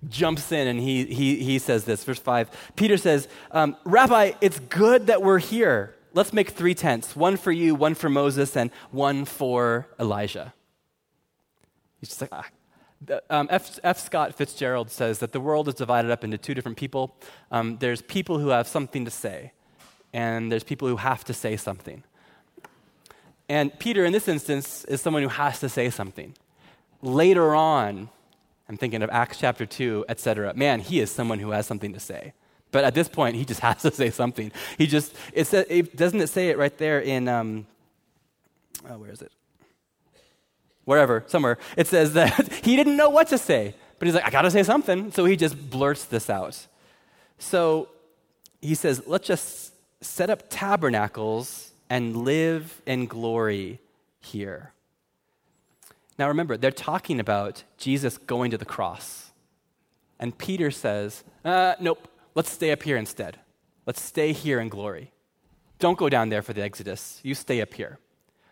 jumps 0.08 0.52
in 0.52 0.68
and 0.68 0.80
he, 0.80 1.06
he, 1.06 1.38
he 1.44 1.60
says 1.60 1.86
this, 1.86 2.04
verse 2.04 2.20
5. 2.20 2.50
Peter 2.76 2.98
says, 2.98 3.28
um, 3.52 3.76
Rabbi, 3.84 4.34
it's 4.42 4.60
good 4.60 5.08
that 5.08 5.22
we're 5.22 5.40
here. 5.40 5.96
Let's 6.14 6.34
make 6.34 6.52
three 6.52 6.74
tents 6.74 7.16
one 7.16 7.38
for 7.38 7.52
you, 7.52 7.76
one 7.76 7.96
for 7.96 8.10
Moses, 8.10 8.56
and 8.56 8.72
one 8.92 9.26
for 9.26 9.88
Elijah. 10.00 10.54
He's 12.00 12.10
just 12.10 12.22
like, 12.22 12.32
ah. 12.34 12.46
Um, 13.30 13.48
F, 13.52 13.80
F. 13.84 14.00
Scott 14.00 14.34
Fitzgerald 14.34 14.90
says 14.90 15.20
that 15.20 15.32
the 15.32 15.40
world 15.40 15.68
is 15.68 15.76
divided 15.76 16.10
up 16.10 16.24
into 16.24 16.38
two 16.38 16.56
different 16.56 16.78
people. 16.78 17.16
Um, 17.52 17.78
there's 17.78 18.02
people 18.02 18.40
who 18.40 18.48
have 18.50 18.68
something 18.68 19.06
to 19.06 19.12
say, 19.12 19.52
and 20.14 20.52
there's 20.52 20.64
people 20.64 20.88
who 20.88 20.96
have 20.96 21.24
to 21.26 21.34
say 21.34 21.58
something. 21.58 22.04
And 23.50 23.78
Peter, 23.80 24.04
in 24.04 24.14
this 24.14 24.28
instance, 24.28 24.84
is 24.86 25.00
someone 25.00 25.22
who 25.22 25.30
has 25.30 25.60
to 25.60 25.70
say 25.70 25.90
something. 25.90 26.34
Later 27.02 27.54
on, 27.56 28.10
I'm 28.68 28.78
thinking 28.78 29.04
of 29.04 29.10
Acts 29.12 29.38
chapter 29.38 29.66
2, 29.66 30.06
etc. 30.10 30.54
Man, 30.56 30.80
he 30.80 31.00
is 31.00 31.12
someone 31.12 31.40
who 31.40 31.52
has 31.52 31.66
something 31.66 31.94
to 31.94 32.00
say. 32.00 32.34
But 32.72 32.84
at 32.84 32.94
this 32.94 33.08
point, 33.08 33.36
he 33.36 33.46
just 33.46 33.60
has 33.68 33.82
to 33.82 33.92
say 33.92 34.10
something. 34.10 34.52
He 34.78 34.88
just, 34.88 35.16
it, 35.34 35.48
says, 35.48 35.66
it 35.70 35.96
doesn't 35.96 36.20
it 36.22 36.28
say 36.28 36.50
it 36.50 36.58
right 36.58 36.78
there 36.78 37.00
in, 37.00 37.28
um, 37.28 37.66
oh, 38.90 38.98
where 38.98 39.12
is 39.12 39.22
it? 39.22 39.32
Wherever, 40.86 41.24
somewhere. 41.28 41.58
It 41.76 41.88
says 41.88 42.14
that 42.14 42.52
he 42.64 42.76
didn't 42.76 42.96
know 42.96 43.10
what 43.10 43.28
to 43.30 43.38
say. 43.38 43.76
But 44.00 44.08
he's 44.08 44.16
like, 44.16 44.26
I 44.26 44.30
got 44.30 44.44
to 44.44 44.52
say 44.52 44.64
something. 44.64 45.12
So 45.12 45.26
he 45.26 45.36
just 45.36 45.70
blurts 45.70 46.06
this 46.06 46.30
out. 46.30 46.68
So 47.40 47.90
he 48.62 48.76
says, 48.76 49.02
let's 49.06 49.28
just 49.28 49.74
set 50.02 50.30
up 50.30 50.44
tabernacles 50.50 51.72
and 51.90 52.18
live 52.18 52.82
in 52.86 53.06
glory 53.06 53.80
here. 54.20 54.74
Now 56.18 56.28
remember, 56.28 56.58
they're 56.58 56.72
talking 56.72 57.20
about 57.20 57.64
Jesus 57.78 58.18
going 58.18 58.52
to 58.52 58.58
the 58.58 58.66
cross. 58.66 59.32
And 60.20 60.38
Peter 60.38 60.72
says, 60.72 61.24
uh, 61.46 61.76
Nope, 61.80 62.08
let's 62.38 62.52
stay 62.52 62.72
up 62.72 62.84
here 62.84 62.98
instead. 62.98 63.40
Let's 63.88 64.00
stay 64.00 64.32
here 64.32 64.60
in 64.60 64.70
glory. 64.70 65.12
Don't 65.80 65.98
go 65.98 66.08
down 66.08 66.30
there 66.30 66.44
for 66.44 66.54
the 66.54 66.62
Exodus. 66.62 67.20
You 67.24 67.34
stay 67.34 67.62
up 67.62 67.74
here. 67.74 67.98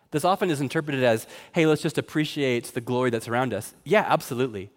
This 0.09 0.25
often 0.25 0.49
is 0.49 0.59
interpreted 0.59 1.03
as, 1.03 1.27
hey, 1.53 1.67
let's 1.67 1.83
just 1.83 1.99
appreciate 1.99 2.65
the 2.65 2.81
glory 2.81 3.11
that's 3.11 3.27
around 3.27 3.53
us. 3.53 3.75
Yeah, 3.83 4.03
absolutely. 4.07 4.71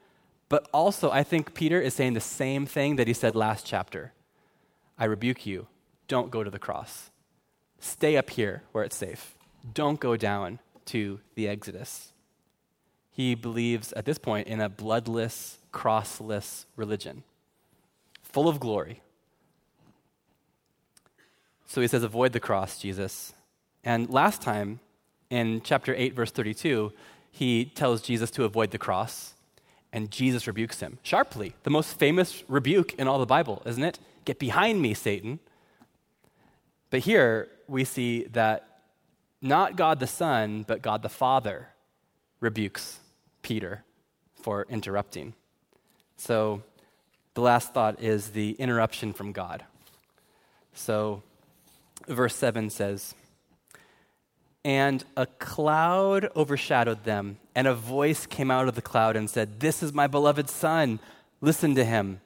But 0.51 0.69
also, 0.75 1.11
I 1.11 1.23
think 1.23 1.55
Peter 1.55 1.81
is 1.81 1.95
saying 1.95 2.13
the 2.13 2.21
same 2.21 2.67
thing 2.67 2.97
that 2.97 3.07
he 3.07 3.15
said 3.15 3.35
last 3.35 3.65
chapter 3.65 4.13
I 4.99 5.07
rebuke 5.07 5.47
you. 5.47 5.69
Don't 6.07 6.31
go 6.31 6.45
to 6.45 6.51
the 6.51 6.59
cross. 6.59 7.11
Stay 7.79 8.17
up 8.19 8.29
here 8.29 8.65
where 8.73 8.85
it's 8.85 8.97
safe. 8.97 9.37
Don't 9.73 10.01
go 10.01 10.17
down 10.17 10.59
to 10.87 11.21
the 11.35 11.49
Exodus. 11.49 12.13
He 13.11 13.35
believes 13.35 13.93
at 13.95 14.05
this 14.05 14.19
point 14.19 14.49
in 14.49 14.61
a 14.61 14.69
bloodless, 14.69 15.59
crossless 15.73 16.67
religion, 16.77 17.23
full 18.33 18.49
of 18.49 18.61
glory. 18.61 19.03
So 21.67 21.81
he 21.81 21.89
says, 21.89 22.03
Avoid 22.03 22.33
the 22.33 22.41
cross, 22.41 22.79
Jesus. 22.79 23.33
And 23.85 24.11
last 24.11 24.43
time, 24.43 24.81
in 25.31 25.61
chapter 25.63 25.95
8, 25.95 26.15
verse 26.15 26.31
32, 26.31 26.93
he 27.31 27.67
tells 27.67 28.03
Jesus 28.03 28.31
to 28.33 28.45
avoid 28.45 28.71
the 28.71 28.79
cross, 28.79 29.35
and 29.93 30.11
Jesus 30.11 30.47
rebukes 30.47 30.81
him 30.81 30.99
sharply. 31.03 31.55
The 31.63 31.71
most 31.71 31.99
famous 31.99 32.43
rebuke 32.49 32.95
in 32.95 33.07
all 33.07 33.19
the 33.19 33.27
Bible, 33.27 33.63
isn't 33.65 33.85
it? 33.85 33.99
Get 34.25 34.39
behind 34.39 34.83
me, 34.83 34.95
Satan. 34.95 35.39
But 36.91 37.01
here, 37.01 37.49
we 37.67 37.85
see 37.85 38.25
that 38.33 38.81
not 39.41 39.77
God 39.77 40.01
the 40.01 40.07
Son, 40.07 40.65
but 40.67 40.83
God 40.83 41.03
the 41.03 41.09
Father 41.09 41.69
rebukes 42.41 42.99
Peter 43.43 43.85
for 44.35 44.67
interrupting. 44.69 45.35
So 46.17 46.63
the 47.39 47.45
last 47.45 47.73
thought 47.73 48.03
is 48.03 48.31
the 48.31 48.57
interruption 48.59 49.13
from 49.13 49.31
God. 49.31 49.65
So 50.75 51.23
verse 52.09 52.35
7 52.35 52.69
says, 52.69 53.15
And 54.65 55.05
a 55.17 55.27
cloud 55.27 56.31
overshadowed 56.35 57.05
them, 57.05 57.39
and 57.55 57.69
a 57.69 57.77
voice 57.77 58.27
came 58.27 58.51
out 58.51 58.67
of 58.67 58.75
the 58.75 58.83
cloud 58.83 59.15
and 59.15 59.31
said, 59.31 59.61
This 59.61 59.85
is 59.85 59.93
my 59.93 60.09
beloved 60.09 60.51
Son, 60.51 60.99
listen 61.41 61.77
to 61.77 61.85
him. 61.85 62.21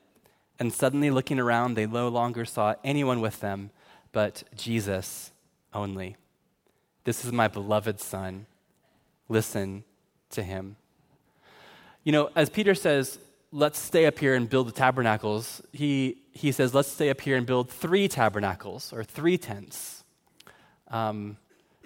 And 0.59 0.73
suddenly 0.73 1.11
looking 1.11 1.39
around, 1.39 1.75
they 1.75 1.85
no 1.85 2.09
longer 2.09 2.47
saw 2.47 2.75
anyone 2.83 3.21
with 3.21 3.41
them 3.41 3.71
but 4.13 4.45
Jesus 4.57 5.31
only. 5.75 6.17
This 7.05 7.23
is 7.23 7.33
my 7.33 7.49
beloved 7.49 8.01
Son. 8.01 8.47
Listen 9.29 9.85
to 10.31 10.43
him. 10.43 10.77
You 12.03 12.13
know, 12.13 12.31
as 12.35 12.49
Peter 12.49 12.75
says, 12.75 13.19
let's 13.53 13.79
stay 13.79 14.07
up 14.07 14.19
here 14.19 14.35
and 14.35 14.49
build 14.49 14.67
the 14.67 14.73
tabernacles, 14.73 15.61
he, 15.73 16.17
he 16.33 16.51
says, 16.51 16.75
let's 16.75 16.89
stay 16.89 17.11
up 17.11 17.21
here 17.21 17.37
and 17.37 17.47
build 17.47 17.69
three 17.69 18.09
tabernacles 18.09 18.93
or 18.93 19.05
three 19.05 19.37
tents. 19.37 20.05
Um, 20.89 21.37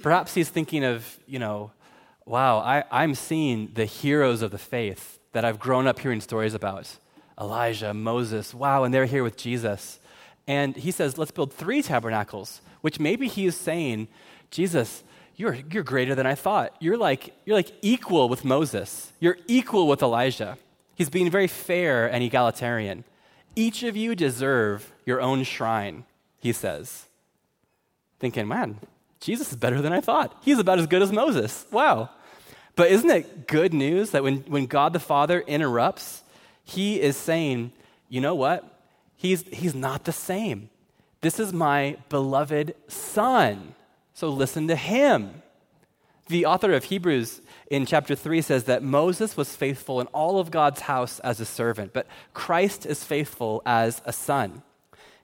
perhaps 0.00 0.34
he's 0.34 0.48
thinking 0.48 0.84
of, 0.84 1.18
you 1.26 1.40
know, 1.40 1.72
wow, 2.24 2.58
I, 2.58 2.84
I'm 2.90 3.16
seeing 3.16 3.72
the 3.74 3.84
heroes 3.84 4.42
of 4.42 4.52
the 4.52 4.58
faith 4.58 5.18
that 5.32 5.44
I've 5.44 5.58
grown 5.58 5.86
up 5.86 5.98
hearing 5.98 6.20
stories 6.20 6.54
about 6.54 6.88
Elijah, 7.38 7.92
Moses, 7.92 8.54
wow, 8.54 8.84
and 8.84 8.94
they're 8.94 9.04
here 9.04 9.24
with 9.24 9.36
Jesus. 9.36 9.98
And 10.46 10.76
he 10.76 10.92
says, 10.92 11.18
let's 11.18 11.32
build 11.32 11.52
three 11.52 11.82
tabernacles, 11.82 12.60
which 12.80 13.00
maybe 13.00 13.26
he 13.26 13.46
is 13.46 13.56
saying, 13.56 14.06
Jesus, 14.50 15.02
you're, 15.34 15.58
you're 15.70 15.82
greater 15.82 16.14
than 16.14 16.26
I 16.26 16.36
thought. 16.36 16.74
You're 16.80 16.96
like, 16.96 17.34
you're 17.44 17.56
like 17.56 17.72
equal 17.82 18.28
with 18.28 18.44
Moses. 18.44 19.12
You're 19.18 19.36
equal 19.48 19.88
with 19.88 20.00
Elijah. 20.00 20.56
He's 20.96 21.10
being 21.10 21.30
very 21.30 21.46
fair 21.46 22.06
and 22.10 22.24
egalitarian. 22.24 23.04
Each 23.54 23.82
of 23.82 23.96
you 23.96 24.16
deserve 24.16 24.92
your 25.04 25.20
own 25.20 25.44
shrine, 25.44 26.04
he 26.38 26.52
says. 26.52 27.06
Thinking, 28.18 28.48
man, 28.48 28.80
Jesus 29.20 29.50
is 29.50 29.56
better 29.56 29.80
than 29.80 29.92
I 29.92 30.00
thought. 30.00 30.36
He's 30.42 30.58
about 30.58 30.78
as 30.78 30.86
good 30.86 31.02
as 31.02 31.12
Moses. 31.12 31.66
Wow. 31.70 32.10
But 32.76 32.90
isn't 32.90 33.10
it 33.10 33.46
good 33.46 33.72
news 33.72 34.10
that 34.10 34.22
when, 34.22 34.38
when 34.48 34.66
God 34.66 34.94
the 34.94 35.00
Father 35.00 35.40
interrupts, 35.40 36.22
he 36.64 37.00
is 37.00 37.16
saying, 37.16 37.72
you 38.08 38.20
know 38.20 38.34
what? 38.34 38.64
He's, 39.16 39.42
he's 39.52 39.74
not 39.74 40.04
the 40.04 40.12
same. 40.12 40.70
This 41.20 41.38
is 41.38 41.52
my 41.52 41.96
beloved 42.08 42.74
son. 42.88 43.74
So 44.14 44.28
listen 44.28 44.68
to 44.68 44.76
him. 44.76 45.42
The 46.28 46.46
author 46.46 46.72
of 46.72 46.84
Hebrews 46.84 47.40
in 47.70 47.86
chapter 47.86 48.16
3 48.16 48.42
says 48.42 48.64
that 48.64 48.82
Moses 48.82 49.36
was 49.36 49.54
faithful 49.54 50.00
in 50.00 50.08
all 50.08 50.40
of 50.40 50.50
God's 50.50 50.82
house 50.82 51.20
as 51.20 51.40
a 51.40 51.44
servant, 51.44 51.92
but 51.92 52.08
Christ 52.34 52.84
is 52.84 53.04
faithful 53.04 53.62
as 53.64 54.02
a 54.04 54.12
son. 54.12 54.62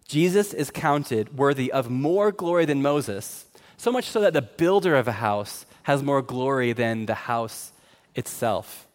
Jesus 0.06 0.54
is 0.54 0.70
counted 0.70 1.36
worthy 1.36 1.72
of 1.72 1.90
more 1.90 2.30
glory 2.30 2.66
than 2.66 2.82
Moses, 2.82 3.46
so 3.76 3.90
much 3.90 4.04
so 4.10 4.20
that 4.20 4.32
the 4.32 4.42
builder 4.42 4.94
of 4.94 5.08
a 5.08 5.12
house 5.12 5.66
has 5.84 6.04
more 6.04 6.22
glory 6.22 6.72
than 6.72 7.06
the 7.06 7.14
house 7.14 7.72
itself. 8.14 8.86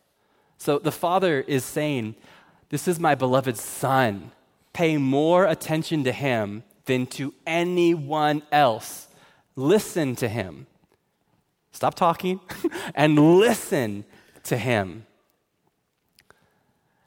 So 0.57 0.79
the 0.79 0.91
Father 0.91 1.41
is 1.41 1.65
saying, 1.65 2.15
This 2.69 2.87
is 2.87 2.99
my 2.99 3.15
beloved 3.15 3.57
Son. 3.57 4.31
Pay 4.71 4.97
more 4.97 5.45
attention 5.45 6.05
to 6.05 6.13
him 6.13 6.63
than 6.85 7.05
to 7.07 7.33
anyone 7.45 8.43
else. 8.51 9.07
Listen 9.55 10.15
to 10.15 10.29
him. 10.29 10.67
Stop 11.77 11.93
talking 11.93 12.39
and 12.95 13.37
listen 13.37 14.03
to 14.45 14.57
him. 14.57 15.05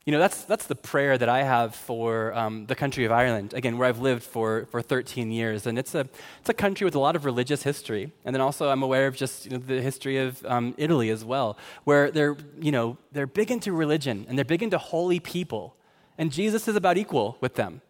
You 0.07 0.13
know, 0.13 0.21
that's, 0.21 0.45
that's 0.45 0.69
the 0.69 0.77
prayer 0.77 1.19
that 1.19 1.29
I 1.29 1.43
have 1.43 1.75
for 1.75 2.33
um, 2.35 2.67
the 2.67 2.77
country 2.77 3.05
of 3.05 3.11
Ireland, 3.11 3.53
again, 3.53 3.79
where 3.79 3.89
I've 3.89 3.99
lived 3.99 4.23
for, 4.23 4.67
for 4.71 4.81
13 4.81 5.33
years. 5.33 5.67
And 5.67 5.77
it's 5.77 5.97
a, 5.97 6.09
it's 6.39 6.51
a 6.51 6.55
country 6.55 6.85
with 6.85 6.95
a 6.95 7.01
lot 7.01 7.17
of 7.17 7.25
religious 7.25 7.65
history. 7.65 8.13
And 8.25 8.33
then 8.33 8.41
also, 8.41 8.69
I'm 8.69 8.85
aware 8.85 9.09
of 9.09 9.17
just 9.17 9.47
you 9.47 9.51
know, 9.51 9.59
the 9.59 9.83
history 9.83 10.19
of 10.19 10.47
um, 10.47 10.73
Italy 10.79 11.11
as 11.11 11.25
well, 11.25 11.59
where 11.83 12.13
they're, 12.13 12.37
you 12.61 12.71
know, 12.71 12.97
they're 13.11 13.27
big 13.27 13.51
into 13.51 13.73
religion 13.73 14.25
and 14.29 14.39
they're 14.39 14.45
big 14.45 14.63
into 14.63 14.79
holy 14.79 15.19
people. 15.19 15.75
And 16.17 16.31
Jesus 16.31 16.69
is 16.69 16.77
about 16.77 16.97
equal 16.97 17.39
with 17.41 17.57
them. 17.57 17.81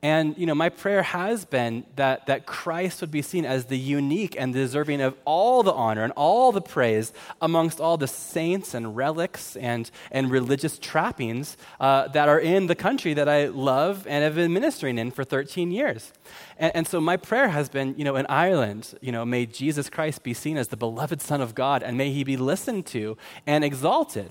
And 0.00 0.38
you 0.38 0.46
know, 0.46 0.54
my 0.54 0.68
prayer 0.68 1.02
has 1.02 1.44
been 1.44 1.84
that, 1.96 2.26
that 2.26 2.46
Christ 2.46 3.00
would 3.00 3.10
be 3.10 3.20
seen 3.20 3.44
as 3.44 3.64
the 3.64 3.76
unique 3.76 4.36
and 4.38 4.52
deserving 4.52 5.00
of 5.00 5.16
all 5.24 5.64
the 5.64 5.72
honor 5.72 6.04
and 6.04 6.12
all 6.14 6.52
the 6.52 6.60
praise 6.60 7.12
amongst 7.42 7.80
all 7.80 7.96
the 7.96 8.06
saints 8.06 8.74
and 8.74 8.94
relics 8.94 9.56
and, 9.56 9.90
and 10.12 10.30
religious 10.30 10.78
trappings 10.78 11.56
uh, 11.80 12.06
that 12.08 12.28
are 12.28 12.38
in 12.38 12.68
the 12.68 12.76
country 12.76 13.12
that 13.14 13.28
I 13.28 13.48
love 13.48 14.06
and 14.06 14.22
have 14.22 14.36
been 14.36 14.52
ministering 14.52 14.98
in 14.98 15.10
for 15.10 15.24
13 15.24 15.72
years. 15.72 16.12
And, 16.58 16.76
and, 16.76 16.86
so 16.86 17.00
my 17.00 17.16
prayer 17.16 17.48
has 17.48 17.68
been, 17.68 17.96
you 17.98 18.04
know, 18.04 18.14
in 18.14 18.26
Ireland, 18.26 18.94
you 19.00 19.10
know, 19.10 19.24
may 19.24 19.46
Jesus 19.46 19.90
Christ 19.90 20.22
be 20.22 20.32
seen 20.32 20.56
as 20.56 20.68
the 20.68 20.76
beloved 20.76 21.20
Son 21.20 21.40
of 21.40 21.56
God 21.56 21.82
and 21.82 21.98
may 21.98 22.12
he 22.12 22.22
be 22.22 22.36
listened 22.36 22.86
to 22.86 23.16
and 23.48 23.64
exalted. 23.64 24.30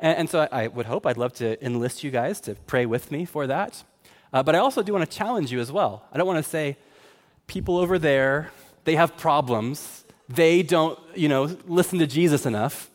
And, 0.00 0.18
and 0.18 0.30
so 0.30 0.48
I, 0.50 0.64
I 0.64 0.66
would 0.66 0.86
hope, 0.86 1.06
I'd 1.06 1.16
love 1.16 1.32
to 1.34 1.64
enlist 1.64 2.02
you 2.02 2.10
guys 2.10 2.40
to 2.40 2.56
pray 2.66 2.86
with 2.86 3.12
me 3.12 3.24
for 3.24 3.46
that. 3.46 3.84
Uh, 4.32 4.42
but 4.42 4.54
I 4.54 4.58
also 4.58 4.82
do 4.82 4.92
want 4.92 5.08
to 5.08 5.16
challenge 5.16 5.50
you 5.50 5.60
as 5.60 5.72
well. 5.72 6.04
I 6.12 6.18
don't 6.18 6.26
want 6.26 6.42
to 6.42 6.48
say, 6.48 6.76
people 7.46 7.78
over 7.78 7.98
there, 7.98 8.50
they 8.84 8.96
have 8.96 9.16
problems. 9.16 10.04
They 10.28 10.62
don't, 10.62 10.98
you 11.14 11.28
know, 11.28 11.56
listen 11.66 11.98
to 11.98 12.06
Jesus 12.06 12.46
enough. 12.46 12.90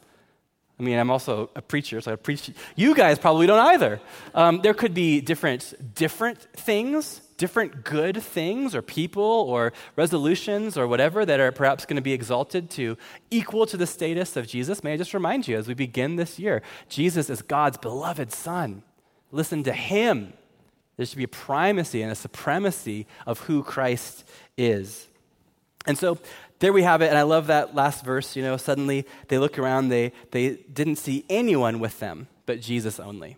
I 0.79 0.83
mean, 0.83 0.97
I'm 0.97 1.09
also 1.09 1.49
a 1.55 1.61
preacher, 1.61 2.01
so 2.01 2.11
I 2.11 2.15
preach. 2.17 2.51
You 2.75 2.95
guys 2.95 3.17
probably 3.17 3.47
don't 3.47 3.59
either. 3.59 4.01
Um, 4.33 4.61
there 4.61 4.73
could 4.73 4.93
be 4.93 5.21
different, 5.21 5.73
different 5.95 6.39
things, 6.53 7.21
different 7.37 7.85
good 7.85 8.21
things, 8.21 8.75
or 8.75 8.81
people, 8.81 9.23
or 9.23 9.71
resolutions, 9.95 10.77
or 10.77 10.85
whatever 10.87 11.25
that 11.25 11.39
are 11.39 11.53
perhaps 11.53 11.85
going 11.85 11.95
to 11.95 12.01
be 12.01 12.11
exalted 12.11 12.69
to 12.71 12.97
equal 13.31 13.65
to 13.67 13.77
the 13.77 13.87
status 13.87 14.35
of 14.35 14.47
Jesus. 14.47 14.83
May 14.83 14.93
I 14.93 14.97
just 14.97 15.13
remind 15.13 15.47
you 15.47 15.57
as 15.57 15.67
we 15.67 15.73
begin 15.73 16.17
this 16.17 16.39
year, 16.39 16.61
Jesus 16.89 17.29
is 17.29 17.41
God's 17.41 17.77
beloved 17.77 18.33
Son. 18.33 18.83
Listen 19.31 19.63
to 19.63 19.73
Him 19.73 20.33
there 20.97 21.05
should 21.05 21.17
be 21.17 21.23
a 21.23 21.27
primacy 21.27 22.01
and 22.01 22.11
a 22.11 22.15
supremacy 22.15 23.07
of 23.25 23.39
who 23.41 23.63
Christ 23.63 24.23
is. 24.57 25.07
And 25.85 25.97
so 25.97 26.17
there 26.59 26.73
we 26.73 26.83
have 26.83 27.01
it. 27.01 27.09
And 27.09 27.17
I 27.17 27.23
love 27.23 27.47
that 27.47 27.75
last 27.75 28.03
verse. 28.05 28.35
You 28.35 28.43
know, 28.43 28.57
suddenly 28.57 29.05
they 29.27 29.37
look 29.37 29.59
around, 29.59 29.89
they, 29.89 30.13
they 30.31 30.55
didn't 30.71 30.95
see 30.97 31.25
anyone 31.29 31.79
with 31.79 31.99
them 31.99 32.27
but 32.45 32.61
Jesus 32.61 32.99
only. 32.99 33.37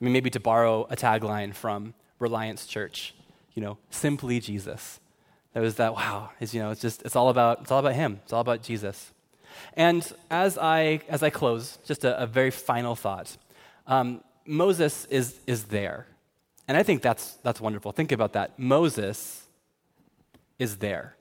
I 0.00 0.04
mean, 0.04 0.12
maybe 0.12 0.30
to 0.30 0.40
borrow 0.40 0.86
a 0.90 0.96
tagline 0.96 1.54
from 1.54 1.94
Reliance 2.18 2.66
Church, 2.66 3.14
you 3.54 3.62
know, 3.62 3.78
simply 3.90 4.40
Jesus. 4.40 5.00
That 5.52 5.60
was 5.60 5.76
that, 5.76 5.94
wow, 5.94 6.30
is, 6.40 6.54
you 6.54 6.60
know, 6.60 6.70
it's 6.70 6.80
just, 6.80 7.02
it's 7.02 7.16
all 7.16 7.28
about, 7.28 7.62
it's 7.62 7.70
all 7.70 7.78
about 7.78 7.94
him. 7.94 8.20
It's 8.24 8.32
all 8.32 8.40
about 8.40 8.62
Jesus. 8.62 9.12
And 9.74 10.06
as 10.30 10.58
I, 10.58 11.00
as 11.08 11.22
I 11.22 11.30
close, 11.30 11.78
just 11.86 12.04
a, 12.04 12.20
a 12.22 12.26
very 12.26 12.50
final 12.50 12.94
thought. 12.94 13.36
Um, 13.86 14.20
Moses 14.44 15.06
is, 15.06 15.40
is 15.46 15.64
there. 15.64 16.06
And 16.68 16.76
I 16.76 16.82
think 16.82 17.02
that's, 17.02 17.34
that's 17.42 17.60
wonderful. 17.60 17.92
Think 17.92 18.12
about 18.12 18.32
that. 18.32 18.58
Moses 18.58 19.46
is 20.58 20.78
there. 20.78 21.16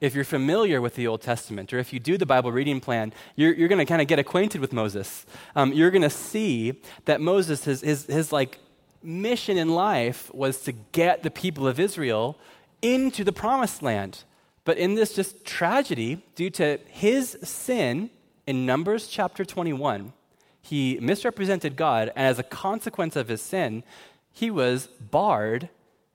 If 0.00 0.14
you're 0.14 0.24
familiar 0.24 0.80
with 0.80 0.96
the 0.96 1.06
Old 1.06 1.22
Testament, 1.22 1.72
or 1.72 1.78
if 1.78 1.92
you 1.92 2.00
do 2.00 2.18
the 2.18 2.26
Bible 2.26 2.52
reading 2.52 2.80
plan, 2.80 3.12
you're, 3.36 3.54
you're 3.54 3.68
going 3.68 3.78
to 3.78 3.86
kind 3.86 4.02
of 4.02 4.08
get 4.08 4.18
acquainted 4.18 4.60
with 4.60 4.72
Moses. 4.72 5.24
Um, 5.56 5.72
you're 5.72 5.90
going 5.90 6.02
to 6.02 6.10
see 6.10 6.80
that 7.06 7.20
Moses, 7.20 7.64
his, 7.64 7.80
his, 7.80 8.06
his 8.06 8.32
like 8.32 8.58
mission 9.02 9.56
in 9.56 9.68
life 9.68 10.32
was 10.34 10.60
to 10.62 10.72
get 10.72 11.22
the 11.22 11.30
people 11.30 11.66
of 11.66 11.80
Israel 11.80 12.38
into 12.82 13.24
the 13.24 13.32
promised 13.32 13.82
land. 13.82 14.24
But 14.64 14.78
in 14.78 14.94
this 14.94 15.14
just 15.14 15.44
tragedy, 15.44 16.22
due 16.34 16.50
to 16.50 16.78
his 16.88 17.38
sin 17.42 18.10
in 18.46 18.66
Numbers 18.66 19.06
chapter 19.06 19.44
21, 19.44 20.12
he 20.60 20.98
misrepresented 21.00 21.76
God, 21.76 22.10
and 22.16 22.26
as 22.26 22.38
a 22.38 22.42
consequence 22.42 23.16
of 23.16 23.28
his 23.28 23.42
sin, 23.42 23.84
he 24.34 24.50
was 24.50 24.88
barred 24.88 25.70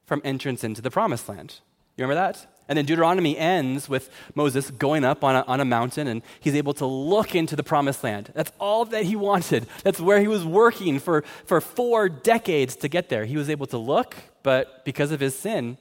from 0.05 0.21
entrance 0.23 0.63
into 0.63 0.81
the 0.81 0.91
promised 0.91 1.27
land. 1.27 1.55
You 1.95 2.03
remember 2.03 2.21
that? 2.21 2.45
And 2.67 2.77
then 2.77 2.85
Deuteronomy 2.85 3.35
ends 3.35 3.89
with 3.89 4.11
Moses 4.35 4.69
going 4.69 5.03
up 5.03 5.23
on 5.23 5.35
a, 5.35 5.41
on 5.47 5.59
a 5.59 5.65
mountain 5.65 6.07
and 6.07 6.21
he's 6.39 6.53
able 6.53 6.73
to 6.75 6.85
look 6.85 7.33
into 7.33 7.55
the 7.55 7.63
promised 7.63 8.03
land. 8.03 8.31
That's 8.35 8.51
all 8.59 8.85
that 8.85 9.05
he 9.05 9.15
wanted. 9.15 9.65
That's 9.83 9.99
where 9.99 10.19
he 10.19 10.27
was 10.27 10.45
working 10.45 10.99
for, 10.99 11.23
for 11.45 11.61
four 11.61 12.09
decades 12.09 12.75
to 12.77 12.87
get 12.87 13.09
there. 13.09 13.25
He 13.25 13.37
was 13.37 13.49
able 13.49 13.65
to 13.67 13.77
look, 13.77 14.15
but 14.43 14.85
because 14.85 15.11
of 15.11 15.19
his 15.19 15.35
sin, 15.35 15.77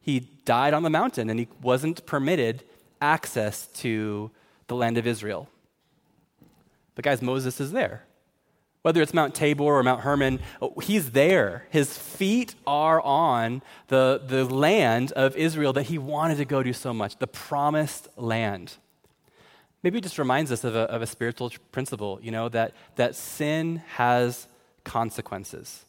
he 0.00 0.20
died 0.44 0.74
on 0.74 0.82
the 0.82 0.90
mountain 0.90 1.30
and 1.30 1.38
he 1.38 1.48
wasn't 1.62 2.04
permitted 2.04 2.64
access 3.00 3.68
to 3.68 4.30
the 4.66 4.74
land 4.74 4.98
of 4.98 5.06
Israel. 5.06 5.48
But 6.96 7.04
guys, 7.04 7.22
Moses 7.22 7.60
is 7.60 7.72
there 7.72 8.05
whether 8.86 9.02
it's 9.02 9.12
Mount 9.12 9.34
Tabor 9.34 9.64
or 9.64 9.82
Mount 9.82 10.02
Hermon, 10.02 10.38
he's 10.80 11.10
there. 11.10 11.66
His 11.70 11.98
feet 11.98 12.54
are 12.68 13.00
on 13.00 13.62
the, 13.88 14.22
the 14.24 14.44
land 14.44 15.10
of 15.10 15.36
Israel 15.36 15.72
that 15.72 15.86
he 15.86 15.98
wanted 15.98 16.36
to 16.36 16.44
go 16.44 16.62
to 16.62 16.72
so 16.72 16.94
much, 16.94 17.18
the 17.18 17.26
promised 17.26 18.06
land. 18.16 18.74
Maybe 19.82 19.98
it 19.98 20.02
just 20.02 20.20
reminds 20.20 20.52
us 20.52 20.62
of 20.62 20.76
a, 20.76 20.82
of 20.82 21.02
a 21.02 21.06
spiritual 21.08 21.50
principle, 21.72 22.20
you 22.22 22.30
know, 22.30 22.48
that, 22.50 22.74
that 22.94 23.16
sin 23.16 23.82
has 23.94 24.46
consequences. 24.84 25.84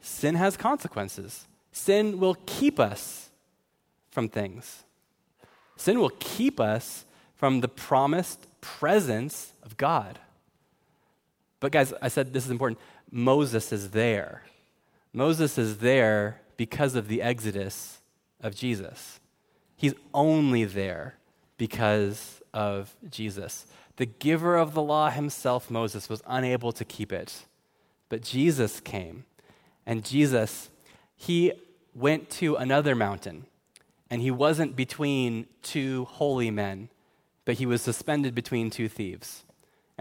Sin 0.00 0.34
has 0.34 0.56
consequences. 0.56 1.46
Sin 1.70 2.18
will 2.18 2.36
keep 2.44 2.80
us 2.80 3.30
from 4.10 4.28
things. 4.28 4.82
Sin 5.76 6.00
will 6.00 6.12
keep 6.18 6.58
us 6.58 7.04
from 7.36 7.60
the 7.60 7.68
promised 7.68 8.48
presence 8.60 9.52
of 9.62 9.76
God. 9.76 10.18
But, 11.62 11.70
guys, 11.70 11.94
I 12.02 12.08
said 12.08 12.32
this 12.32 12.44
is 12.44 12.50
important. 12.50 12.80
Moses 13.08 13.72
is 13.72 13.90
there. 13.90 14.42
Moses 15.12 15.56
is 15.56 15.78
there 15.78 16.40
because 16.56 16.96
of 16.96 17.06
the 17.06 17.22
exodus 17.22 18.00
of 18.40 18.56
Jesus. 18.56 19.20
He's 19.76 19.94
only 20.12 20.64
there 20.64 21.18
because 21.58 22.42
of 22.52 22.96
Jesus. 23.08 23.64
The 23.94 24.06
giver 24.06 24.56
of 24.56 24.74
the 24.74 24.82
law 24.82 25.10
himself, 25.10 25.70
Moses, 25.70 26.08
was 26.08 26.20
unable 26.26 26.72
to 26.72 26.84
keep 26.84 27.12
it. 27.12 27.46
But 28.08 28.22
Jesus 28.22 28.80
came. 28.80 29.24
And 29.86 30.04
Jesus, 30.04 30.68
he 31.14 31.52
went 31.94 32.28
to 32.30 32.56
another 32.56 32.96
mountain. 32.96 33.46
And 34.10 34.20
he 34.20 34.32
wasn't 34.32 34.74
between 34.74 35.46
two 35.62 36.06
holy 36.06 36.50
men, 36.50 36.88
but 37.44 37.54
he 37.58 37.66
was 37.66 37.82
suspended 37.82 38.34
between 38.34 38.68
two 38.68 38.88
thieves. 38.88 39.44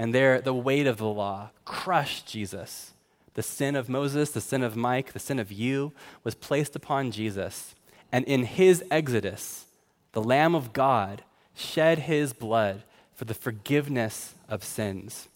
And 0.02 0.16
there, 0.16 0.42
the 0.42 0.52
weight 0.52 0.88
of 0.88 0.98
the 0.98 1.06
law 1.06 1.52
crushed 1.64 2.26
Jesus. 2.26 2.94
The 3.36 3.44
sin 3.44 3.76
of 3.76 3.88
Moses, 3.88 4.32
the 4.32 4.42
sin 4.42 4.64
of 4.64 4.76
Mike, 4.76 5.14
the 5.14 5.20
sin 5.20 5.38
of 5.38 5.52
you 5.52 5.94
was 6.24 6.34
placed 6.34 6.76
upon 6.76 7.12
Jesus. 7.12 7.76
And 8.12 8.26
in 8.26 8.46
his 8.46 8.84
exodus, 8.90 9.68
the 10.14 10.24
Lamb 10.24 10.56
of 10.56 10.74
God 10.74 11.22
shed 11.54 12.00
his 12.00 12.34
blood 12.34 12.82
for 13.14 13.26
the 13.26 13.36
forgiveness 13.36 14.34
of 14.50 14.64
sins. 14.64 15.28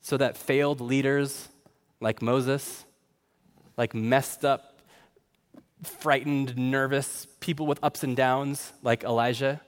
So 0.00 0.16
that 0.16 0.38
failed 0.38 0.80
leaders 0.80 1.50
like 2.00 2.22
Moses, 2.22 2.86
like 3.76 3.92
messed 3.92 4.46
up, 4.46 4.78
frightened, 5.82 6.56
nervous 6.56 7.26
people 7.40 7.66
with 7.66 7.80
ups 7.82 8.02
and 8.02 8.16
downs 8.16 8.72
like 8.82 9.04
Elijah, 9.04 9.60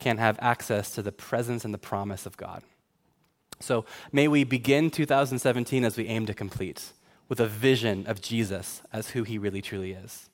can 0.00 0.18
have 0.18 0.36
access 0.42 0.90
to 0.96 1.02
the 1.02 1.12
presence 1.12 1.64
and 1.64 1.72
the 1.72 1.78
promise 1.78 2.26
of 2.26 2.36
God. 2.36 2.64
So 3.60 3.84
may 4.12 4.28
we 4.28 4.44
begin 4.44 4.90
2017 4.90 5.84
as 5.84 5.96
we 5.96 6.06
aim 6.06 6.26
to 6.26 6.34
complete 6.34 6.92
with 7.28 7.40
a 7.40 7.46
vision 7.46 8.06
of 8.06 8.20
Jesus 8.20 8.82
as 8.92 9.10
who 9.10 9.22
he 9.22 9.38
really 9.38 9.62
truly 9.62 9.92
is. 9.92 10.30